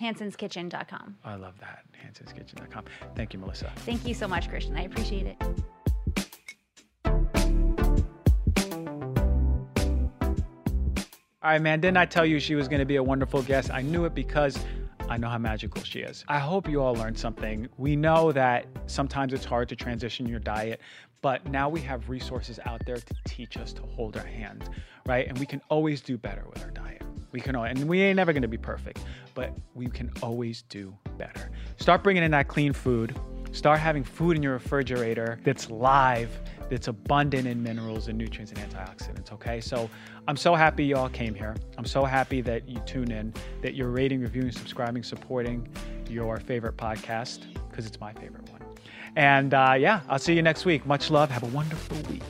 Hanson'sKitchen.com. 0.00 1.16
I 1.24 1.34
love 1.34 1.58
that. 1.60 1.84
Hanson'sKitchen.com. 2.04 2.84
Thank 3.14 3.32
you, 3.32 3.38
Melissa. 3.38 3.70
Thank 3.76 4.06
you 4.06 4.14
so 4.14 4.26
much, 4.26 4.48
Christian. 4.48 4.76
I 4.76 4.82
appreciate 4.82 5.26
it. 5.26 5.36
All 11.42 11.50
right, 11.50 11.62
man. 11.62 11.80
Didn't 11.80 11.96
I 11.96 12.04
tell 12.04 12.26
you 12.26 12.38
she 12.38 12.54
was 12.54 12.68
going 12.68 12.80
to 12.80 12.86
be 12.86 12.96
a 12.96 13.02
wonderful 13.02 13.42
guest? 13.42 13.70
I 13.70 13.80
knew 13.80 14.04
it 14.04 14.14
because 14.14 14.58
I 15.08 15.16
know 15.16 15.28
how 15.28 15.38
magical 15.38 15.82
she 15.82 16.00
is. 16.00 16.22
I 16.28 16.38
hope 16.38 16.68
you 16.68 16.82
all 16.82 16.94
learned 16.94 17.18
something. 17.18 17.66
We 17.78 17.96
know 17.96 18.30
that 18.32 18.66
sometimes 18.86 19.32
it's 19.32 19.44
hard 19.46 19.68
to 19.70 19.76
transition 19.76 20.26
your 20.26 20.38
diet, 20.38 20.80
but 21.22 21.46
now 21.46 21.68
we 21.68 21.80
have 21.80 22.08
resources 22.10 22.60
out 22.66 22.82
there 22.84 22.98
to 22.98 23.14
teach 23.26 23.56
us 23.56 23.72
to 23.72 23.82
hold 23.82 24.16
our 24.16 24.26
hand, 24.26 24.68
right? 25.06 25.26
And 25.26 25.38
we 25.38 25.46
can 25.46 25.62
always 25.70 26.00
do 26.00 26.18
better 26.18 26.44
with 26.52 26.62
our 26.62 26.70
diet. 26.70 27.02
We 27.32 27.40
can, 27.40 27.54
and 27.54 27.88
we 27.88 28.02
ain't 28.02 28.16
never 28.16 28.32
to 28.32 28.48
be 28.48 28.58
perfect, 28.58 29.04
but 29.34 29.52
we 29.74 29.86
can 29.86 30.10
always 30.22 30.62
do 30.62 30.96
better. 31.16 31.50
Start 31.76 32.02
bringing 32.02 32.22
in 32.22 32.30
that 32.32 32.48
clean 32.48 32.72
food. 32.72 33.18
Start 33.52 33.80
having 33.80 34.04
food 34.04 34.36
in 34.36 34.42
your 34.42 34.52
refrigerator 34.52 35.40
that's 35.42 35.70
live, 35.70 36.30
that's 36.70 36.86
abundant 36.86 37.48
in 37.48 37.62
minerals 37.62 38.06
and 38.06 38.16
nutrients 38.16 38.52
and 38.52 38.60
antioxidants. 38.60 39.32
Okay, 39.32 39.60
so 39.60 39.90
I'm 40.28 40.36
so 40.36 40.54
happy 40.54 40.84
you 40.84 40.96
all 40.96 41.08
came 41.08 41.34
here. 41.34 41.56
I'm 41.76 41.84
so 41.84 42.04
happy 42.04 42.40
that 42.42 42.68
you 42.68 42.80
tune 42.86 43.10
in, 43.10 43.34
that 43.62 43.74
you're 43.74 43.90
rating, 43.90 44.20
reviewing, 44.20 44.52
subscribing, 44.52 45.02
supporting 45.02 45.68
your 46.08 46.38
favorite 46.38 46.76
podcast 46.76 47.40
because 47.68 47.86
it's 47.86 48.00
my 48.00 48.12
favorite 48.12 48.48
one. 48.50 48.62
And 49.16 49.52
uh, 49.52 49.74
yeah, 49.76 50.00
I'll 50.08 50.18
see 50.18 50.34
you 50.34 50.42
next 50.42 50.64
week. 50.64 50.86
Much 50.86 51.10
love. 51.10 51.30
Have 51.30 51.42
a 51.42 51.46
wonderful 51.46 51.96
week. 52.10 52.22